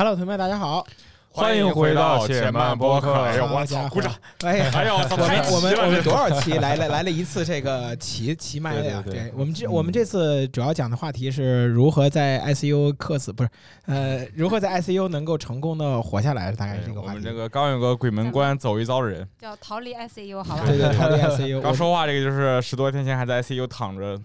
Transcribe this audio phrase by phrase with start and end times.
[0.00, 0.82] Hello，同学们，大家好！
[1.28, 3.12] 欢迎回到且慢播客。
[3.12, 4.10] 哎呦，我操，鼓掌！
[4.42, 5.14] 哎呀，哎呦，我操！
[5.14, 6.40] 我们我们我们多少？
[6.40, 9.02] 期来了 来了一次这个奇奇麦的呀？
[9.04, 13.50] 对对对我们这我们这次主要讲的话题是如何在 ICU 克死，不是
[13.84, 17.10] 呃，如何在 ICU 能够成功的活下来，大概是这个话题。
[17.10, 20.62] 我们这个刚有个鬼门关走一遭的人，叫逃离 ICU，好吧？
[20.66, 21.60] 对对，逃离 ICU。
[21.60, 24.18] 刚说话这个就是十多天前还在 ICU 躺着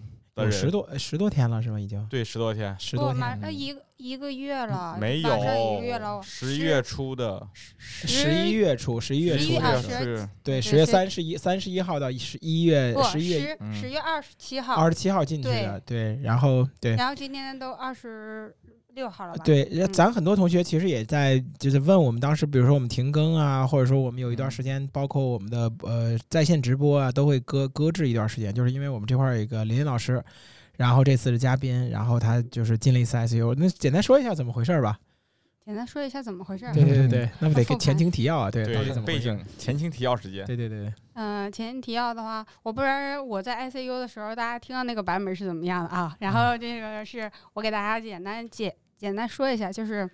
[0.44, 1.80] 的人，十多十多天了是吧？
[1.80, 16.94] 已经对十多天，十多天，上一个一个月了，没有一个月有了，十一月初的，十一月初，十一月初11啊的时候，十是对，十月三十一三十一号到十一月不十一月十月二十七号，二十七号进去的，对，然后对。
[16.96, 18.54] 然后今天都二十
[18.96, 19.44] 六号了吧？
[19.44, 30.20] 对，嗯咱很多同学其实也在就是问我们当时，比如说我们停更啊，或者说我们有一段嗯时间，包括我们的呃在线直播啊，都会搁搁置一段时间，就是因为我们这块儿有一个林林老师，
[30.76, 34.98] 然后这次是嘉宾，然后他就是进了一次 ICU，那简单说一下怎么回事儿吧？
[35.66, 36.72] 简单说一下怎么回事儿。
[36.72, 39.18] 对对对对，那不得跟前情提要啊，对，到底怎么背？
[39.18, 46.14] 景前情提要时间，对对对对，嗯，前情提要的话，我不知道我在 ICU 的时候，大家听到那个版本是怎么样的啊？
[46.20, 50.08] 然后这个是我给大家简单简简单说一下，就是，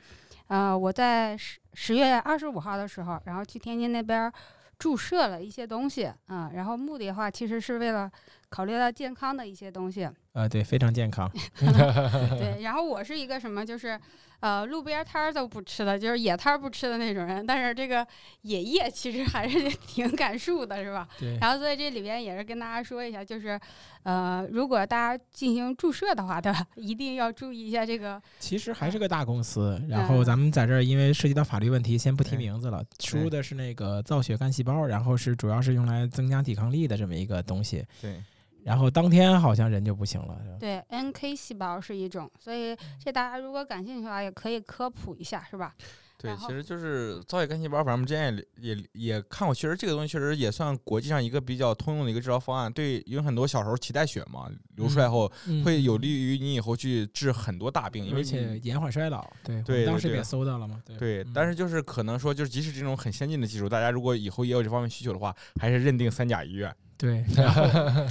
[0.48, 4.32] 呃，我在十十月二十五号的时候，然后去天津那边儿
[4.78, 8.10] 注射了一些东西，嗯，然后目的的话，其实是为了
[8.48, 13.98] 考虑到健康的一些东西，呃，对，非常健康， 对，然后我是一个什么，就是
[14.42, 17.46] 呃路边摊儿都不吃的，就是野摊儿不吃的那种人。
[17.46, 18.04] 但是这个
[18.42, 21.08] 野叶其实还是 挺感树的，是吧？
[21.18, 23.58] 对，然后所以这里边也是跟大家说一下，就是
[24.02, 26.66] 呃，如果大家进行注射的话，对吧？
[26.74, 32.84] 一定要注意一下这个， 其实还是个大公司，然后咱们在这儿因为涉及到法律问题，先不提名字了。
[32.98, 37.84] 输的是那个造血干细胞，然后是主要是用来增加抵抗力的这么一个东西。
[38.00, 38.20] 对，
[38.64, 45.74] 然后当天好像人就不行了，对 NK 细胞是一种，所以这大家如果感兴趣的话，也可以科普一下，是吧？
[46.18, 52.72] 对，其实就是造血干细胞，反正我们之前也也也看过，确实这个东西确实也算国际上一个比较通用的一个治疗方案。
[52.72, 59.28] 对，因为很多小时候脐带血嘛，流出来后嗯会有利于你以后去治很多大病，因为而且延缓衰老。
[59.42, 60.80] 对，当时也搜到了嘛。
[60.86, 66.72] 对对，嗯但是就是可能说，就是即使这种很先进的技术，大家如果以后也有这方面需求的话，还是认定三甲医院。
[67.06, 67.62] 对，然后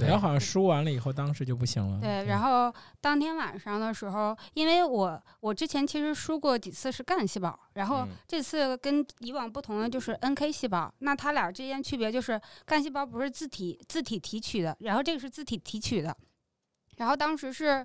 [0.01, 1.99] 然后好像输完了以后，当时就不行了。
[2.01, 16.15] 对，然后当天晚上的时候，因为我我之前其实输过几次是干细胞，然后嗯这次跟以往不同的就是 NK 细胞，那它俩之间区别就是干细胞不是自体自体提取的，然后这个是自体提取的。
[17.01, 17.83] 然后当时是，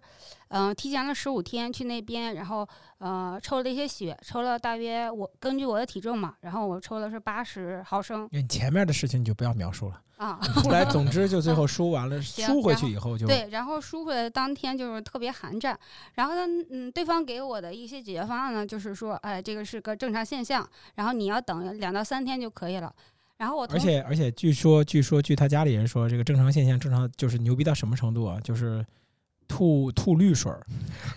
[0.48, 2.68] 嗯、提前了十五天去那边，然后
[2.98, 10.02] 呃抽了一些血，抽了大约我根据我的体重嘛，然后我抽的是八十毫升你前面的事情你就不要描述了。
[10.18, 10.38] 啊。
[10.54, 15.78] 后来，总之就最后输完了， 输回去以后就对，然后输回来当天就是特别寒战，
[16.16, 22.94] 然后呢，嗯，对方给我的一些解决方案呢，就是说，哎，这个是个正常现象，然后你要等两到三天就可以了。
[23.38, 28.40] 然后我而且而且，据说据说据他家里人说，这个正常现象正常就是牛逼到什么程度啊？
[28.42, 28.82] 就是
[29.48, 30.66] 吐吐绿水儿，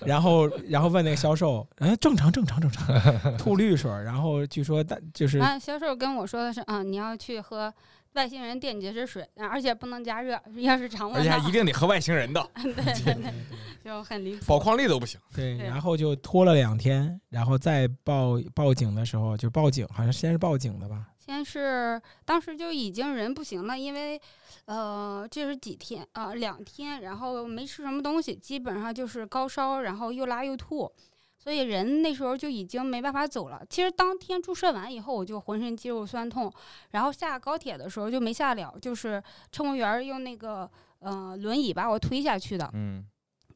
[0.06, 2.88] 然后然后问那个销售，哎，正常正常正常，
[3.38, 7.74] 吐绿水儿，然后据说大就是啊，销售跟我说的是，嗯，你要去喝
[8.14, 13.34] 外星人电解质水，而且不能加热，要是常温的而且还一定得喝外星人的，对对对，
[13.86, 14.46] 就很离谱。
[14.46, 15.20] 宝矿力都不行。
[15.34, 21.08] 对，对然后就拖了两天，然后再报报警的时候就报警，好像先是报警的吧？
[21.30, 24.20] 先是当时就已经人不行了，因为，
[24.66, 30.92] 呃，这是几天啊、呃两天，然后没吃什么东西，基本上就是高烧，然后又拉又吐，
[31.38, 33.62] 所以人那时候就已经没办法走了。
[33.70, 36.52] 其实当天注射完以后，我就浑身肌肉酸痛，
[36.90, 40.68] 然后下高铁的时候就没下了，就是乘务员用那个
[40.98, 42.68] 呃轮椅把我推下去的。
[42.74, 43.06] 嗯，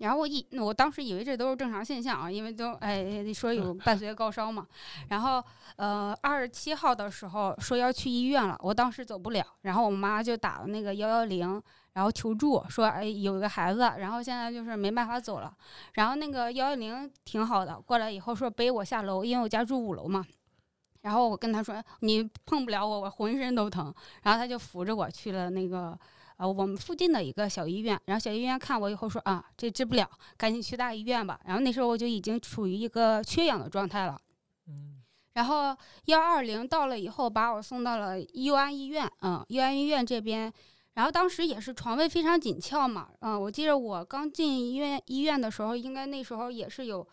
[0.03, 4.67] 然后我以我当时以为这都是正常现象啊，因为都哎说有伴随高烧嘛。
[5.07, 5.41] 然后
[5.77, 11.61] 呃二十七号的时候说要去医院了，我当时走不了，然后我妈就打了那个幺幺零，
[11.93, 15.55] 然后求助说哎有一个孩子，然后现在就是没办法走了。
[15.93, 20.25] 然后那个幺幺零挺好的，过来以后说背我下楼，因为我家住五楼嘛。
[21.03, 23.85] 然后我跟他说你碰不了我，我浑身都疼。
[24.23, 25.97] 然后他就扶着我去了那个。
[26.43, 30.05] 呃，我们附近的一个小医院，然后小医院看我以后说啊，这治不了，
[30.35, 31.39] 赶紧去大医院吧。
[31.45, 34.19] 然后那时候我就已经处于一个缺氧的状态了。
[34.67, 35.01] 嗯，
[35.35, 35.73] 然后
[36.07, 40.51] 幺二零到了以后，把我送到了佑安医院，嗯，佑安医院这边。
[40.95, 47.07] 然后当时也是床位非常紧俏嘛，嗯，我记得我刚进医院医院的时候，应该那时候也是有，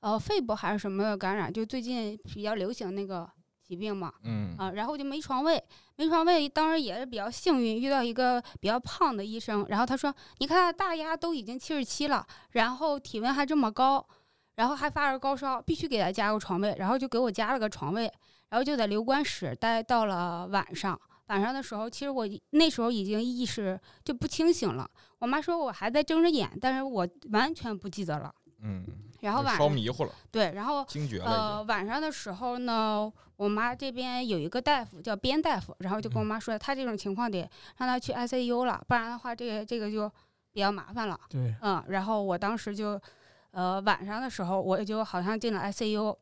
[0.00, 3.26] 呃，肺部还是什么感染，就最近比较流行那个
[3.74, 5.62] 疾病嘛，嗯啊，然后就没床位，
[5.96, 14.06] 没床位，当时也是比较幸运，遇到一个比较胖的医生，然后他说，你看大丫都已经七十七了，然后体温还这么高，
[14.54, 18.10] 然后还发着高烧，必须给他加个床位，然后就给我加了个床位，
[18.50, 20.98] 然后就在留观室待到了晚上。
[21.28, 24.88] 晚上的时候，其实我那时候已经意识就不清醒了。
[25.18, 28.30] 我妈说我还在睁着眼，但是我完全不记得了。
[28.60, 28.84] 嗯，
[29.20, 31.66] 然后晚烧迷糊了，对，然后惊厥了已呃经。
[31.66, 37.40] 晚上的时候呢，我妈这边有一个大夫叫边大夫，然后就跟我妈说，她这种情况得
[37.78, 40.10] 让她去 ICU 了，不然的话，这个这个就
[40.52, 41.18] 比较麻烦了。
[41.28, 43.00] 对，嗯，然后我当时就，
[43.50, 46.16] 呃，晚上的时候我就好像进了 ICU。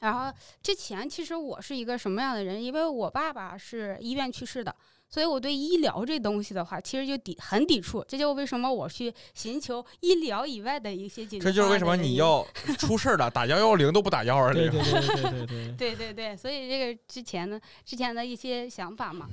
[0.00, 0.32] 然后
[0.62, 2.62] 之前其实我是一个什么样的人？
[2.62, 4.72] 因为我爸爸是医院去世的，
[5.10, 8.04] 所以我对医疗这东西的话，其实就抵很抵触。
[8.06, 12.46] 这就是为什么我去寻求医疗以外的一些解决这就是为什么你要
[12.78, 14.70] 出事儿了，打幺幺零都不打幺二零。
[14.70, 19.28] 对对对对对 对，对对对，所以这个之前呢之前的一些想法嘛，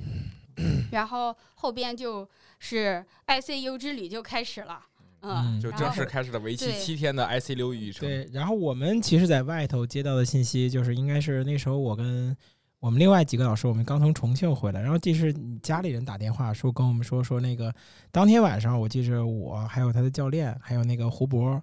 [0.92, 2.26] 然后后边就
[2.58, 4.80] 是 ICU 之旅就开始了，
[5.20, 8.08] 嗯嗯，就正式开始了为期七天的 ICU 旅程。
[8.08, 12.34] 对，然后我们其实，在外头接到的信息，就是应该是那时候我跟
[12.80, 17.74] 我们另外几个老师，我们刚从重庆回来，然后这是家里人打电话说跟我们说说那个
[18.10, 21.62] 当天晚上，我记着我还有他的教练，还有那个胡博。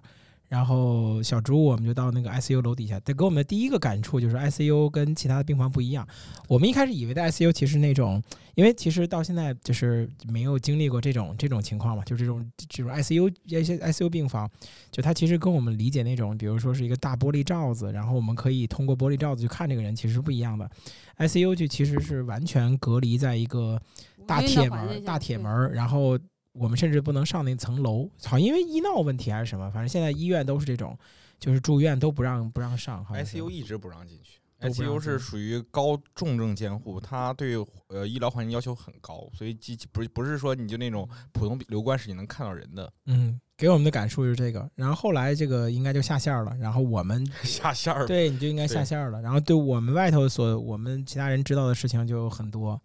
[0.54, 3.00] 然后小朱，我们就到那个 ICU 楼底下。
[3.00, 6.06] 这给我们的第一个感触就是 ICU 跟其他的病房不一样。
[6.46, 8.22] 我们一开始以为的 ICU 其实那种，
[8.54, 14.48] 因为其实到现在就是没有经历过这种这种情况嘛，就这种这种 ICU 一些 ICU 病房，
[14.92, 20.70] 就它其实跟我们理解那种，比如说是一个大玻璃罩子，然后我们可以通过玻璃罩子去看这个人，其实是不一样的。
[21.18, 23.76] ICU 就其实是完全隔离在一个
[24.24, 26.16] 大铁门大铁门儿，然后
[26.54, 30.96] 我们甚至不能上那层楼，好像因为医闹问题还是什么，反正现在医院都是这种，
[31.38, 33.04] 就是住院都不让不让上。
[33.04, 34.38] 好像 ICU 一直不让进去。
[34.60, 37.54] ICU 是属于高重症监护，它对
[37.88, 44.66] 呃医疗环境要求很高，所以机不是不是说你就那种普通留观室你能看到人的嗯，给我们的感触是这个。
[44.74, 48.06] 然后后来这个应该就下线了，然后我们 下线了。
[48.06, 49.20] 对你就应该下线了。
[49.20, 52.80] 然后对我们外头所我们其他人知道的事情就很多。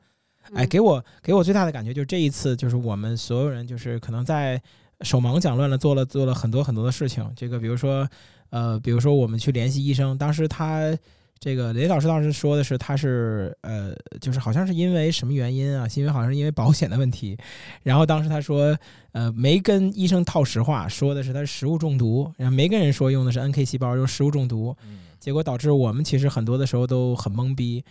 [0.54, 4.62] 哎，嗯给我给我最大的感觉就是这一次，就是我们所有人就是可能在
[5.02, 7.30] 手忙脚乱的做了做了很多很多的事情。
[7.36, 8.08] 这个比如说，
[8.50, 10.98] 呃，比如说我们去联系医生，当时他
[11.40, 15.88] 这个雷老师当时说的是他是呃，就是好像是因为什么原因啊？
[15.88, 17.38] 是因为好像是因为保险的问题。
[17.82, 18.78] 然后当时他说，
[19.14, 24.76] 呃，没跟医生套实话，说的是他是食物中毒，然后没跟人说用的是 NK 细胞，用食物中毒。
[24.84, 27.82] 嗯，结果导致我们其实很多的时候都很懵逼，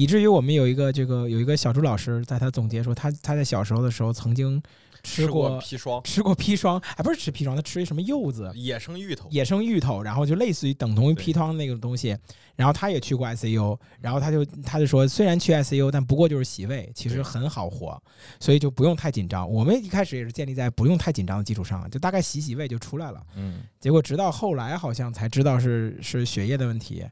[0.00, 4.58] 以至于我们有一个这个有一个小朱老师在他总结说，他他在小时候的时候曾经
[5.02, 8.50] 吃过过砒霜，吃过砒霜，还不是吃砒霜，他吃一什么柚子。
[8.54, 9.28] 野生芋头。
[9.30, 12.16] 野生芋头，然后就类似于等同于砒霜那个东西，
[12.56, 18.02] 然后他也去过 ICU，然后他就他就说，虽然去 ICU，但不过就是洗胃，其实很好活，
[18.40, 19.46] 所以就不用太紧张。
[19.46, 23.22] 我们一开始也是建立在不用太紧张的基础上，就大概洗洗胃就出来了。
[23.36, 27.04] 嗯，结果直到后来好像才知道是是血液的问题，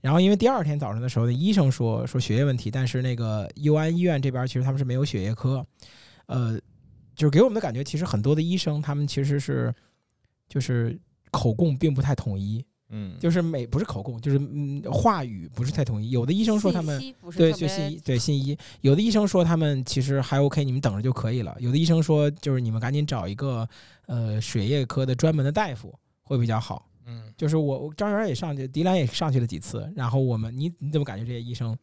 [0.00, 5.66] 然后因为第二天早上的时候，那医生说说血液问题，但是那个佑安医院这边其实他们是没有血液科，
[6.26, 6.58] 呃，
[7.14, 9.74] 就是给我们的感觉，其实很多的医生他们其实是
[10.48, 10.96] 就是
[11.30, 16.10] 口供并不太统一，嗯，就是每不是口供，就是嗯话语不是太统一。
[16.10, 17.00] 有的医生说他们
[17.36, 18.56] 对，特别就信医，对信医。
[18.82, 21.56] 有的医生说他们其实还 OK，你们等着就可以了。
[21.58, 23.68] 有的医生说，就是你们赶紧找一个
[24.06, 26.86] 呃血液科的专门的大夫会比较好。
[27.06, 31.76] 嗯，就是我我张元也上去，迪兰也上去了几次，然后我们你你怎么感觉这些医生？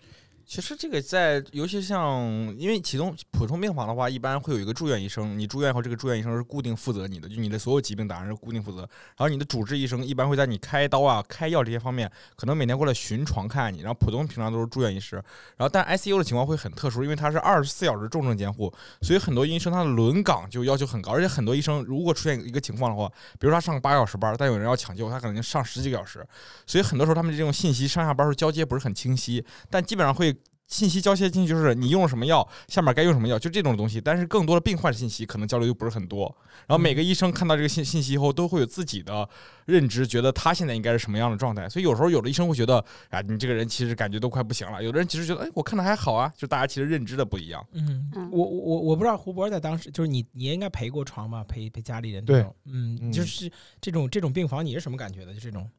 [0.45, 2.21] 其实这个在，尤其像
[2.57, 8.79] 因为启动普通病房的话，一般会有一个住院医生，你住院后，这个住院医生是固定负责你的，就你的所有疾病档案是固定负责。
[8.79, 13.79] 然后你的主治医生一般会在你开刀啊、开药这些方面，可能每天过来巡床看你。
[13.79, 15.15] 然后普通平常都是住院医师。
[15.57, 18.71] 然后但 ICU 的情况会很特殊，因为它是二十四小时重症监护，
[19.01, 23.07] 所以很多医生他的轮岗就要求很高，而且很多医生如果出现一个情况的话，
[23.39, 26.23] 比如说他上八个小时班，但有人要抢救，他可能就上十几个小时，
[26.67, 30.32] 所以很多时候他们这种信息上下班时候交接不是很清晰，但基本上会。
[30.73, 34.01] 信息交接进去就是你用了什么药，下面该用什么药，就这种东西。
[34.01, 36.35] 但是更多的病患信息可能交流又不是很多。
[36.65, 39.29] 然后每个医生看到这个信信息以后，都会有自己的
[39.65, 41.69] 认知，觉得他现在应该是什么样的状态。
[41.69, 44.83] 所以有时候有的医生会觉得，啊，你这个人其实感觉都快不行了。
[44.83, 46.33] 有的人其实觉得，哎，我看的还好啊。
[46.35, 47.63] 就大家其实认知的不一样。
[47.73, 55.33] 嗯嗯我我我我不知道胡博在当时就是你你也应该陪过床吧，陪陪家里人对嗯，嗯就是这种这种病房你是什么感觉的？
[55.33, 55.69] 就这种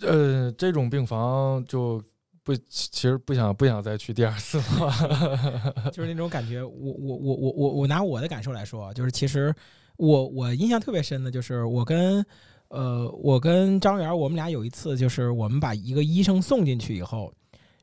[0.00, 2.02] 呃，这种病房就
[2.44, 5.90] 不，其其实不想不想再去第二次了。
[5.92, 9.54] 就是那种感觉，我我我我我我拿我的感受来说啊，就是其实
[9.96, 12.24] 我我印象特别深的就是我跟
[12.68, 17.32] 呃我跟张元儿我们俩有一次就是我们把一个医生送进去以后，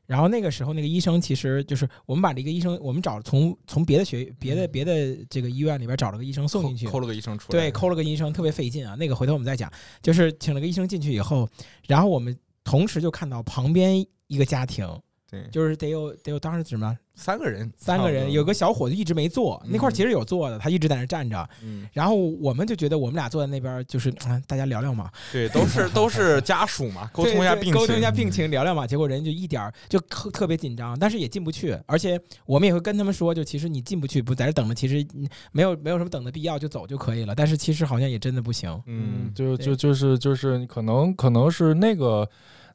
[0.04, 8.94] 然后那个时候那个医生其实就是我们把这个医生，我们找从从别的学别的别的这个医院里边找了个医生送进去，抠了个医生出来，对，抠了个医生特别费劲啊。
[8.96, 11.48] 那个回头我们再讲，就是请了个医生进去以后，
[11.86, 14.86] 然后我们同时就看到旁边一个家庭，
[15.28, 16.96] 对，就是得有得有当时什么？
[17.16, 21.50] 三个人，三个人，有个小伙子一直没坐，那块儿其实有坐的，他一直在那站着。
[21.62, 28.86] 嗯，然后我们就觉得我们俩坐在那边，就是嗯，大家聊聊嘛，对，都是都是家属嘛， 沟通一下病情，沟通一下病情，聊聊嘛。
[28.86, 35.06] 结果人就一点儿就特特别紧张，但是也进不去，而且我们也会跟他们说，就其实你进不去，不在这等着，其实
[35.52, 37.34] 没有没有什么等的必要，就走就可以了。
[37.34, 38.82] 但是其实好像也真的不行。
[38.86, 42.26] 嗯，就就就是就是可能可能是那个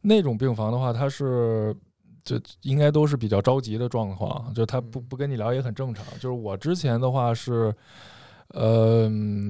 [0.06, 1.76] 那种病房的话，它是。
[2.24, 6.04] 就应该都是比较着急的状况，就他不不跟你聊也很正常。
[6.16, 7.72] 就是我之前的话是，
[8.48, 9.08] 呃，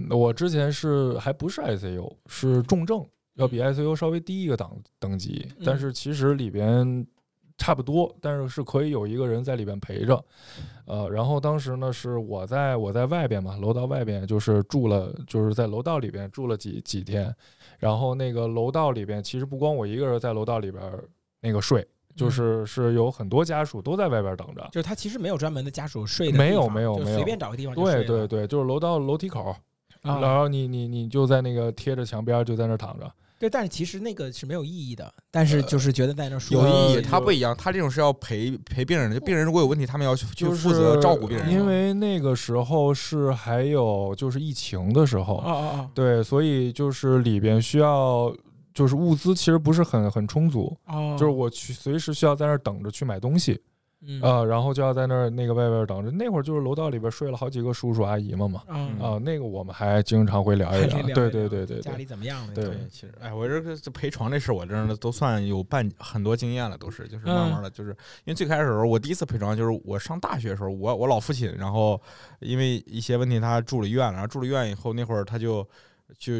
[0.09, 3.01] 我之前是还不是 ICU，是重症，
[3.35, 7.07] 要比 ICU 稍微低一个档等级，但是其实里边
[7.57, 10.21] 差不多，但是是可以有一个人在里边陪着。
[10.85, 17.33] 呃，然后当时呢是我在我在外边嘛，楼道外边就是住了，就是在楼道里边住了几几天，
[17.79, 20.83] 然后那个楼道里边其实不光我一个人在楼道里边
[21.41, 21.85] 那个睡。
[22.15, 29.53] 就是是有很多家属都在外边等着，就是他其实没有专门的家属睡的，没有没有没有，随便找个地方对对对，就是楼道楼梯口，
[30.01, 33.11] 然后你你你就在那个贴着墙边就在那躺着。
[33.37, 41.51] 对，但是其实那个是没有意义的，但是就是觉得在那有意义，他不一样，他这种是要陪陪病人的，病人如果有问题，他们要去去负责照顾病人。
[41.51, 48.35] 因为那个时候是还有就是疫情的时候，哦哦哦，对，所以就是里边需要。
[48.73, 50.75] 就是物资其实不是很很充足，
[51.17, 53.57] 就是我去随时需要在那儿等着去买东西，
[54.21, 56.11] 呃，然后就要在那儿那个外边等着。
[56.11, 62.47] 那会儿就是楼道里边睡了好几个叔叔阿姨们嘛，啊，那个我们还经常会聊一聊，对对对对，家里怎么样？
[62.53, 67.89] 对，其实哎，我这个这陪床这事我真的都算有半很多经验了，都是就是慢慢的，就是
[68.25, 71.99] 因为最开始的时候我第一次陪床就是我上大学的时候，我我老父亲，然后
[72.39, 75.67] 因为一些问题他住了院了，然后住了院以后那会儿他就
[76.17, 76.33] 就。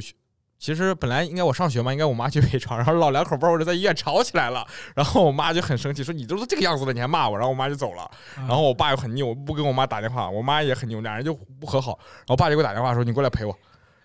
[0.65, 13.55] 其实本来应该我上学嘛，应该我妈去 陪床，然后老两口不知道在医院吵起来了，然后我妈就很生气，说你都是这个样子了，你还骂我，然后我妈就走了，然后我爸又很拗，不跟我妈打电话，我妈也很拗，俩人就不和好，然后我爸就给我打电话说你过来陪我，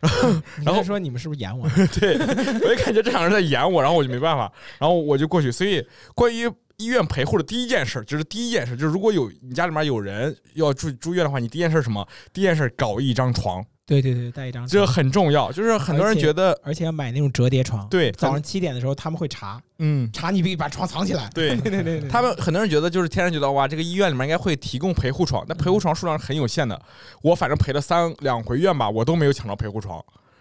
[0.63, 1.67] 然后说你们是不是演我？
[1.99, 5.51] 对，我就感觉这两人在演我，然后我就没办法，然后我就过去。
[5.51, 5.83] 所以
[6.15, 12.07] 关于医院陪护的第一件事，就是第一件事就是如果有你家里面有人要住住院的话，你第一件事什么？
[12.35, 13.65] 第一件事搞一张床。
[13.91, 15.51] 对对对，带一张，这很重要。
[15.51, 17.89] 就是很多人觉得，而且要买那种折叠床。
[17.89, 21.29] 对，早上七点的时候他们会查，嗯，查你必须把床藏起来。
[21.35, 26.81] 对 对对对，他们很多人觉得就是天然觉得哇，这个医院里面应该会提供陪护床，但陪护床数量是很有限的。
[27.21, 30.01] 我反正陪了三两回院吧，我都没有抢到陪护床。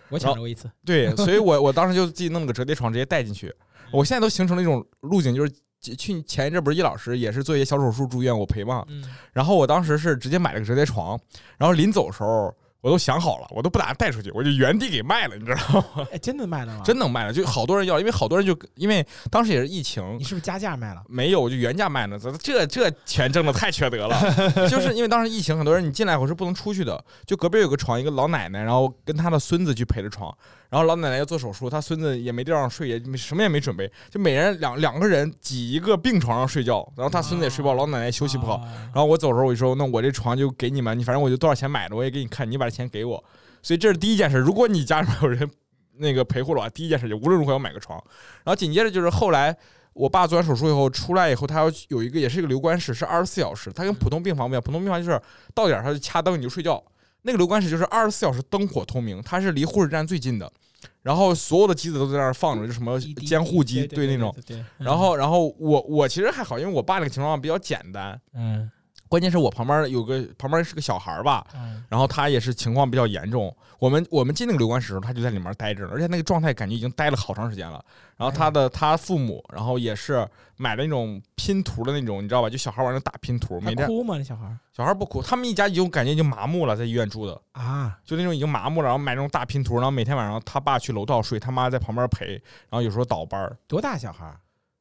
[0.09, 0.69] 我抢着过一次。
[0.85, 3.51] 对， 所以我我当时就自己弄了个折叠床，直接带进去。
[3.91, 5.51] 我现在都形成了一种路径，就是
[5.97, 8.85] 去前一阵不是易老师也是做一些小手术住院，我陪嘛。
[8.89, 9.03] 嗯。
[9.33, 11.19] 然后我当时是直接买了个折叠床，
[11.57, 12.55] 然后临走的时候。
[12.81, 16.07] 我都想好了，我都不打算带出去，我就原地给卖了，你知道吗？
[16.13, 16.81] 哎，真的卖了吗？
[16.85, 21.03] 真能卖了，就好多人要，因为好多人就因为当时也是疫情，你是不是加价卖了？
[21.09, 22.17] 没有，我就原价卖了。
[22.41, 24.17] 这这钱挣的太缺德了，
[24.69, 27.03] 就是因为当时疫情，很多人你进来我是不能出去的。
[27.25, 30.33] 就隔壁有个床，一个老奶奶，然后跟她的孙子去陪着床。
[30.69, 36.87] 然后老奶奶要做手术，她孙子也没地方睡，也什么也没准备，就每人两两个人挤一个病床上睡觉。
[36.95, 38.61] 然后她孙子也睡不好，老奶奶休息不好。
[38.85, 43.23] 然后我走的时候我就说：“那我这床就给你们，你反正我就多少钱买的，我也给你看，你把这钱给我。”
[43.63, 44.37] 所以这是第一件事。
[44.37, 45.49] 如果你家里面有人
[45.97, 48.01] 那个陪护的话，第一件事就无论如何要买个床。
[48.43, 49.55] 然后紧接着就是后来
[49.93, 53.71] 我爸做完手术以后出来以后，他要有一个也是一个留观室，是二十四小时。
[53.71, 55.19] 他跟普通病房不一样，普通病房就是
[55.53, 56.81] 到点他就掐灯你就睡觉。
[57.29, 60.51] 那个留观室就是二十四小时灯火通明，它是离护士站最近的，
[61.03, 64.35] 然后所有的机子都在那儿放着，就什么监护机，对那种。
[64.79, 68.19] 然后，然后我我其实还好，因为我爸那个情况比较简单。
[68.33, 68.69] 嗯。
[69.09, 71.45] 关键是我旁边有个旁边是个小孩吧，
[71.89, 73.53] 然后他也是情况比较严重。
[73.79, 77.83] 我们我们进那个留观室的时候，他就在里面待着，而且那个状态感觉已经待了好长时间了。
[78.17, 82.49] 然后他的他父母，然后也是买了那种拼图的那种，你知道吧？
[82.49, 83.59] 就小孩玩那大拼图。
[83.61, 84.17] 每天哭吗？
[84.17, 84.55] 那小孩？
[84.71, 88.89] 小孩不哭，他们一家已经感觉已经麻木了，在医院住的啊，就那种已经麻木了。
[88.89, 93.51] 然后买那种大拼图，然后每天晚上他爸去楼道睡，他妈在旁边陪，然后有时候倒班。
[93.65, 94.25] 多大小孩？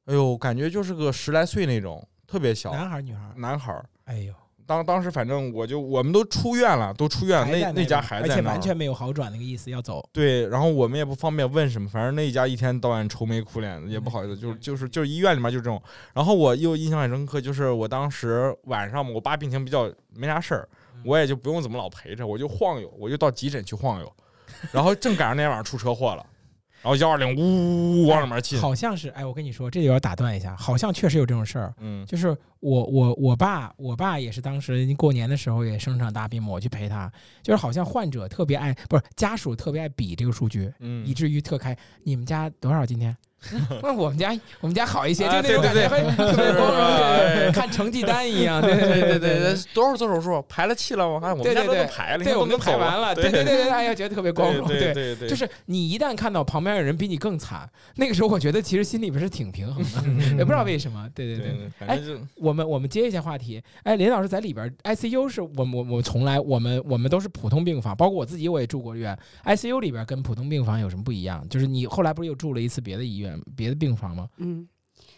[0.07, 2.73] 哎呦，感觉就是个十来岁那种，特别小。
[2.73, 3.23] 男孩女孩？
[3.37, 3.81] 男孩。
[4.09, 4.35] 哎呦。
[4.67, 10.07] 当当时反正我就我们都出院了，都出院了，那那家还在，而且完全没有好转那个意思，要走。
[10.13, 15.81] 对，然后我们也不方便问什么，反正那一家一天到晚愁眉苦脸的，也不好意思，就是就是就是医院里面就这种。
[16.13, 20.69] 然后我又印象很深刻，就是我当时晚上我爸病情比较没啥事儿，
[21.03, 24.13] 我也就不用怎么老陪着，我就晃悠，我就到急诊去晃悠，
[24.71, 26.27] 然后正赶上那天晚上出车祸了。
[26.83, 31.75] 然后幺二零呜往里面进，好像是，哎，我跟你说，这里要打断一下，好像确实有这种事儿。
[31.81, 32.29] 嗯就是
[32.61, 37.11] 我我我爸我爸也是当时过年的时候也生场大病嘛，我去陪他，
[37.43, 41.77] 就是好像患者特别爱，不是家属特别爱比这个数据，嗯以嗯，至于特开。
[42.05, 43.17] 你们家多少今天？
[43.83, 51.21] 那我们家我们家好一些，就啊那种感觉 特别光荣，哎对对对看成绩单一样，对对对对对，多少做手术排了气了我？
[51.21, 61.09] 看我们家都排了，对，我们都排完了，对对对对，哎呀，觉得特别光荣，对对对，就是你一旦看到旁边有人比你更惨，那个时候我觉得其实心里边是挺平衡的，嗯 也不知道为什么。
[61.15, 63.63] 对对对，对，反正就我们我们接一下话题。
[63.85, 69.17] 哎，林老师在里边 ICU 是我们我我从来我们我们都是普通病房，包括我自己我也住过院。
[69.45, 71.47] ICU 里边跟普通病房有什么不一样？
[71.49, 74.29] 就是你后来不是又住了一次别的医院、别的病房吗？
[74.37, 74.69] 嗯，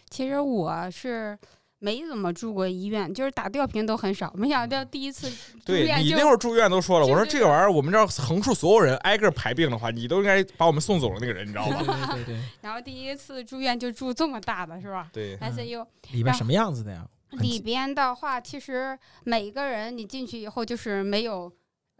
[0.09, 1.37] 其实我是
[1.79, 4.31] 没怎么住过医院，就是打吊瓶都很少。
[4.35, 5.29] 没想到第一次
[5.65, 12.13] 住院就你那会儿住院都说了，我说这个玩意儿，我们这儿横竖所有人挨个排病的话，你都应该把我们送走了那个人，你知道对吗？
[12.13, 17.07] 对对对， 然后第一次住院就住这么大的是吧对，嗯？ICU 里边什么样子的呀？
[17.31, 21.49] 里边的话，其实每一个人你进去以后就是没有，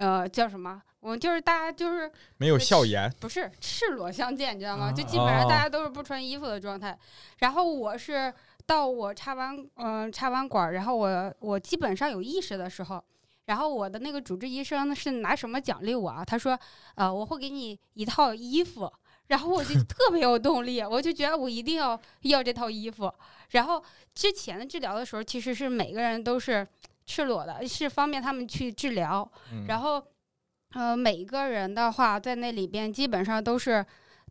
[0.01, 0.81] 呃，叫什么？
[0.99, 4.85] 我就是大家就是没有笑颜，不是赤裸相见，你知道吗？
[4.85, 6.97] 啊就基本上大家都是不穿衣服的状态。
[7.37, 8.33] 然后我是
[8.65, 13.03] 到我插完嗯、插完管儿，然后我我基本上有意识的时候，
[13.45, 16.25] 然后我的那个主治医生是拿什么奖励我啊？
[16.25, 16.59] 他说
[16.95, 18.91] 呃我会给你一套衣服。
[19.27, 23.09] 然后我就 特别有动力，我就觉得我一定要要这套衣服。
[23.51, 23.81] 然后
[24.13, 26.67] 之前的治疗的时候，其实是每个人都是
[27.05, 29.29] 赤裸的，是方便他们去治疗。
[29.51, 30.01] 嗯然后，
[30.73, 33.85] 呃，每一个人的话，在那里边基本上都是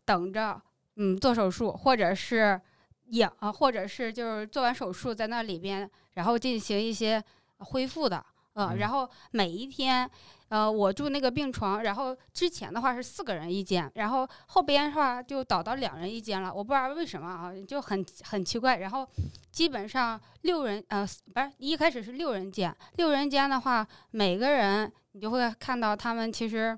[0.05, 0.59] 等着，
[0.95, 2.59] 嗯，做手术，或者是
[3.09, 7.23] 养，啊，或者是就是做完手术在那里边，然后进行一些
[7.59, 10.09] 恢复的，呃，嗯然后每一天，
[10.49, 18.77] 呃，我住那个病床，然后之前的话是四个人一间，然后后边的话就倒到两人一间了，我不知道为什么啊，就很很奇怪。
[18.77, 19.07] 然后
[19.51, 26.77] 基本上六人，呃，不是一开始是六人间，六人间的话，每个人你就会看到他们其实，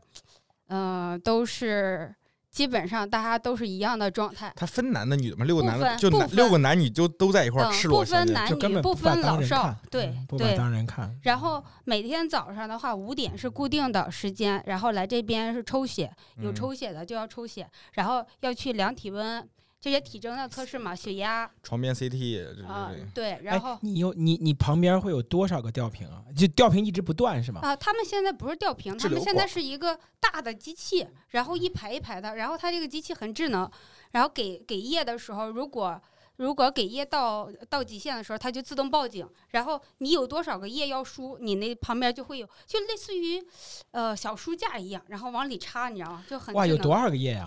[0.67, 2.13] 呃，都是
[2.49, 4.51] 基本上大家都是一样的状态。
[4.55, 5.45] 他分男的女的吗？
[5.45, 10.57] 六个不男的就六个男女就都在一块儿嗯，赤不裸相见，分男女就根，本不把分老少对嗯不把对。
[10.57, 11.15] 当人看。
[11.23, 19.47] 然后每天早上的话，五点是固定的时间，然后来这边是抽血，有嗯抽血的就要抽血，然后要去量体温，
[19.83, 21.51] 这些体征的测试嘛，血压。
[21.61, 22.09] 床边 CT，
[22.55, 26.23] 对啊、对对，然后哎、你有你你旁边会有多少个吊瓶啊？
[26.37, 27.59] 就吊瓶一直不断是吗？
[27.61, 33.69] 啊，他们现在不是吊瓶，他们现在是一个大的机器，然后一排一排的，然后它这个机器很智能，
[34.11, 36.01] 然后给给液的时候，如果
[36.37, 43.45] 如果给液到到极限的时候，它就自动报警，然后你有多少个液要输，你那旁边就会有，就类似于
[43.91, 46.23] 呃小书架一样，然后往里插，你知道吗？
[46.29, 46.97] 就很哇，有多。
[46.97, 47.45] 少个液呀、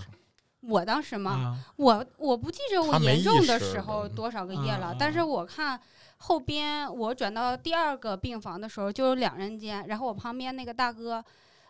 [0.68, 1.58] 我当时嘛，啊？
[1.76, 5.80] 我我不记着我严重的时候嗯多少个液了，啊但是我看
[6.18, 11.24] 后边我转到第二个病房的时候就有两人间，然后我旁边那个大哥，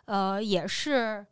[0.06, 1.24] 呃，也是，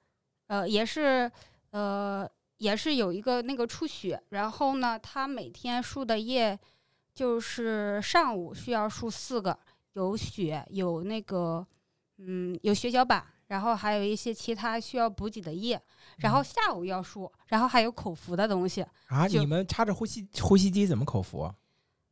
[0.48, 1.31] 呃，也是，
[1.70, 6.59] 呃，也是有一个那个出血，然后呢，他每天输的液
[7.14, 9.59] 就是上午需要输四个，
[9.94, 11.66] 有血，有那个，
[12.18, 13.24] 嗯，有血小板。
[13.48, 15.81] 然后还有一些其他需要补给的液，
[16.18, 18.85] 然后下午要输，然后还有口服的东西。
[19.07, 21.55] 啊，你们插着呼吸呼吸机怎么口服啊？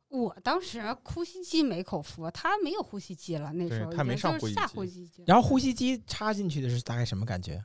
[0.09, 7.63] 我当时呼吸机没口服，他没有呼吸机了，那时候他没上呼吸机，然后呼吸机插进去的是大概什么感觉？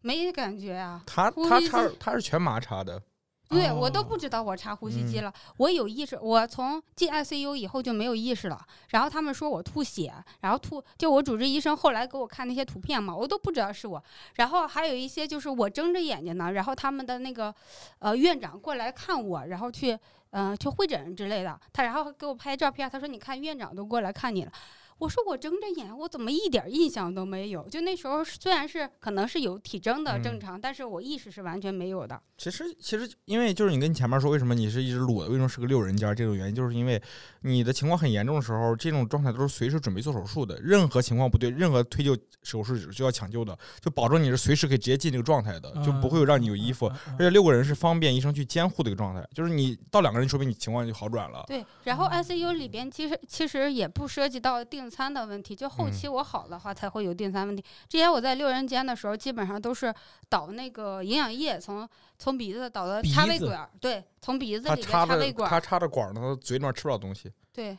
[0.00, 1.02] 没感觉啊。
[1.04, 3.02] 他他插他是全麻插的，
[3.48, 8.60] 对我都哦不知道我插呼吸机嗯了，我有意识，我从进 ICU 以后就没有意识了。
[8.90, 14.02] 然后他们说我吐血，然后吐，就我主治医生后来给我看那些图片嘛，我都不知道是我。
[14.34, 17.54] 然后还有一些就是我睁着眼睛呢，然后他们的那个
[18.00, 19.98] 呃院长过来看我，然后去
[20.30, 24.52] 呃去会诊之类的，他然后给我拍照片，他说你看院长都过来看你了。
[24.98, 27.68] 我说我睁着眼，我怎么一点印象都没有？
[27.68, 32.20] 就那时候虽然是可能是有体征的嗯正常，但是我意识是完全没有的。
[32.36, 37.00] 其实其实因为就是你跟你前面说为什么你是一直裸的，为什么是个六人间这种原因，就是因为
[37.42, 46.86] 你的情况很严重的时候，这种状态都是随时准备做手术的，任何情况不对，任何推救手术就要抢救的，就保证你是随时可以直接进这个状态的，就不会有让你有衣服。
[46.86, 51.44] 而且六个人是方便医生去监护的一个状态，就是你到两个人，说明你情况就好转了。
[51.46, 57.62] 对，然后 ICU 里边其实其实也不涉及到订餐的问题，就后嗯期我好的话才会有订餐问题。
[57.90, 59.94] 之前我在六人间的时候，基本上都是
[60.30, 61.86] 倒那个营养液从
[62.18, 67.30] 从鼻子倒到插胃管儿，对，从鼻子他里边插着他插胃管儿，插着管儿呢，他嘴里面吃不了东西。
[67.52, 67.78] 对，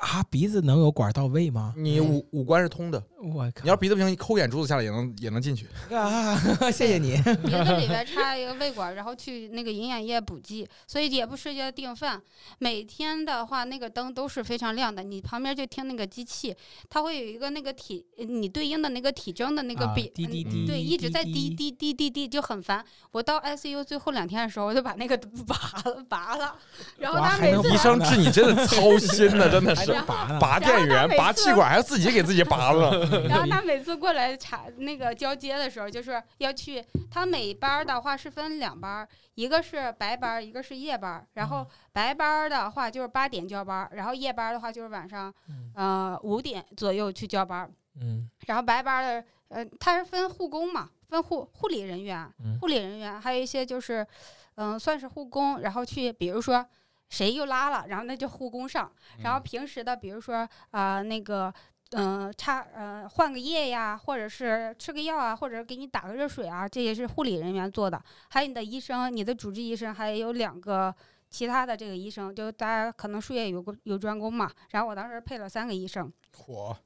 [0.00, 1.74] 啊，鼻子能有管到胃吗？
[1.76, 3.62] 你五五官是通的，我靠！
[3.64, 5.66] 你要鼻子不行，你抠眼珠子下来也能也能进去。
[5.92, 6.36] 啊，
[6.70, 7.16] 谢谢你。
[7.16, 12.20] 鼻子里边插一个胃管，然后去那个营养液补剂，所以也不涉及到订饭。
[12.58, 16.54] 每天的话，那个灯都是非常亮的，你旁边就听那个机器，
[16.88, 21.68] 它会有一个那个体，你对应的那个体征的那个啊比，滴滴嗯滴，对，一直在滴滴。
[21.68, 22.84] 滴滴滴滴，就很烦。
[23.10, 26.54] 我到 ICU 最后两天的时候，我就把那个 拔了拔了，
[26.98, 30.38] 然后他每次医生治你真的操心呢，真的还是拔呢？
[30.40, 33.06] 拔电源、拔气管，还要自己给自己拔了。
[33.28, 41.26] 然后他每次过来查那个交接的时候，就是要去他每班的话是分两班，一个是白班，一个是夜班。
[41.34, 47.70] 然后白班的话就是八点交班，然后夜班的话就是晚上嗯呃五点左右去交班。
[48.00, 54.06] 嗯然后白班儿的呃，他是分护工嘛，分护护理人员，嗯护理人员还有一些就是
[54.56, 56.66] 嗯、算是护工，然后去比如说。
[57.08, 58.90] 谁又拉了，然后那就护工上。
[59.22, 61.52] 然后平时的，比如说啊、那个，
[61.92, 68.02] 嗯、插呃换个液呀，或者是吃个药啊，或者给你打个热水啊，这也是护理人员做的。
[68.28, 70.94] 还有你的医生，你的主治医生，还有两个
[71.30, 74.50] 其他的这个医生，就大家可能术业有个有专攻嘛。
[74.70, 76.12] 然后我当时配了三个医生。
[76.36, 76.76] 嚯，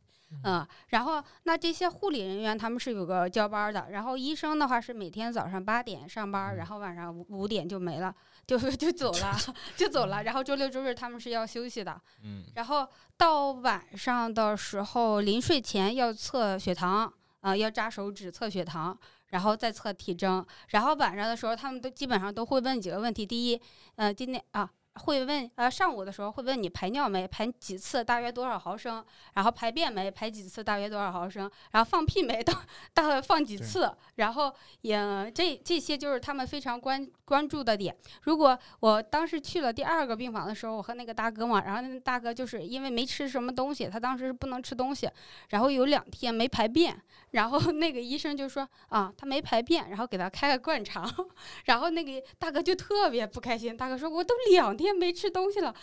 [0.44, 8.14] 嗯，然后那这些护理人员他们是有个交班的，然后医生的话是每天早上八点上班儿，然后晚上五五点就没了，
[8.46, 9.36] 就就走了，
[9.76, 10.22] 就走了。
[10.24, 20.44] 然后周六周日他们是要休息的，嗯，然后到晚上的时候临睡前要测血糖，啊、要扎手指测血糖，然后再测体征。
[20.68, 23.60] 然后晚上的时候他们都基本上都会问几个问题，第一，
[23.96, 24.70] 呃，今天啊。
[24.94, 32.52] 会问，呃，上午的时候会问你排尿没，排几次，大约多少毫升，然后排便没，排几次，大约多少毫升，然后放屁没，大
[32.92, 34.52] 大概放几次，然后
[34.82, 37.96] 也这这些就是他们非常关关注的点。
[38.22, 45.08] 如果我当时去了第二个病房的时候，我和那个大哥嘛，然后那个大哥就是因为没吃什么东西，他当时是不能吃东西，
[45.48, 46.94] 然后有两天没排便，
[47.30, 51.10] 然后 那个医生就说啊，他没排便，然后给他开个灌肠，
[51.64, 55.74] 然后那个大哥就特别不开心，大哥说我都两天没吃东西了，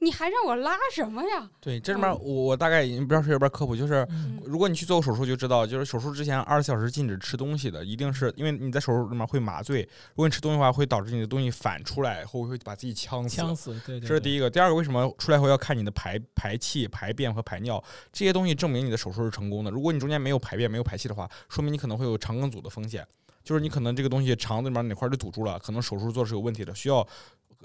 [0.00, 1.48] 你还让我拉什么呀？
[1.60, 13.36] 对，这里面我我大概已经不知道是有边科普，就是嗯如果你去做过手术就知道，就是手术之前二十四小时禁止吃东西的，一定是因为你在手术里面会麻醉，如果你吃东西的话，会导致你的东西反出来，会会把自己呛死。
[13.36, 19.70] 呛死，对对，一这是第一个，第二个，为什么出来后要看你的排排气、排便和排尿这些东西，证明你的手术是成功的。
[19.70, 23.06] 如果你中间没有排便、没有排气的话，说明你可能会有肠梗阻的风险，
[23.42, 27.06] 就是你可能这个东西肠子里面哪块儿就堵住了，可能手术做是有问题的，需要。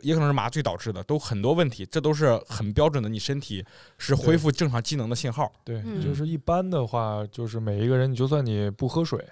[0.02, 3.66] 也可能是麻醉导致的，都很多问题，这都是很标准的，你身体
[3.98, 5.52] 是恢复正常机能的信号。
[5.64, 9.24] 对，嗯就是一般的话，就是每一个人，你就算你不喝水，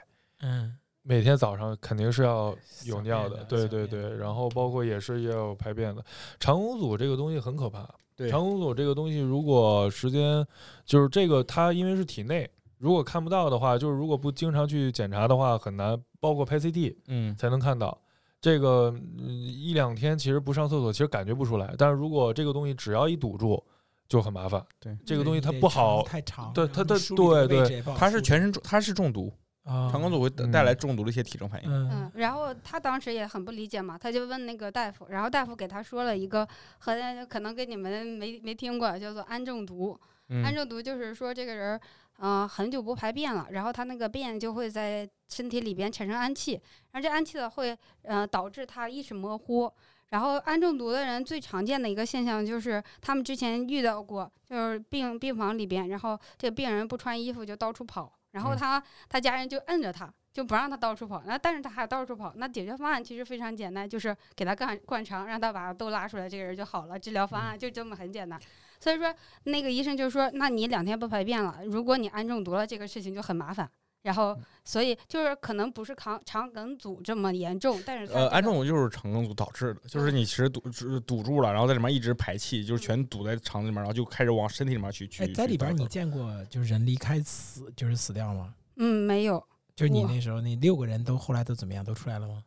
[0.41, 6.03] 嗯，每天早上肯定是要有尿的，便的对对便对，然后包括也是要有排便的。
[6.39, 10.45] 肠梗阻这个东西很可怕，对肠梗阻这个东西，如果时间
[10.85, 17.97] 就是这个，它因为是体内，如果看不到的话，就是如果不经常去检查的话，很难，包括拍 CT 嗯，才能看到。
[18.39, 23.61] 这个、嗯一两天其实不上厕所，其实感觉不出来，但是如果这个东西只要一堵住，
[24.07, 24.63] 就很麻烦。
[24.79, 31.69] 对，这个东西它不好太长，对它它然后你梳理这个对对它是全身中，它是中毒，啊，肠梗阻会带来中毒的一些体征反应。
[31.69, 36.47] 嗯嗯，然后他当时也很不理解嘛，他就问那个大夫，然后大夫给他说了一个
[36.79, 36.95] 和
[37.27, 39.99] 可能跟你们没没听过，叫做氨中毒。
[40.29, 41.79] 嗯氨中毒就是说这个人，
[42.19, 46.53] 嗯、很久不排便了，然后他那个便就会在身体里边产生氨气，
[46.91, 49.71] 然后这氨气呢会，呃，导致他意识模糊。
[50.09, 61.21] 然后氨中毒的人最常见的一个现象就是，他们之前遇到过，就是病病房里边，然后这个病人不穿衣服就到处跑，然后嗯他他家人就摁着他，就不让他到处跑。
[61.25, 66.97] 那但是他还到处跑，那解决方案其实非常简单，就是给他灌灌肠，让他把都拉出来，这个人就好了。
[66.97, 68.39] 治疗方案就这么很简单。
[68.79, 69.13] 所以说，
[69.43, 73.69] 那个医生就说，那你两天不排便了，如果你氨中毒了，这个事情就很麻烦。
[74.07, 85.25] 然后，所以就是可能不是肠肠梗阻这么严重，但是它呃，这个氨中毒就是肠梗阻导致的，就是你其实堵堵堵住了，然后在里面一直排气，就是全堵在肠子里面，然后就开始往身体里面去去。
[85.25, 88.53] 哎，在里边你见过就是人离开死就是死掉吗？
[88.77, 89.43] 嗯没有
[89.75, 91.83] 就是你那时候那六个人都后来都怎么样？
[91.83, 92.41] 都出来了吗？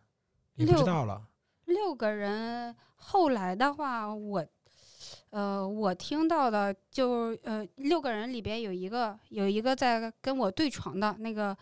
[0.55, 1.20] 你不知道了。
[1.66, 4.46] 六个人，后来的话我。
[5.31, 11.57] 呃，我听到的就呃六个人里边有一个有一个在跟我对床的那个，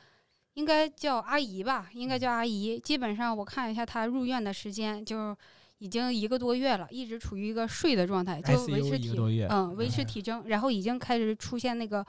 [0.55, 2.79] 应该叫阿姨吧，应该叫阿姨。
[2.79, 5.37] 基本上我看一下她入院的时间，就
[5.79, 9.15] 已经一个多月了，一直处于一个睡的状态，就维持体
[9.51, 12.05] 嗯维持嗯体征，然后已经开始出现那个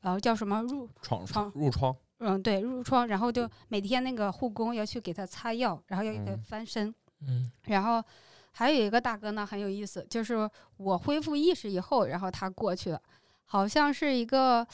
[0.00, 1.52] 呃叫什么褥疮，
[2.20, 6.42] 嗯对褥疮，然后就每天那个护工要去给她擦药，然后要给他嗯。
[6.42, 6.94] 翻身。
[7.26, 7.50] 嗯。
[7.64, 8.02] 然后，
[8.52, 13.00] 还有一个大哥呢很有意思，就是我恢复意识以后，然后他过去了，
[13.46, 14.66] 好像是一个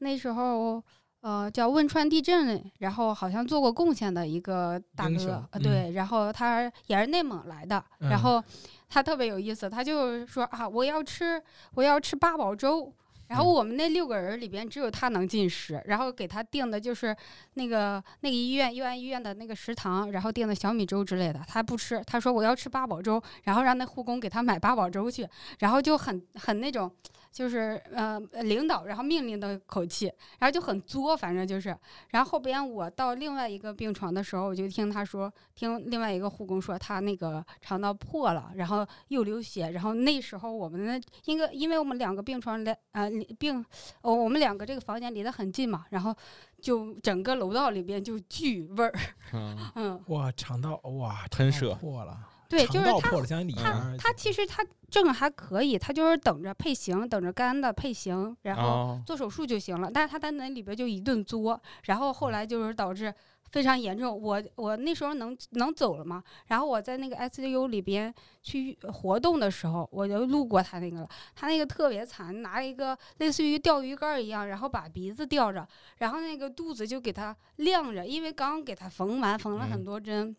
[0.00, 0.82] 那时候
[1.20, 8.42] 呃叫汶川地震，然后好像做过贡献的一个大哥对，然后他也是内蒙来的，嗯然后
[8.88, 11.42] 他特别有意思，他就说啊我要吃
[11.74, 12.92] 我要吃八宝粥。
[13.28, 13.54] 然后嗯。
[13.56, 17.16] 我们那六个人里边只有他能进食，然后给他订的就是
[17.54, 25.26] 那个那个医院医院医院的那个食堂，然后订的小米粥之类的，他不吃，他说我要吃八宝粥，然后让那护工给他买八宝粥去，
[25.60, 26.90] 然后就很很那种，
[27.36, 30.06] 就是呃领导然后命令的口气，
[30.38, 31.76] 然后就很作，反正就是，
[32.08, 43.62] 然后后边我到另外一个病床的时候，我就听他说，听另外一个护工说他那个肠道破了，然后又流血，然后那时候我们那因为因为我们两个病床连呃病，
[44.00, 46.16] 哦我们两个这个房间离得很近嘛，然后
[46.62, 48.94] 就整个楼道里边就巨味儿，
[49.34, 51.74] 嗯， 嗯，哇，肠道哇，喷射。
[51.74, 52.18] 破了，
[52.48, 53.10] 对，就是他
[53.56, 59.90] 他他其实他症还可以，他就是等着配型，等着肝的配型，然后哦，做手术就行了。
[59.92, 63.12] 但是他在那里边就一顿作，然后后来就是导致
[63.50, 64.20] 非常严重。
[64.20, 71.08] 我我那时候能能走了吗，然后我在那个 ICU 里边去活动的时候，我就路过他那个了。
[71.34, 75.66] 他那个特别惨，拿一个类似于钓鱼竿儿一样，然后把鼻子吊着，
[75.98, 80.36] 然后那个肚子就给他晾着，因为刚给他缝完，缝了很嗯多针，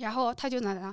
[0.00, 0.92] 然后他就在那。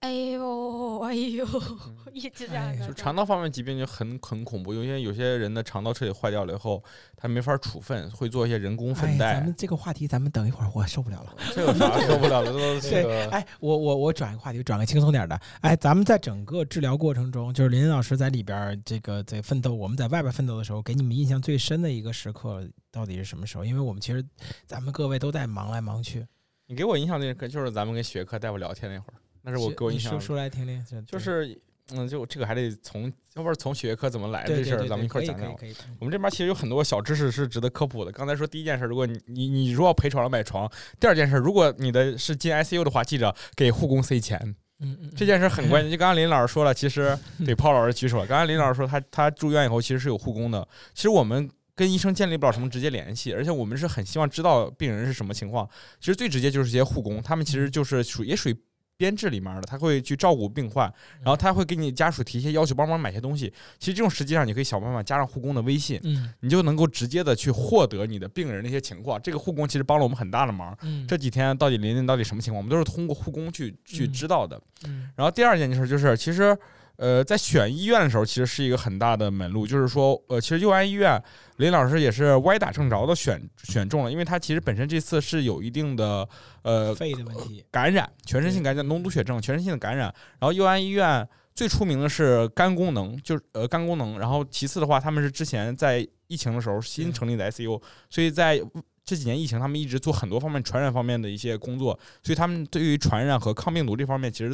[0.00, 1.44] 哎呦，哎呦，
[2.12, 2.86] 一直这样。
[2.86, 6.82] 就肠道方面疾病就很很恐怖，有些有些人的肠道彻底坏掉了以后，
[7.16, 9.54] 他没法处分，会做一些人工哎粪袋咱们。
[9.56, 11.34] 这个话题，咱们等一会儿，我受不了了。
[11.54, 12.52] 这有啥受不了的？
[12.80, 15.40] 这个哎，我我我转个话题，转个轻松点儿的。
[15.62, 23.64] 哎，咱们在整个治疗过程中，就是林林老师在里边儿这个在奋斗，我们在外边奋斗的时候，给你们印象最深的一个时刻到底是什么时候？
[23.64, 24.22] 因为我们其实
[24.66, 26.26] 咱们各位都在忙来忙去。
[26.66, 29.14] 你给我印象那个就是咱们跟学科大夫聊天那会儿，
[29.46, 31.56] 那是我给我印象说说来听听，就就是
[31.92, 33.04] 嗯，就这个还得从
[33.34, 35.54] 要不然从血液科怎么来的这事儿，咱们一块儿讲讲。
[36.00, 38.10] 我们这边其实有很多小知识是值得科普的。
[38.10, 44.36] 刚才说第一件事，如果你你你如果要陪床上买床；第二件事，如果你的是进 ICU 的话，记着给护工塞钱，
[44.80, 45.92] 嗯嗯，这件事很关 键。
[45.92, 48.26] 就刚刚林老师说了，其实 对抛老师举手了。
[48.26, 51.48] 刚才林老师说他他住院以后其实是有护工的，其实我们。
[51.78, 55.68] 跟医生建立不了什么直接联系，而且我们是很希望知道病人是什么情况。
[56.00, 58.56] 其实最直接就是这些护工，他们其实就是属也属于
[58.96, 63.52] 编制里面的，他会去照顾病患，然后他会给你家属提一些要求，帮忙买些东西。
[63.78, 69.20] 其实这种实际上你可以想办法加上护工的微信，嗯你就能够直接的去获得你的病人的一些情况。
[69.20, 70.76] 这个护工其实帮了我们很大的忙。
[70.82, 74.60] 嗯，这几天到底林林到底什么情况，我们都是通过护工去去嗯知道的。
[74.84, 76.56] 嗯然后第二件事就是，其实
[76.96, 81.22] 呃，在选医院的时候，其实是一个很大的门路，就是说，呃，其实佑安医院
[81.56, 86.28] 林老师也是歪打正着的选选中了，因为他其实本身这次是有一定的
[86.62, 90.06] 呃肺的问题，感染，全身性感染、脓毒血症、全身性的感染。
[90.38, 94.18] 然后佑安医院最出名的是肝功能，就是呃肝功能。
[94.18, 97.80] 然后其次的话，他们是之前在疫情的时候新成立的 ICU，
[98.10, 98.60] 所以在
[99.04, 104.52] 这几年疫情，他们一直做很多方面传染方面的一些工作，所以他们对于传染和抗病毒这方面其实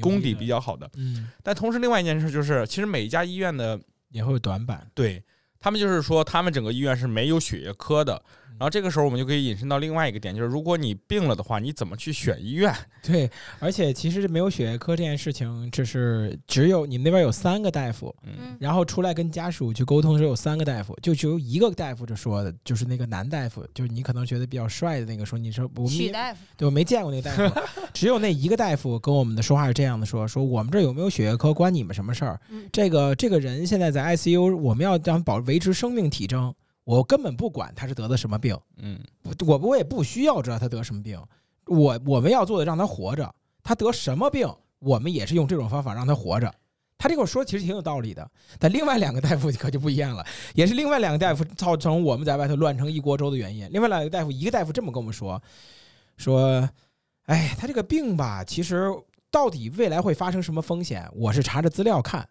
[0.00, 0.90] 功底比较好的。
[0.96, 4.86] 嗯但同时，另外一件事就是，其实每一家医院的也会有短板。
[4.94, 5.22] 对
[5.60, 8.22] 他们就是说，他们整个医院是没有血液科的。
[8.58, 12.74] 然后这个时候，我们就可以引申到另外一个点，就是如果你病了的话，你怎么去选医院？
[13.02, 27.60] 对，而且其实没有血液科这件事情，这是只有你们那边有三个大夫，嗯，嗯，然后出来跟家属去沟通，是有三个大夫，就只有一个大夫就说的，就是那个男大夫，就是你可能觉得比较帅的那个，说你说我们也许大夫，对我没见过那个大夫，
[27.92, 32.40] 只有那一个大夫跟我们的说话是这样的说，说我们这有没有血液科关你们什么事儿？
[32.50, 32.68] 嗯。
[32.72, 39.00] 这个这个人现在在 ICU，我们要让保维持生命体征，我根本不管他是得的什么病，嗯，
[39.46, 41.20] 我我也不需要知道他得什么病，
[41.66, 46.52] 我我们要做的让他活着，他得什么病，我们也是用这种方法让他活着。
[46.96, 53.68] 他这个说其实挺有道理的，但另外两个大夫 可就不一样了，也是另外两个大夫造成我们在外头乱成一锅粥的原因。
[53.72, 55.42] 另外两个大夫，一个大夫这么跟我们说，
[56.16, 56.68] 说，
[57.24, 58.88] 哎，他这个病吧，其实
[59.30, 62.26] 到底未来会发生什么风险，我是查着资料看，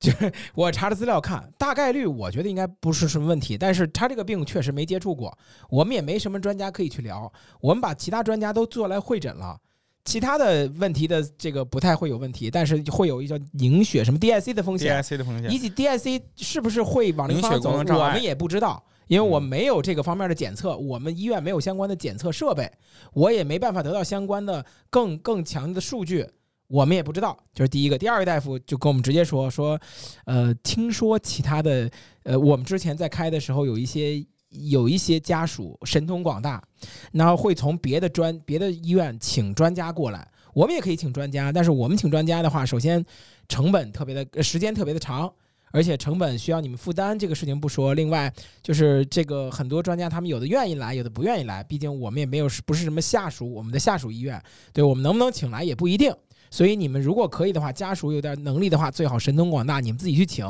[0.00, 5.36] 就 是我查着资料看，大概率我觉得应该不是什么问题，但是他这个病确实没接触过，
[5.68, 7.30] 我们也没什么专家可以去聊，
[7.60, 9.58] 我们把其他专家都做来会诊了。
[10.04, 22.70] 其他的问题的这个不太会有问题，但是会有一叫凝血什么 DIC 的风险，DIC 的风险以及 DIC 是不是会往那个凝血方向走，我们也不知道，因为我嗯没有这个方面的检测，我们医院没有相关的检测设备，
[23.12, 26.26] 我也没办法得到相关的更更强的数据，
[26.68, 27.36] 我们也不知道。
[27.52, 29.78] 这是第一个，第二个大夫就跟我们直接说说，
[30.24, 31.90] 呃，听说其他的，
[32.22, 34.24] 呃，我们之前在开的时候有一些。
[34.50, 36.64] 有一些家属神通广大，
[37.12, 40.26] 然后会从别的专别的医院请专家过来。
[40.54, 43.04] 我们也可以请专家，但是我们请专家的话，首先
[43.46, 45.30] 成本特别的，时间特别的长。
[45.70, 47.92] 而且成本需要你们负担，这个事情不说。
[47.92, 51.62] 另外，就是这个很多专家，他们有的愿意来，有的不愿意来。
[51.62, 56.10] 毕竟我们也没有不是什么下属，我们的下属医院，对我们能不能请来也不一定。
[56.50, 60.46] 所以你们如果可以的话，家属有点能力的话，最好神通广大，你们自己去请。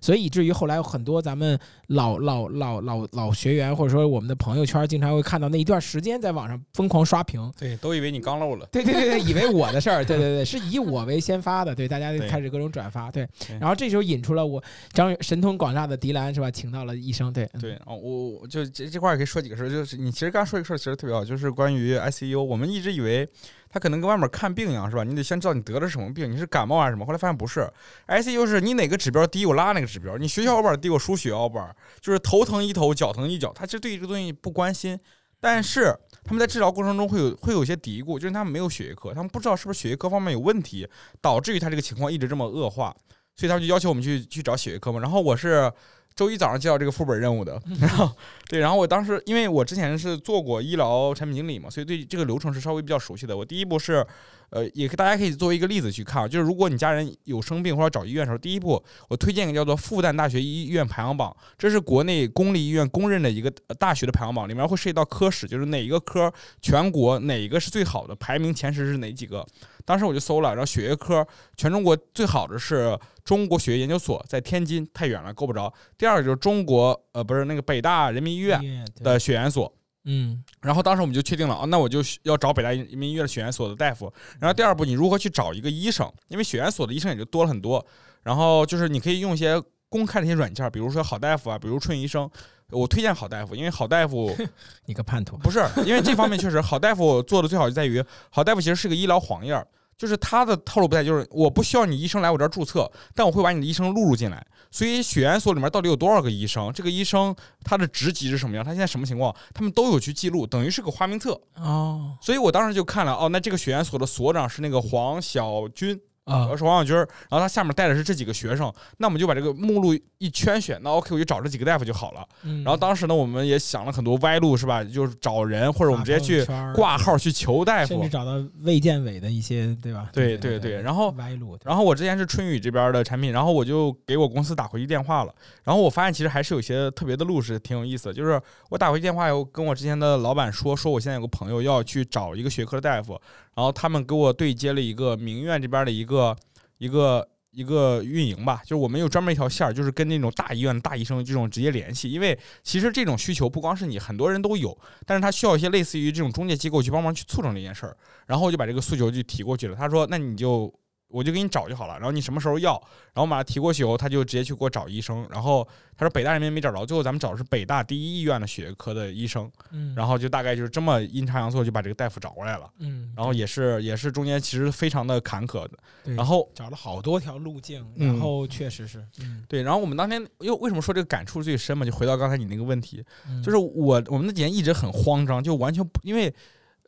[0.00, 1.58] 所以以至于后来有很多咱们
[1.88, 7.52] 老老老老老学员，或者说我们的朋友圈，经常会看到那一段时间在网上疯狂刷屏。
[7.58, 8.68] 对，都以为你刚漏了。
[8.70, 13.58] 对对对对，以为我的事儿，对对对，是以我为先发的，对，大家就开始各种转发，对对。
[13.58, 16.48] 然后这时候引出了我张神通广大的迪兰是吧？
[16.48, 23.28] 请到了医生，对嗯对，哦，我我就这这块儿也可以说几个事儿，就是你其实刚说一个事儿，其实特别好，就是关于 ICU，我们一直以为
[23.70, 25.04] 他可能跟外面看病一样，是吧？
[25.04, 27.70] 你得先知道你得的是什么病，你是感冒还是什么，后来发现不是
[28.06, 34.98] ，ICU 是你哪个指标低，我拉那个指标，你学小板低，我输血小板，就是头疼一头，脚疼一脚，他其实对这个东西不关心，
[35.40, 40.88] 但是他们在治疗过程中会有会有些嘀咕，就是他们没有血液科，他们不知道是不是血液科方面有问题，
[41.20, 42.94] 导致于他这个情况一直这么恶化，
[43.36, 44.98] 所以他们就要求我们去去找血液科嘛。
[45.00, 45.70] 然后我是
[46.18, 48.10] 周一早上接到这个副本任务的，然 后
[48.48, 53.36] 对，然后我当时因为我之前是做过医疗产品经理嘛，所以对这个流程是稍微比较熟悉的。
[53.36, 54.04] 我第一步是，
[54.50, 69.46] 呃，也大家可以作为一个例子去看啊，就是如果你家人有生病或者找医院的时候，第一步我推荐一个叫做复旦大学医院排行榜，这是国内公立医院公认的一个呃大学的排行榜，里面会涉及到科室，就是哪一个科全国哪一个是最好的，排名前十是哪几个。
[69.84, 71.24] 当时我就搜了，然后血液科
[71.56, 75.70] 全中国最好的是中国血液研究所，在天津，太远了够不着。
[75.98, 78.58] 第二个就是中国呃不是那个北大人民医院
[79.02, 79.70] 的血研所。
[80.06, 84.10] 嗯然后当时我们就确定了啊，那我就要找北大人民医院的血研所的大夫。
[84.40, 86.10] 然后第二步，你如何去找一个医生？
[86.28, 87.84] 因为血研所的医生也就多了很多。
[88.22, 92.30] 然后就是你可以用一些公开的一些软件，比如说好大夫啊，比如春医生。
[92.70, 94.34] 我推荐好大夫，因为好大夫
[94.84, 99.66] 你个叛徒，不是因为这方面确实好大夫做的最好就在于好大夫其实是个医疗黄页儿，
[99.98, 104.46] 就是他的套路不太，就是我不需要你医生来我这儿注册，但我会把你的医生录入进来。
[104.70, 106.72] 所以血研所里面到底有多少个医生？
[106.72, 107.34] 这个医生
[107.64, 108.64] 他的职级是什么样？
[108.64, 109.34] 他现在什么情况？
[109.52, 111.38] 他们都有去记录，等于是个花名册。
[111.56, 122.26] 哦所以我当时就看了，哦，那这个血研所的所长是那个黄小军，啊呃，是王小军儿，然后他下面带的是这几个学生，那我们就把这个目录一圈选，那 OK，我就找这几个大夫就好了。
[122.42, 124.84] 嗯然后当时呢，我们也想了很多歪路，是吧？
[124.84, 128.08] 就是找人，或者我们直接去挂号去求大夫甚至。
[128.08, 130.10] 找到卫健委的一些对吧？
[130.12, 143.12] 对对对对然后歪路，然后我之前是春雨这边的产品，然后我就给我公司打回去电话了，然后我发现其实还是有些特别的路是挺有意思的，就是我打回去电话以后跟我之前的老板说，说我现在有个朋友要去找一个学科的大夫，
[143.54, 146.36] 然后他们给我对接了一个名院这边的一个个
[146.78, 154.76] 一个一个运营吧，就是我们有专门一条线儿，就是跟那种大医院大医生这种直接联系，因为其实这种需求不光是你，很多人都有，
[155.06, 160.72] 但是他需要一些类似于这种中介机构去帮忙去促成这件事儿，然后我就把这个诉求就提过去了，他说那你就。
[161.08, 162.72] 我就给你找就好了，然后你什么时候要，
[163.12, 165.66] 然后我把他提过去以后，他就直接去给我找医生，然后
[165.96, 175.70] 他说北大人民没找着，最后咱们找的是北大第一医院的血液科的医生，嗯，然后就大概就是这么阴差阳错就把这个大夫找过来了，嗯，然后也是也是中间其实非常的坎坷的，
[176.14, 181.86] 然后找了好多条路径，嗯然后确实是，嗯，对，然后我们当天又为什么说这个感触最深嘛？
[181.86, 186.34] 就回到刚才你那个问题，嗯就是我我们那几年一直很慌张，就完全不因为。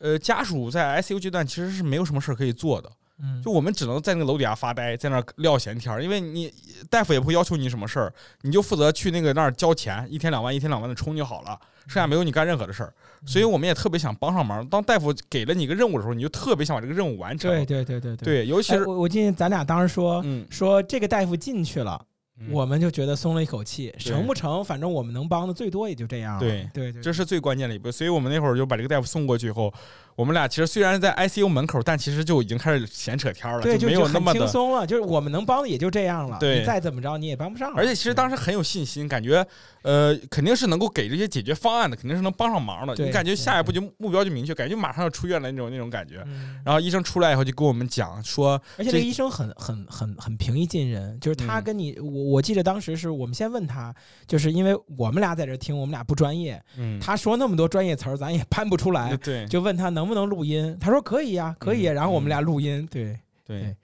[0.02, 2.90] 呃，家属在 ICU 阶段其实是没有什么事儿可以做的，
[3.22, 6.52] 嗯，就我们只能在那个楼底下发呆，在那儿撂闲天儿，因为你
[6.88, 12.92] 大夫也不会要求你什么事儿，你就负责去那个那儿交钱，一天两万，一天两万的充就好了，剩下没有你干任何的事儿。
[13.26, 14.66] 所以我们也特别想帮上忙。
[14.66, 17.50] 当大夫给了你一个任务的时候，你就特别想把这个任务完成。
[17.50, 22.02] 对对对对对，对，尤其哎，是我我记得咱俩当时说嗯，说这个大夫进去了，
[22.38, 26.40] 嗯我们就觉得松了一口气，成不成，反正我们能帮的最多也就这样了。
[26.40, 27.92] 对对对，这是最关键的一步。
[27.92, 29.70] 所以我们那会儿就把这个大夫送过去以后，
[30.16, 34.40] 我们俩其实虽然在 ICU 门口，但其实就已经开始闲扯天儿了，对，就没有那么的。
[34.40, 36.36] 轻松了，就是我们能帮的也就这样了。
[36.38, 37.76] 对你再怎么着你也帮不上了。
[37.76, 39.46] 而且其实当时很有信心，感觉
[39.82, 42.94] 呃肯定是能够给这些解决方案的，肯定是能帮上忙的。
[43.04, 46.22] 你感觉下一步就目标就明确，感觉就马上要出院了那种那种感觉。
[46.26, 53.94] 嗯，然后医生出来以后就跟我们讲说，而且这个医生很很很很平易近人，就是他嗯跟你，我我记得当时是我们先问他，
[54.26, 63.76] 就是因为我们俩在这听，我们俩不专业，嗯，他说那么多专业词儿，咱也 攀不出来，对就问他能不能录音，他说可以呀，可以然后我们俩录音，对，对对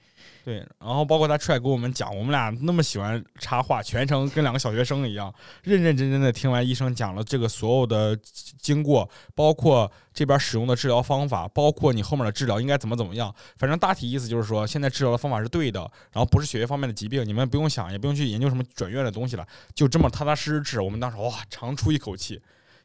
[0.45, 8.17] 对，然后包括他出来给我们讲，我们俩那么喜欢插话，全程跟两个小学生一样，认认真真的听完医生讲了这个所有的
[8.61, 13.33] 经过，包括这边使用的治疗方法，包括你后面的治疗应该怎么怎么样。
[13.57, 15.81] 反正大体意思就是说，现在治疗的方法是对的，
[16.13, 20.81] 然后不是血液方面的疾病，你们不用想，也不用去研究什么转院的东西了，就这么踏踏实实治。
[20.81, 22.35] 我们当时哇，长出一口气，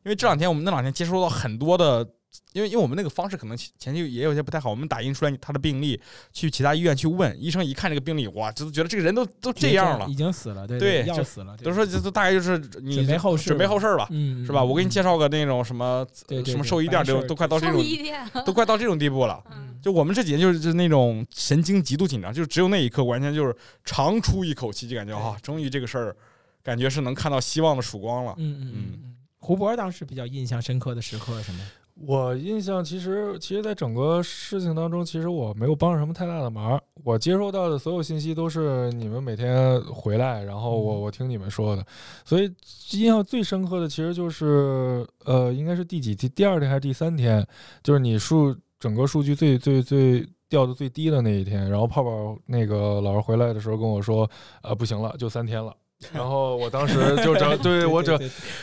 [0.03, 2.07] 因为这两天我们那两天接收到很多的
[2.53, 5.99] 因为因为我们那个方式可能前前期也有些不太好，我们打印出来他的病历，
[6.33, 14.63] 去其他医院去问医生，一看这个病历，哇，就觉得这个人都都这样了已，经死了，对要死了，对都说这都大概就是你准备后事，准备后事吧，嗯，是吧？
[14.63, 16.05] 我给你介绍，个那种什么
[16.45, 19.43] 什么兽医店，这种白事儿都快到这种兽医店，都快到这种地步了。
[19.51, 23.55] 嗯，就我们这几年就是就是那种神经极度紧张，就只有那一刻完全就是
[23.85, 26.15] 长出一口气，就感觉啊，终于这个事儿
[26.63, 28.33] 感觉是能看到希望的曙光了。
[28.37, 29.15] 嗯嗯嗯嗯。
[29.39, 31.59] 胡博当时比较印象深刻的时刻是什么？
[32.05, 36.81] 我印象其实，其实，在整个事情当中，其实我没有帮上什么太大的忙。
[37.03, 41.85] 我接收到的所有信息都是你们每天回来，然后我我听你们说的。
[42.25, 42.51] 所以
[42.91, 46.31] 印象最深刻的，其实就是呃，应该是第几天？
[46.35, 47.45] 第二天还是第三天？
[47.83, 51.69] 就是你数整个数据最最最掉的最低的那一天。
[51.69, 54.29] 然后泡泡那个老师回来的时候跟我说，
[54.63, 55.75] 呃，不行了，就三天了。
[56.13, 58.19] 然后我当时就整，对我整，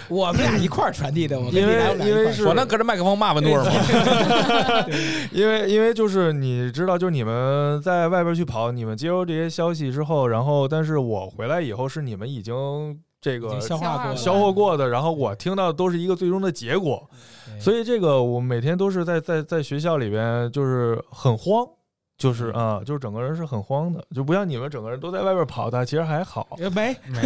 [0.08, 3.70] 我们俩一块儿传递的，我跟因为因为是我能隔着麦克风骂温多尔吗？
[5.32, 12.54] 因为因为就是你知道，就是你们在外边去跑，你们接收这些消息之后，然后但是我回来以后是你们已经
[13.20, 17.08] 这个消化过，消化过的，然后我听到的都是一个最终的结果，
[17.60, 21.66] 所以这个我每天都是在在在学校里边就是很慌。
[22.18, 26.48] 就是啊，就是整个人是很慌的，就不像你们整个人都在外边跑的，其实还好。
[26.58, 26.96] 没没，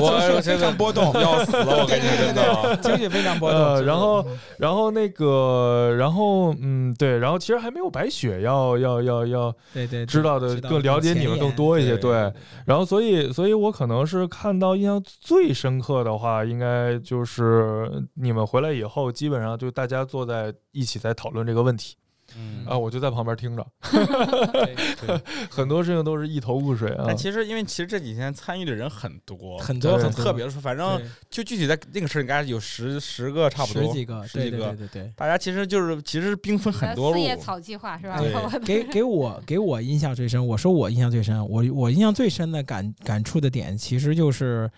[0.00, 2.76] 我们情绪非常波动，要死了，我跟你真的。
[2.82, 3.60] 情绪非常波动。
[3.60, 4.26] 呃，然后，
[4.56, 12.32] 然后那个，然后，嗯，对，然后其实还没有白雪要要要要对对，对知道的更了解你们更多一些，对。
[12.64, 21.94] 然后，所以，所以我可能是看到印象最深刻的话，应该就是你们回来以后，基本上就大家坐在一起在讨论这个问题
[22.36, 23.66] 嗯啊，我就在旁边听着
[25.50, 27.16] 很多事情都是一头雾水啊但。
[27.16, 35.12] 其实，因为其实这几天参与的人很多，很多很特别的说，反正就具体在那个事儿，应该有十十个差不多，十几个，对对十几个对对对。
[35.16, 38.18] 大家其实就是其实兵分很多路四，叶草计划是吧？
[38.18, 38.32] 对
[38.64, 44.70] 给给我给我印象最深，我说我印象最深，我我印象最深的感感触的点，其实就是，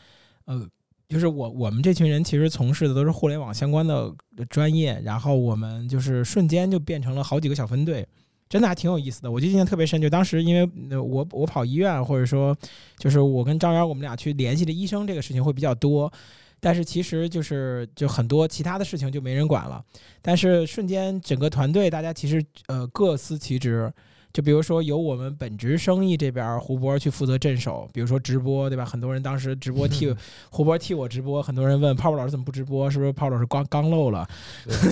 [0.46, 0.66] 呃，
[1.12, 4.10] 就是我我们这群人其实从事的都是互联网相关的
[4.48, 8.08] 专业，然后我们就是瞬间就变成了好几个小分队。
[8.48, 10.00] 真的还挺有意思的，我就印象特别深。
[10.00, 12.56] 就当时因为我我跑医院，或者说
[12.96, 16.10] 就是我跟张元我们俩去联系的医生，这个事情会比较多。
[16.58, 19.84] 但是其实就是就很多其他的事情就没人管了。
[20.22, 23.92] 但是瞬间整个团队大家其实呃各司其职。
[24.32, 28.84] 就比如说由我们本职生意这边儿胡博去负责镇守，比如说直播，对吧？
[28.84, 30.14] 很多人当时直播替
[30.50, 32.90] 胡博替我直播，很多人问泡泡老师怎么不直播？
[32.90, 34.26] 是不是泡泡老师刚刚漏了？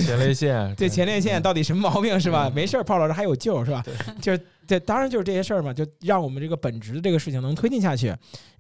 [0.05, 2.49] 前列腺， 对前列腺到底什么毛病是吧？
[2.49, 3.83] 嗯没事儿，泡泡老师还有救是吧？
[4.21, 4.41] 就是
[4.71, 8.07] 这当然就是这些事儿嘛，就让我们这个本职的这个事情能推进下去。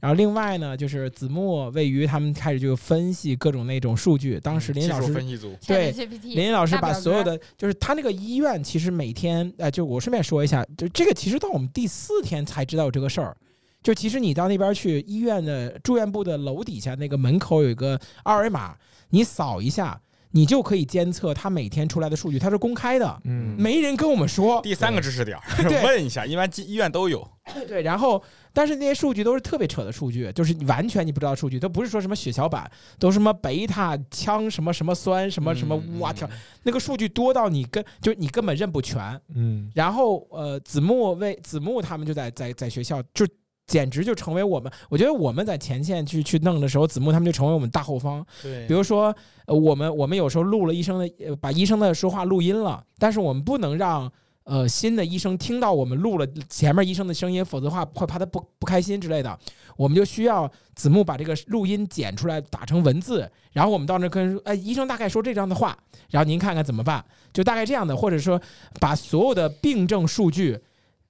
[0.00, 4.40] 然后另外呢，就是子墨、位于他们开始就分析各种那种数据。
[4.40, 13.36] 当时林技老师术分析组，对林林老师把所有的，就是他那个医院，其实每天，呃，就我顺便说一下，就这个其实到我们第四天才知道有这个事儿。
[13.82, 18.76] 就其实你到那边去医院的住院部的楼底下那个门口有一个二维码，
[19.08, 19.98] 你扫一下，
[20.32, 24.60] 你就可以监测它每天出来的数据，它是公开的，嗯，没人跟我们说。
[24.62, 27.26] 第三个知识点儿， 对问一下，一般医院都有。
[27.66, 28.22] 对，然后
[28.52, 36.28] 但是那些数据都是特别扯的数据，就是你完全你不知道数据，都不是说什么血小板，都什么贝塔羟什么什么酸什么什么嗯哇天，
[36.62, 39.20] 那个数据多到你根就你根本认不全。
[39.34, 43.26] 嗯，然后呃，子木为子木他们就在在在学校就。
[43.70, 48.26] 简直就成为我们，我觉得我们在前线去去弄的时候，子木他们就成为我们大后方。
[48.42, 49.14] 对比如说，
[49.46, 54.10] 呃，我们我们有时候录了医生的，呃，把医生的说话录音了，但是我们不能让
[54.42, 59.38] 呃新的医生听到我们录了前面医生的声音，否则的话会怕他不不开心之类的。
[59.76, 65.78] 我们就需要子木把这个录音剪出来，打成文字，然后我们到那跟哎，医生大概说这样的话，
[66.10, 68.42] 然后您看看怎么办，就大概这样的，或者说
[68.80, 70.58] 把所有的病症数据。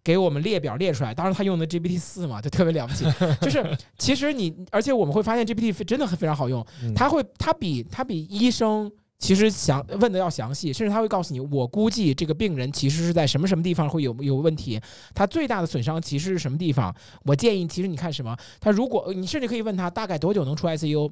[0.03, 3.05] 给我们列表列出来，当然他用的 GPT 四嘛，就特别了不起。
[3.43, 14.81] 就是其实你，而且我们会发现 GPT 真的很非常好用，嗯他会它比它比医生其实详问的要详细，甚至他会告诉你，我估计这个病人其实是在什么什么地方会有有问题，
[15.15, 16.95] 他最大的损伤其实是什么地方。
[17.25, 21.11] 我建议，其实你看什么，他如果你甚至可以问他大概多久能出 ICU。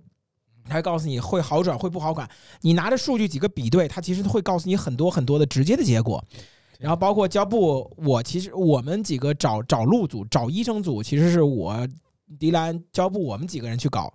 [0.70, 2.28] 他会告诉你会好转会不好转，
[2.60, 6.22] 你拿着数据几个比对，他其实会告诉你很多很多的直接的结果。
[6.78, 11.86] 然后包括交布，我其实我们几个找找路组、找医生组，其实是我、
[12.38, 14.12] 迪兰、交布我们几个人去搞，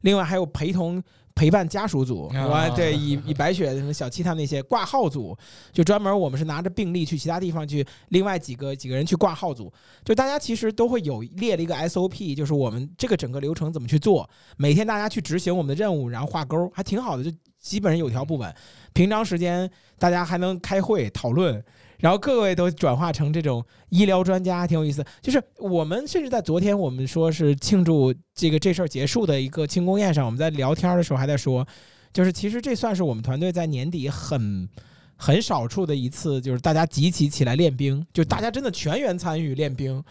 [0.00, 1.02] 另外还有陪同
[1.34, 5.36] 陪伴家属组，啊我对以以白雪什么小七他们那些挂号组，
[5.70, 9.70] 就专门我们是拿着病历去其他地方去，另外几个几个人去挂号组，
[10.02, 18.54] 就大家其实都会有列了一个 SOP，就是我们这个整个流程怎么去做，每天大家去执行我们的任务，然后画勾，还挺好的，就基本上有条不紊。
[18.94, 21.62] 平常时间大家还能开会讨论，
[21.98, 25.04] 然后各位都转化成这种医疗专家，挺有意思。
[25.20, 31.66] 就是我们甚至在昨天我们说是庆祝这个这事儿结束的一个庆功宴上，我们在聊天的时候还在说，
[32.12, 34.68] 就是其实这算是我们团队在年底很。
[35.16, 40.02] 很少数的一次，就是大家集齐起来练兵，就大家真的全员参与练兵，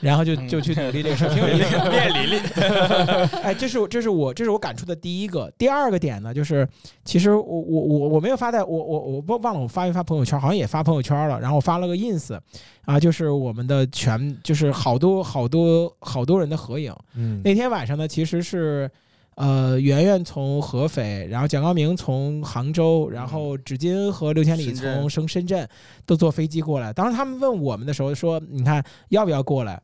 [0.00, 1.90] 然后就就去努力这个事儿，挺有意思。
[1.90, 2.40] 练林林，
[3.42, 5.52] 哎，这是我这是我这是我感触的第一个。
[5.58, 6.66] 第二个点呢，就是
[7.04, 11.40] 其实我我我我没有发在我我我不忘了我发没发朋友圈，好像也发朋友圈了。
[11.40, 12.38] 然后我发了个 ins，
[12.84, 16.94] 啊，就是我们的全就是好多好多好多人的合影。
[17.14, 18.90] 嗯，那天晚上呢，其实是。
[19.34, 25.66] 呃，圆圆从合肥，然后蒋高明从杭州，然后纸巾和刘千里从深深圳
[26.04, 26.92] 都坐飞机过来。
[26.92, 29.80] 当时他们问我们的时候说：“你看要不要过来？”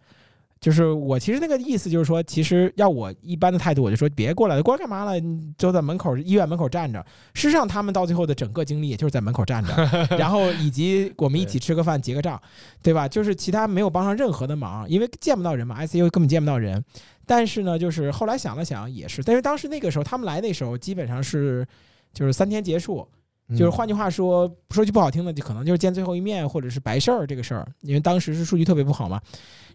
[0.60, 5.12] 就是我其实那个意思就是说，其实要我一般的态度，我就说别过来，过来干嘛了？
[5.56, 6.98] 就在门口医院门口站着。
[7.32, 9.72] 事实上，他们到最后的整个经历也就是在门口站着，
[10.18, 12.38] 然后以及我们一起吃个饭结个账，
[12.82, 13.06] 对吧？
[13.06, 16.84] 就是其他没有帮上任何的忙，因为见不到人嘛，ICU 根本见不到人。
[17.28, 21.64] 但是呢，就是后来想了想，也是，但是当时那个时候他们来那时候，基本上是
[22.14, 23.06] 就是三天结束，
[23.50, 29.20] 就是换句话说，说句不好听的，就可能就是见最后一面，或者是白事儿这个事儿，因为当时是数据特别不好嘛。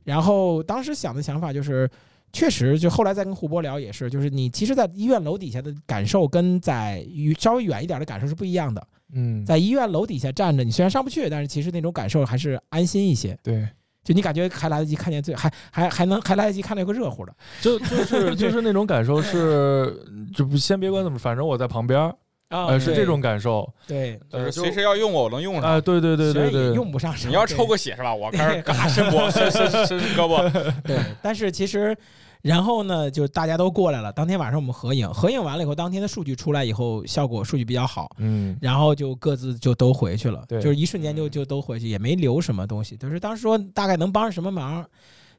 [0.04, 1.90] 然后当时想的想法就是，
[2.32, 7.06] 确实，就后来再跟胡波聊也是，就是你其实，在医院楼底下的感受跟在
[7.40, 8.86] 稍微远一点的感受是不一样的。
[9.14, 13.38] 嗯，在医院楼底下站着，你虽然上不去，但是其实那种感受还是安心一些。
[13.44, 13.68] 对。
[14.04, 19.98] 就你感觉还来得及看见最还还还能还来得及看到一个热乎的，就就是 就是那种感受是，
[20.36, 22.16] 就不先别管怎么，反正我在旁边儿
[22.50, 23.68] 啊，是这种感受。
[23.88, 25.64] 对，就是随时要用我，我能用上。
[25.64, 27.16] 啊，对对对对对，用不上。
[27.26, 28.14] 你要抽个血是吧？
[28.14, 30.52] 我开始 嘎伸脖，伸伸伸胳膊。
[30.84, 31.96] 对，但是其实。
[32.44, 34.12] 然后呢，就大家都过来了。
[34.12, 38.14] 当天晚上我们合影，合影完了以后，当天的数据出来以后，效果数据比较好。
[38.18, 42.98] 嗯，然后就各自就都回去了，对，就是一瞬间就就都回去，也没留什么东西。
[42.98, 44.86] 就是当时说大概能帮上什么忙，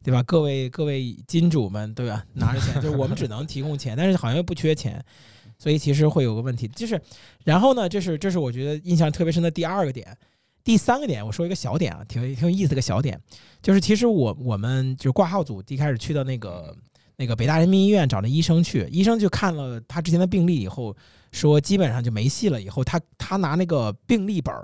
[0.02, 0.22] 对吧？
[0.22, 2.24] 各位各位金主们，对吧？
[2.32, 5.04] 拿着钱，就是我们只能提供钱，但是好像又不缺钱，
[5.60, 6.66] 所以其实会有个问题。
[6.68, 6.98] 就是，
[7.44, 10.16] 然后呢，这是这是我觉得印象特别深的第二个点。
[10.64, 13.20] 第三个点，我说一个小点啊，挺挺有意思的小点，
[13.60, 16.74] 就是其实我我们就是挂号组一开始去的那个。
[17.16, 20.96] 那个北大人民医院找那医生去，医生就看了他之前的病历以后，
[21.30, 22.60] 说基本上就没戏了。
[22.60, 24.54] 以后他他拿那个病历本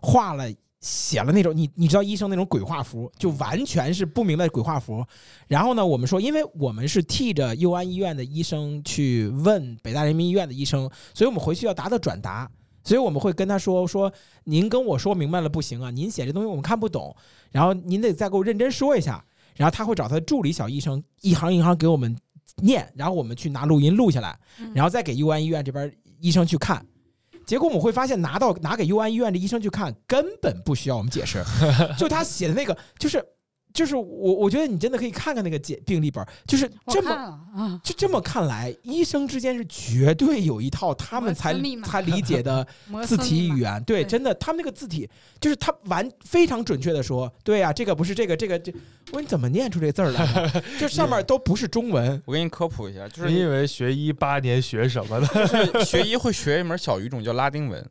[0.00, 0.44] 画了
[0.80, 5.04] 写了那种你你知道医生那种鬼画符，就完全是不明白鬼画符。
[5.46, 12.50] 然后呢，我们说，因为我们是替着佑安医院的医生去问北大人民医院的医生，所以我们回去要答的转达，
[12.82, 14.12] 所以我们会跟他说说
[14.44, 17.14] 您跟我说明白了不行啊，您写这东西我们看不懂，
[17.52, 19.24] 然后您得再给我认真说一下。
[19.56, 22.16] 然后他会找他的助理小医生一行一行给我们
[22.56, 24.38] 念，然后我们去拿录音录下来，
[24.74, 26.84] 然后再给 U 安医院这边医生去看。
[27.46, 31.42] 结果我们会发现，拿到拿给 U 安医院的医生去看，根本不需要我们解释，
[31.98, 33.24] 就他写的那个就是。
[33.72, 41.54] 就是我，我觉得你真的可以看看那个解病历本，就是这么，就这么看来，医生之间是绝对有一套他们才
[41.84, 42.66] 才理解的
[43.06, 43.82] 字体语言。
[43.84, 45.08] 对，真的，他们那个字体
[45.40, 48.72] 就是他完非常准确的说，对呀，这个不是这个，这个这，
[49.08, 50.62] 我说你怎么念出这字儿来？
[50.78, 52.22] 这上面都不是中文。
[52.26, 55.26] 我给你科普一下，就是你以为学医八年学什么的？
[55.46, 57.84] 就是学医会学一门小语种叫拉丁文。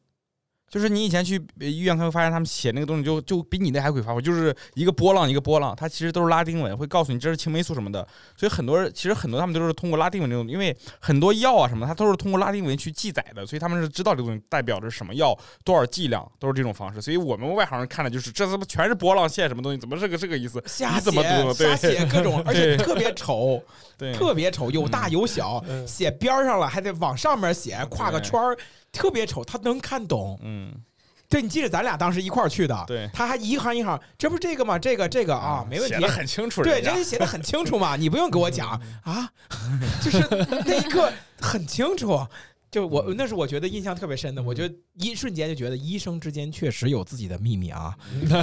[0.71, 8.07] 就是你以前去医院，会发现他们写那个东西就就比你那还鬼发火，就是一个波浪一个波浪，它其实都是拉丁文，会告诉你这是青霉素什么的。
[8.37, 17.01] 所以很多人其实很多他们都是通过拉丁文这种，因为很多药啊什么，它都是通过拉丁文去记载的，所以他们是知道这个东西代表着什么药，多少剂量，都是这种方式。
[17.01, 20.63] 所以我们外行人看的就是这怎么全是波浪线什么东西，怎么这个这个意思？
[20.65, 21.11] 瞎写，
[21.53, 23.61] 瞎写各种， 而且特别丑，
[23.97, 28.57] 对，特别丑，有大有小，写边上了还得往上面写，画个圈儿，
[28.91, 30.73] 特别丑，他能看懂，嗯。
[31.29, 34.77] 对，你记得咱俩当时一块儿去的，对，他还一行一行，这不是这个吗？
[34.77, 38.71] 这个这个啊，没问题，写的很清楚，对，人家写的很清楚嘛，你不用给我讲
[39.03, 39.31] 啊，
[40.03, 40.19] 就是
[40.65, 42.27] 那一刻很清楚。
[42.71, 47.93] 就我那是我觉得印象特别深的，我觉得一瞬间就觉得医生之间确实有自己的秘密啊。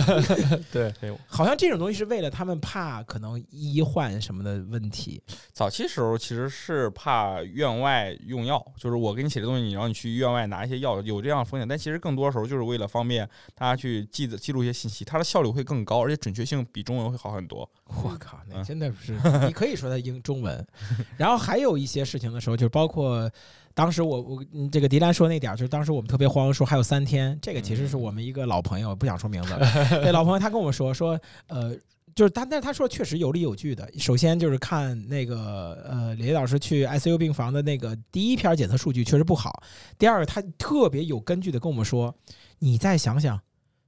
[0.71, 0.93] 对，
[1.27, 5.23] 好像这种东西是为了他们怕可能医患什么的问题。
[5.55, 11.67] 早期时候其实是怕院外用药，就是我给你写的东西，你让你去院外拿一些药，有这样风险。
[11.67, 17.67] 但其实更多时候就是为了方便大家去记记录一些信息，它的效率会更高，而且准确性比中文会好很多。
[17.87, 20.67] 我靠，那真的是你可以说它英中文。
[21.17, 23.31] 然后还有一些事情的时候，就包括。
[23.79, 27.39] 当时我我这个迪兰说那点儿，就是当时我们特别慌，说还有三天。
[27.41, 29.57] 这个其实是我们一个老朋友，不想说名字。
[30.03, 31.17] 那老朋友他跟我们说说，
[31.47, 31.77] 呃，
[32.13, 33.89] 就是他，但是他说确实有理有据的。
[33.97, 39.63] 首先就是看那个呃，李老师去 ICU 病房的那个第一篇检测数据确实不好。
[39.97, 42.13] 第二个，他特别有根据的跟我们说，
[42.59, 43.41] 你再想想，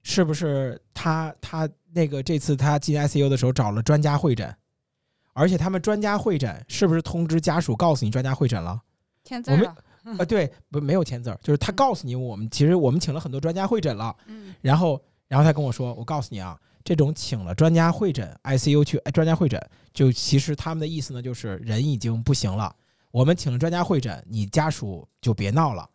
[0.04, 4.54] 是不是他他那个这次他进 ICU 的时候找了专家会诊，
[5.32, 8.80] 而且他们专家会诊是不是通知家属告诉你专家会诊了？
[9.24, 9.76] 我们签字了，
[10.18, 14.14] 啊，对，不没有签字儿，就是他告诉你我们其实我们请了很多专家会诊了。
[14.26, 19.60] 嗯然后，然后他跟我说：“我告诉你啊，这种请了专家会诊，ICU 去哎专家会诊，
[19.92, 22.74] 就其实他们的意思呢，就是人已经不行了，
[23.10, 25.88] 我们请了专家会诊，你家属就别闹了，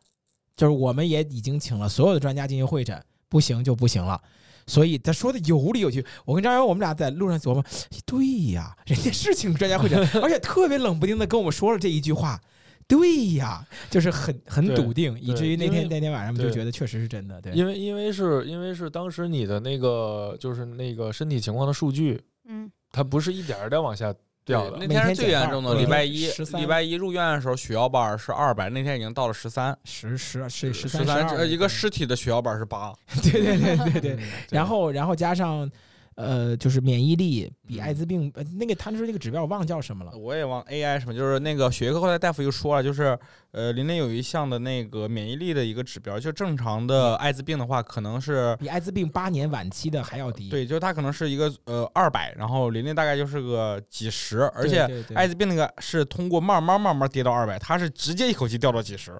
[0.55, 4.21] 就是我们也已经请了所有的专家进行会诊，不行就不行了。”
[4.67, 6.03] 所以他说的有理有据。
[6.25, 7.63] 我跟张瑶我们俩在路上琢磨，
[8.03, 12.41] 对呀，人家是请专家会诊， 而且特别冷不丁的跟我们说了这一句话。
[12.87, 17.41] 对呀，就是很 很笃定，以至于那天那天晚上我们就觉得确实是真的。
[17.41, 24.13] 对，因为因为是因为是当时你的那个就是那个身体情况的数据，嗯，它不是一点儿点儿往下
[24.45, 24.87] 掉的那。
[24.87, 34.19] 天是最严重的，礼拜一礼拜一入院的时候血小板是二百，那天已经到了十三，十十是十十三呃一个尸体的血小板是八，对对对对对，嗯
[34.51, 35.69] 然后然后加上
[36.15, 37.83] 呃，就是免疫力比嗯。
[37.83, 43.17] 艾滋病呃那个他说那个指标我忘叫什么了，我也忘 AI 什么，就是那个血液科后来大夫又说了，就是
[43.51, 50.49] 呃林林有一项的那个免疫力的一个指标，就正常的艾滋病的话，可能是比艾滋病八年晚期的还要低。
[50.49, 59.11] 对，就是它可能是一个呃二百，然后林林大概就是个几十，而，且艾滋病那个是通过慢慢慢慢跌到二百，它是直接一口气掉到几十，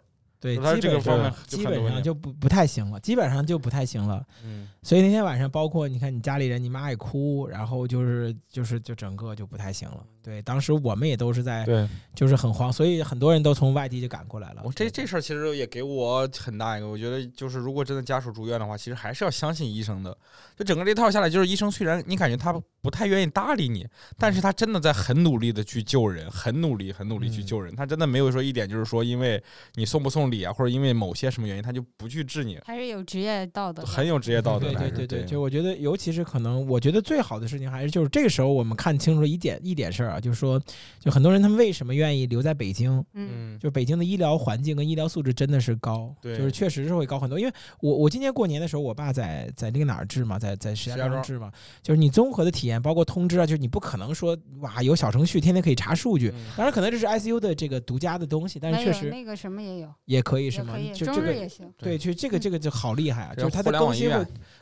[0.46, 4.24] 对，它基本上这个方面基本上就不不太行了，基本上就不太行了。
[4.44, 10.06] 嗯，所以那天晚上，包括你看你家里人，你妈也哭，然后就是就是就整个就不太行了。
[10.26, 14.64] 对，当时我们也都是在对，就是很慌，所以很多人都从外地就赶过来了。
[14.66, 20.18] 我这这事儿其实也给我很大一个，我觉得就是如果真的家属住院的话，其实还是要相信医生的。
[20.58, 22.52] 就整个这套下来，就是医生虽然你感觉他
[22.82, 23.86] 不太愿意搭理你，
[24.18, 27.76] 但是他真的在很努力的去救人，很努力，很努力去嗯救人。
[27.76, 29.42] 他真的没有说一点就是说因为
[29.76, 34.80] 你送不送礼啊，或者因为某些什么原因，他就不去治你，还是有职业道德的，很有职业道德对的。
[34.80, 40.62] 对对对，就我觉得，尤其是可能，我觉得最好的事情还是就是这个时候我们看清楚一点一点事儿啊，就是说，
[41.00, 42.92] 就很多人他们为什么愿意留在北京？
[43.14, 47.40] 嗯嗯，就北京的医疗环境跟医疗素质真的是高，对就是确实是会高很多。
[47.40, 51.52] 因为我我今年过年的时候，我爸在在那个哪儿治嘛，在在石家庄庄治嘛，
[51.82, 60.94] 就是你综合的体验，包括通知啊，就是你不可能说哇有小程序天天可以查数据，嗯当然可能这是 ICU 的这个独家的东西，但是确实那个什么也有，也可以也是吗可以，？
[60.94, 61.72] 周就这个也行。
[61.78, 63.34] 对，就这个这个就好厉害啊！
[63.36, 64.10] 这就是它互的更新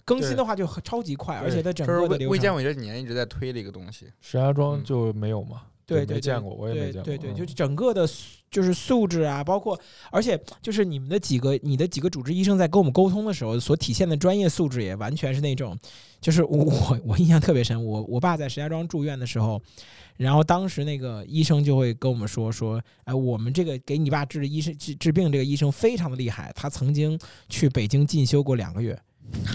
[0.06, 4.08] 更新的话就很超级快，而且它整个的流程卫卫健委这几年一直在推的一个东西。
[4.22, 5.62] 石家庄嗯就没有嘛？
[5.86, 7.04] 对对对没见过，我也没见过。
[7.04, 9.80] 对对，嗯就整个的素就是素质啊，包括
[10.12, 15.78] 而且就是你们的几个你的几个主治医生在跟我们沟通的时候所体现的专业素质也完全是那种，
[16.22, 19.62] 就是我我我印象特别深，我我爸在石家庄住院的时候。
[20.16, 28.98] 然后当时那个医生就会跟我们说说，哎，我们这个给你爸治的医生治治病这个医生非常的厉害，他曾经去北京进修过两个月，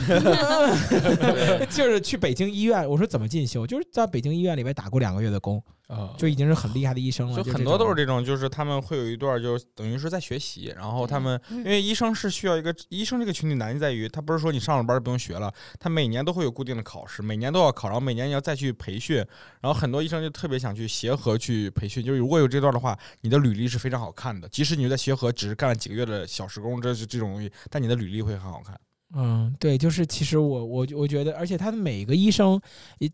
[1.70, 2.88] 就是去北京医院。
[2.88, 3.66] 我说怎么进修？
[3.66, 7.36] 就是在北京医院里边打过两个月的工，啊，就已经是很厉害的医生了。
[7.36, 19.16] 就就很多都是这这种，就是他们会有一段儿，就是等于是在学习，然后他们嗯因为医生是需要一个医生这个群体难在于，他不是说你上了班儿就不用学了，他每年都会有固定的考试，每年都要考，然后每年你要再去培训，
[19.60, 28.78] 然后很多医生就特别想去协和去培训，就是如果有这段的话，你的履历是非常好看的，即使你在协和只是干了几个月的小时工，这是这种东西，但你的履历会很好看。
[29.14, 32.60] 嗯，对，就是其实我我我觉得，而且他的每个医生，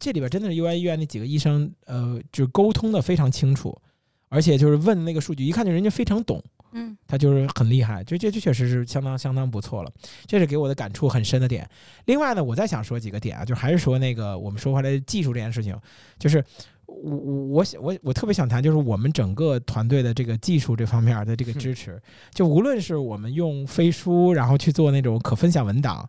[0.01, 3.81] 这里边真的是 U I 医院那几个医生，呃，就沟通的非常清楚，
[4.29, 6.43] 而且就是问那个数据，一看就人家非常懂，
[6.73, 9.93] 嗯他就是很厉害，就这这确实是相当相当不错了，
[10.27, 11.69] 这是给我的感触很深的点。
[12.07, 15.79] 另外呢，我再想说几个点啊，就还是说那个我们说回来技术这件事情，
[16.19, 16.45] 就是
[16.87, 22.01] 我我我想我我特别想谈，就是我们整个团队的这个技术这方面的这个支持，
[22.33, 26.09] 就无论是我们用飞书，然后去做那种可分享文档。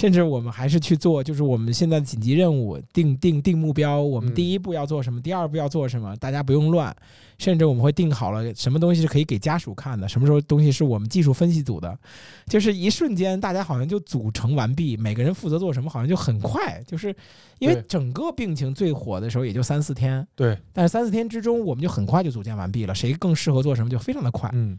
[0.00, 4.34] 甚至我们还是去做，就是我们现在的紧急任务定定定目标，我们嗯。
[4.34, 6.96] 第一步要做什么，第二步要做什么，大家不用乱。
[7.36, 11.98] 甚至我们会定好了什么东西是可以给家属看的，什么时候东西是我们技术分析组的，
[12.46, 17.14] 就是一瞬间大家好像就组成完毕，每个人负责做什么，好像就很快，就是
[17.58, 24.48] 因为整个病情最火的时候也就三四天，对，但是三四天之中我们就很快就组建完毕了，谁更适合做什么就非常的快。
[24.54, 24.78] 嗯，嗯。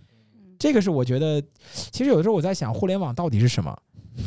[0.58, 1.42] 这个是我觉得，
[1.74, 3.76] 其实有的时候我在想，互联网到底是什么？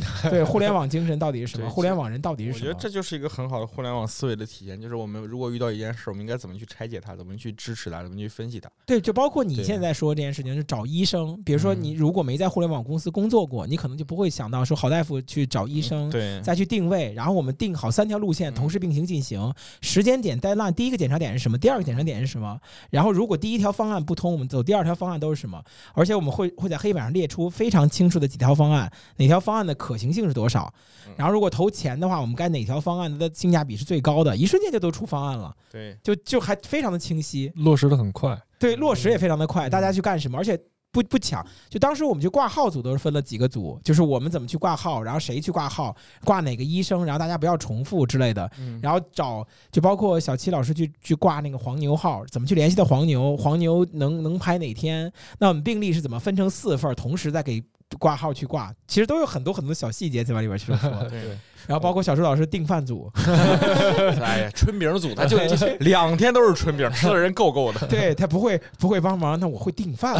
[0.31, 1.69] 对，互联网精神到底是什么？
[1.69, 2.69] 互联网人到底是什么？
[2.69, 8.71] 我觉得这就是一个很好的互联网思维的体现，就是我们如果遇到一件事，我们应该怎么去拆解它，怎么去支持它，怎么去分析它。
[8.87, 11.41] 对，就包括你现在说这件事情，是找医生。
[11.45, 22.59] 比如说，嗯你如果没在互联网公司工作过，你可能就不会想到说好大夫去找医生，对，再去定位，然后我们定好三条路线嗯同时并行进行，时间点 deadline，第一个检查点是什么，第二个检查点是什么，
[22.91, 30.73] 然后如果第一条方案不通，我们走第二条方案都是什么，而且我们会会在黑板上列出非常清楚的几条方案，哪条方案的可行性是多少？
[31.07, 33.19] 嗯，然后如果投钱的话，我们该哪条方案？
[33.19, 38.41] 的性价比是最高的，一瞬间就都出方案了，对，就就还非常的清晰，落实的很快。
[38.59, 40.59] 对，落实也非常的快，大家去干什么，而且。
[40.95, 45.93] 不不抢，就当时我们去挂号组都是分了几个组，就是我们怎么去挂号，然后谁去挂号，
[46.25, 48.79] 挂哪个医生，然后大家不要重复之类的，嗯。
[48.81, 57.61] 然后找就包括小七老师去去挂那个黄牛号，怎么去联系的黄牛，黄牛能能排哪天，那我们病例是怎么分成四份儿，同时再给
[57.99, 60.77] 挂号去挂，其实都有很多很多小细节在往里边去说。
[61.09, 61.21] 对，
[61.67, 63.11] 然后包括小朱老师订饭组，
[64.21, 65.39] 哎呀，春饼组他就
[65.81, 67.87] 两天都是春饼，吃的人够够的。
[67.87, 70.15] 对他不会不会帮忙，那我会订饭，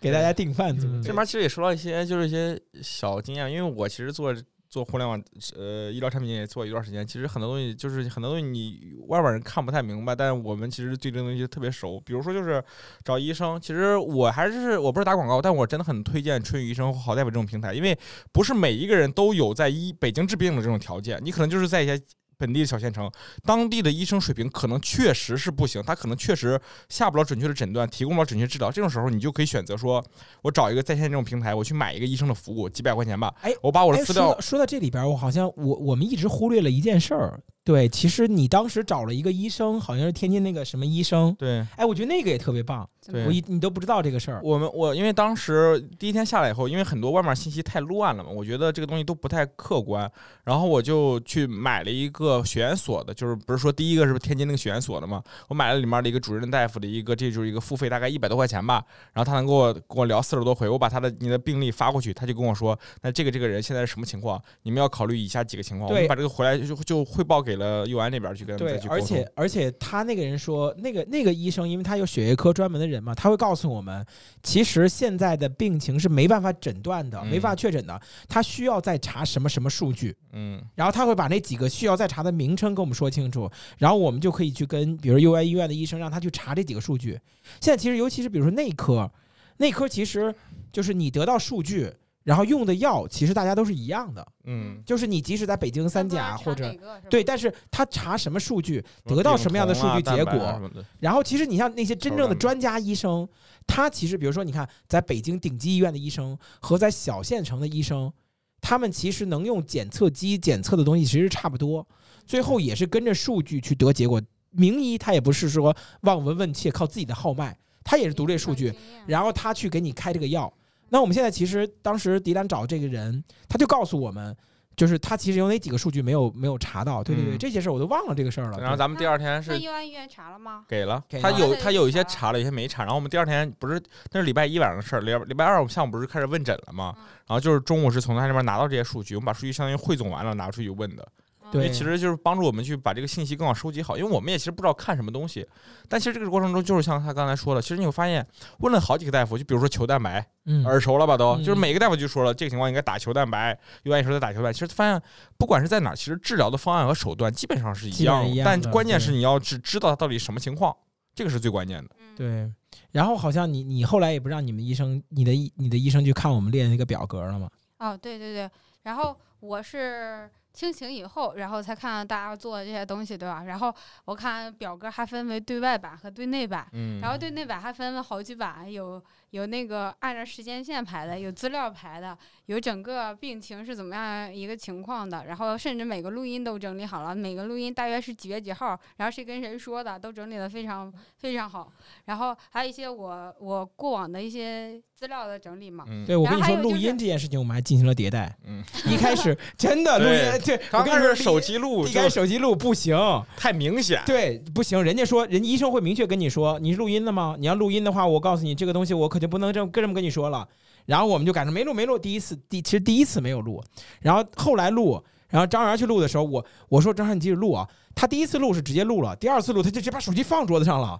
[0.00, 0.86] 给大家订饭组。
[0.86, 4.34] 嗯这边其实也说到一些就是一些小经验，因为我其实做
[4.68, 5.20] 做互联网
[5.56, 12.00] 呃医疗产品也做一段时间，其实很多东西就是很多东西你外边人看不太明白，但是我们其实对这个东西特别熟。
[12.00, 12.62] 比如说就是
[13.04, 17.98] 找医生，其实我还是我不是打广告，但我真的很推荐春雨医生或好大夫这种平台，因为
[18.32, 22.00] 不是每一个人都有在医北京治病的这种条件，你可能就是在一些。
[22.38, 23.10] 本地的小县城，
[23.42, 26.58] 当地的医生水平可能确实是不行，他可能确实
[26.88, 28.70] 下不了准确的诊断，提供不了准确治疗。
[28.70, 30.02] 这种时候，你就可以选择说，
[30.42, 33.34] 我找一个在线这种平台，我去买一个医生的服务，几百块钱吧。
[33.42, 37.40] 哎我把我的哎，资料说到这里边，我好像我我们一直忽略了一件事儿。
[37.68, 41.36] 对，其实你当时找了一个医生，好像是天津那个什么医生。
[41.38, 44.40] 对哎，我觉得那个也特别棒，对我一你都不知道这个事儿。
[44.42, 50.10] 我们我因为当时第一天下来以后，因为很多外面信息太乱了嘛，我觉得这个东西都不太客观，
[50.44, 74.04] 然后我就去买了一个血源所的，就是不是说第一个是天津那个血源所的嘛，我买了里面的一个主任大夫的一个，这就是一个付费大概一百多块钱吧，然后他能跟我跟我聊四十多回，我把他的你的病历发过去，他就跟我说，那这个这个人现在是什么情况，你们要考虑以下几个情况，我们把这个回来就就汇报给了佑安那边去跟他们对而且而且他那个人说，那个那个医生，因为他有血液科专门的人嘛，他会告诉我们，
[74.42, 87.18] 其实现在的病情是没办法诊断的，嗯没办法确诊的，他需要再查什么什么数据，嗯然后他会把那几个需要再查的名称跟我们说清楚，然后我们就可以去跟比如 U I 医院的医生让他去查这几个数据。
[87.60, 89.10] 现在其实尤其是比如说内科，
[89.56, 90.34] 内科其实
[90.72, 91.92] 就是你得到数据。
[92.28, 96.76] 然后用的药其实大家都是一样的，嗯，就是你即使在北京三甲或者
[97.08, 100.60] 对，但是他查什么数据，得到什么样的数据结果
[101.00, 103.26] 然后其实你像那些真正的专专家医生，
[103.66, 108.12] 他其实比如说你看，在北京顶级医院的医生和在小县城的医生，
[108.60, 111.88] 他们其实能用检测机检测的东西其实差不多，
[112.26, 114.20] 最后也是跟着数据去得结果。
[114.50, 118.74] 名医他也不是说望闻问切靠自己的号脉，他也是读这数据，
[119.06, 120.52] 然后他去给你开这个药。
[120.90, 124.36] 那我们现在其实当时迪兰找这个人，他就告诉我们，
[124.76, 127.02] 就是他其实有哪几个数据没有没有查到。
[127.02, 128.58] 对对对，嗯这些事儿我都忘了这个事儿了。
[128.58, 130.64] 然后咱们第二天那是医院查了吗？
[130.68, 132.82] 给了给，他了有他有一些查查了，有些没查。
[132.84, 133.80] 然后我们第二天不是
[134.12, 136.94] 那是礼拜一晚上的事儿，礼礼拜二我们下午不是开始问诊了吗？
[136.96, 141.06] 嗯然后就是中午是从他那边拿到这些数据，我们把数据相当于汇总完了拿出去问的。
[141.52, 145.46] 因为对其实就是帮助我们去把这个信息更好收集好，因为我们也其实不知道看什么东西。
[145.88, 148.26] 但其实这个过程中，就是像他刚才说的，其实你会发现
[148.58, 154.52] 问了好几个大夫，就比如说球蛋白，嗯，耳熟了吧都，嗯就是每个大夫就说了这个情况应该打球蛋白，有案时候再打球蛋白。
[154.52, 155.02] 其实发现
[155.36, 160.76] 不管是在哪，其实治疗的方案和手段基本上是一样一样的但关键是你要只知道它到底什么情况，
[161.14, 161.90] 这个是最关键的。
[161.98, 162.52] 嗯，对，
[162.92, 167.48] 然后好像你你后来也不让你们医生，你的医你的医生去看我们列那个表格了吗？
[167.78, 168.50] 哦，对对对，
[168.82, 170.28] 然后我是
[170.58, 173.44] 清醒以后，然后才看大家做的这些东西，对吧？
[173.44, 173.72] 然后
[174.06, 179.00] 我看表格还分为对外版和对内版，嗯，然后对内版还分了好几版，有
[179.30, 182.16] 有那个按照时间线排的，有资料排的，
[182.46, 191.70] 有整个病情是怎么样一个情况的，然后甚至每个录音都整理好了，每个录音大约是几月几号，然后谁跟谁说的，都整理的非常非常好。
[192.06, 195.84] 然后还有一些我我过往的一些资料的整理嘛。
[195.88, 198.34] 嗯，对，我跟你说，录音这件事情我们还进行了迭代。
[198.44, 202.96] 嗯，一开始 真的录音，对，我刚跟你说，开始手机录一开始手机录不行，
[203.36, 207.36] 太明显，对，不行，人家说，人家医生会明确跟你说，你是录音的吗？
[207.38, 210.46] 你要录音的话，我告诉你，这个东西我可就不能这么跟这么跟你说了。
[210.86, 213.62] 然后我们就改成没录没录，第一次第其实第一次没有录，
[214.00, 220.98] 然后后来录，然后张元去录的时候，我我说张元你继续录啊，他第一次录是直接录了，第二次录他就直接把手机放桌子上了。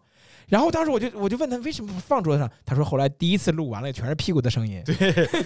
[0.48, 4.94] 然后当时我就我就问他为什么不放桌子上，他说后来第一次录完了全是屁股的声音，对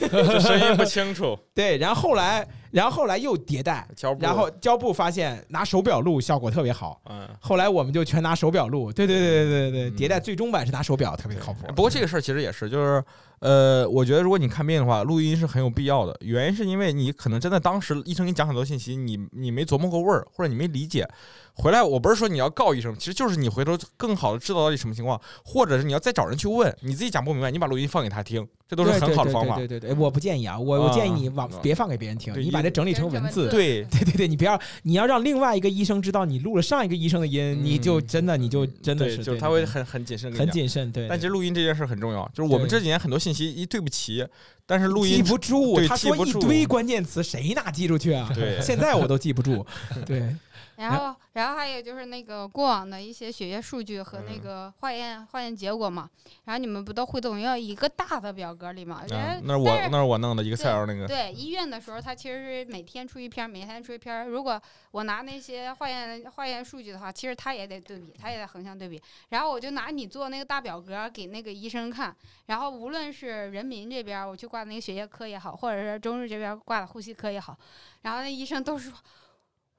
[0.40, 3.86] 声音不清楚， 对，然后后来然后后来又迭代，
[4.20, 7.28] 然后胶布发现拿手表录效果特别好，嗯。
[7.40, 11.66] 后来我们就全拿手表录，对对对对对对，嗯迭代最终版是拿手表，特别靠谱。
[11.74, 13.03] 不过这个事儿其实也是，就是
[13.40, 16.16] 呃，我觉得如果你看病的话，录音是很有必要的。
[16.20, 21.09] 原因是因为你可能真的当时医生给你讲很多信息，你你没琢磨过味儿，或者你没理解。
[21.55, 29.57] 回来我不是说你要告医生，其实就是你回头更好的知道到底什么情况，或者是你要再找人去问，你自己讲不明白，你把录音放给他听，这都是很好的方法。
[29.57, 33.48] 对对对对，我不建议啊，我我建议你往啊别放给别人听，你把这整理成文字。
[33.48, 40.32] 对对对对，你不要，你要让另外一个医生知道你录了上一个医生的音，你就真的你就真的，是就是他会很很谨慎。
[40.32, 41.07] 很谨慎，对。
[41.07, 44.26] 但其实录音这件事很重要，就是我们这几年很多信息一对不齐，
[44.64, 48.30] 但是录音记不住，他说一堆关键词，谁哪记住去啊？
[48.34, 49.64] 对 现在我都记不住。
[50.07, 50.34] 对，
[50.83, 56.11] 然后，然后还有就是那个过往的一些血液数据和那嗯个化验化验结果嘛，
[56.45, 59.05] 然后你们不都汇总要一个大的表格里嘛？
[59.09, 64.26] 然啊后，那是我是那是我弄的 Excel 那个，对医院的时候，他其实是每天出一篇，每天出一篇。
[64.26, 64.61] 如果
[64.91, 69.01] 我拿那些化验化验数据的话，其实他也得对比，他也得横向对比。
[69.28, 72.12] 然后我就拿你做那个大表格给那个医生看，
[72.47, 77.57] 然后无论是人民这边我去挂那个血液科也好，或者是中日这边挂的呼吸科也好，
[78.03, 78.93] 然后那医生都说。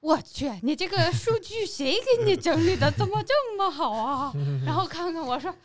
[0.04, 2.92] 我去，你这个数据谁给你整理的？
[2.92, 4.34] 怎么这么好啊？
[4.66, 5.56] 然后看看我说，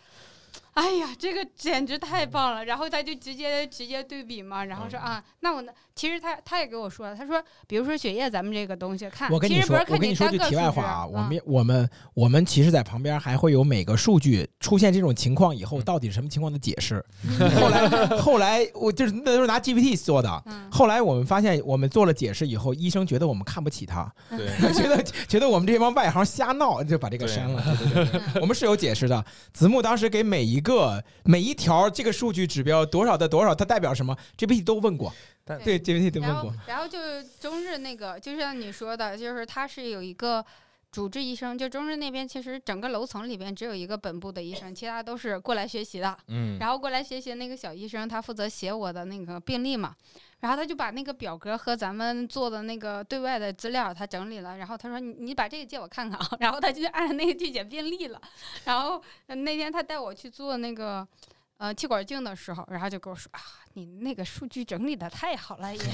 [0.74, 2.64] 哎呀，这个简直太棒了！
[2.64, 5.72] 然后他就直接直接对比嘛，然后说啊，那我呢？
[5.94, 17.04] 其实他他也给我说了，他说，比如说血液咱们这个东西，看我跟你说，我跟你说句题外话啊，我嗯们我们我们其实，在旁边还会有每个数据出现这种情况以后，嗯到底是什么情况的解释。
[17.56, 17.88] 后来
[18.18, 20.42] 后来我就是那都是拿 GPT 做的。
[20.46, 24.46] 嗯，后来我们发现，我们做了解释以后，医生觉得我们看不起他，对。
[24.72, 27.62] 觉得觉得我们这帮外行瞎闹，就把这个删了。
[28.40, 29.24] 我们是有解释的。
[29.52, 35.12] 子木当时给每一个每一条这个数据指标多少的多少，它代表什么，GPT 都问过。
[35.44, 36.62] 但对 GPT 都然后问过。
[36.66, 40.44] 然后就是中日那个，就像你说的，就是他是有一个。
[40.90, 46.16] 主治医生就中日那边，其实整个楼层里边只有一个本部的医生，其他都是过来学习的。
[46.28, 49.94] 嗯，然后过来学习那个小医生，他负责写我的那个病历嘛，
[50.40, 58.20] 然后他就把那个表格和咱们做的那个对外的资料他整理了，然后他说你你把这个借我看看啊， 然后他就按那个拒检病例了，
[58.64, 61.06] 然后那天他带我去做那个。
[61.60, 63.40] 呃，气管镜的时候，然后就跟我说啊，
[63.72, 65.82] 你那个数据整理的太好了也。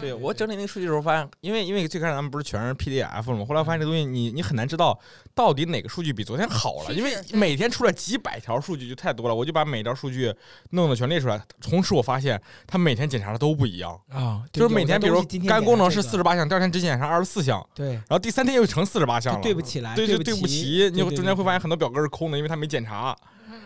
[0.00, 3.44] 对我整理那个数据的时候，发现，因为因为最开始咱们不是全是 PDF 了吗？
[3.46, 4.98] 后来发现这东西你你很难知道
[5.34, 10.32] 到底哪个数据比昨天好了，因为每天出来几百条数据就太多了，我就把每条数据
[10.70, 11.40] 弄的全列出来。
[11.60, 23.16] 同时我发现他每天检查的都不一样，啊，就是每天比如肝功能是四十，八项，第二天只检查二十四项，对，然后第三天又成四十八项了，对不起来，对，对对不不齐，你中间会发现很多表格是空的，因为他没检查。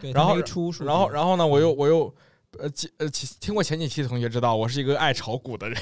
[0.01, 2.15] 对然后出，然后，然后呢，我又我又
[2.59, 5.77] 呃前呃前听过前几期的同学知道，我是一个爱炒股的人，